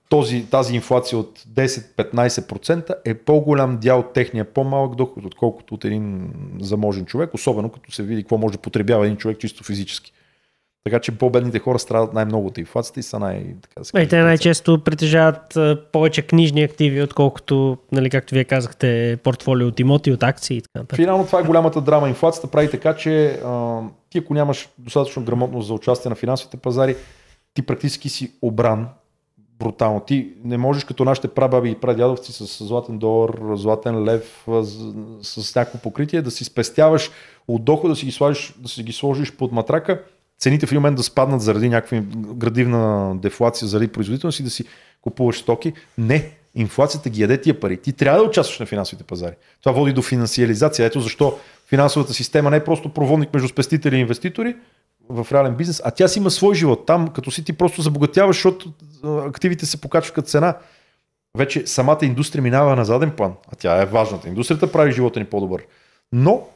[0.09, 6.33] този, тази инфлация от 10-15% е по-голям дял от техния по-малък доход, отколкото от един
[6.61, 10.13] заможен човек, особено като се види какво може да потребява един човек чисто физически.
[10.83, 14.21] Така че по-бедните хора страдат най-много от инфлацията и са най- така да и те
[14.21, 15.57] най-често притежават
[15.91, 20.95] повече книжни активи, отколкото, нали, както вие казахте, портфолио от имоти, от акции и така.
[20.95, 22.09] Финално това е голямата драма.
[22.09, 26.95] Инфлацията прави така, че а, ти ако нямаш достатъчно грамотност за участие на финансовите пазари,
[27.53, 28.87] ти практически си обран
[29.59, 29.99] брутално.
[29.99, 34.45] Ти не можеш като нашите прабаби и прадядовци с златен долар, златен лев,
[35.21, 37.11] с, с някакво покритие, да си спестяваш
[37.47, 40.01] от дохода, да си ги, сложиш, да си ги сложиш под матрака,
[40.39, 44.63] цените в един момент да спаднат заради някаква градивна дефлация, заради производителност и да си
[45.01, 45.73] купуваш стоки.
[45.97, 47.77] Не, инфлацията ги яде тия пари.
[47.77, 49.35] Ти трябва да участваш на финансовите пазари.
[49.63, 50.85] Това води до финансиализация.
[50.85, 54.55] Ето защо финансовата система не е просто проводник между спестители и инвеститори,
[55.09, 56.85] в реален бизнес, а тя си има свой живот.
[56.85, 60.57] Там, като си ти просто забогатяваш, защото активите се покачват като цена.
[61.37, 64.27] Вече самата индустрия минава на заден план, а тя е важната.
[64.27, 65.63] Индустрията прави живота ни по-добър.
[66.11, 66.47] Но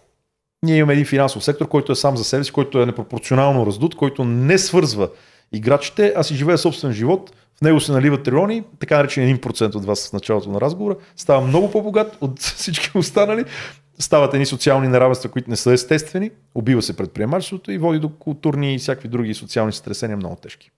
[0.64, 3.95] ние имаме един финансов сектор, който е сам за себе си, който е непропорционално раздут,
[3.95, 5.09] който не свързва
[5.51, 9.85] играчите, а си живее собствен живот, в него се наливат трилиони, така наречен 1% от
[9.85, 13.45] вас в началото на разговора, става много по-богат от всички останали
[13.99, 18.75] стават едни социални неравенства, които не са естествени, убива се предприемачеството и води до културни
[18.75, 20.72] и всякакви други социални стресения много тежки.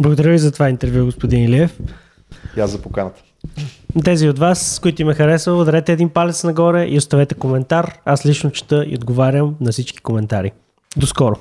[0.00, 1.78] Благодаря ви за това интервю, господин Илиев.
[2.56, 3.22] И аз за поканата.
[4.04, 7.98] Тези от вас, които им е харесало, ударете един палец нагоре и оставете коментар.
[8.04, 10.52] Аз лично чета и отговарям на всички коментари.
[10.96, 11.36] До скоро!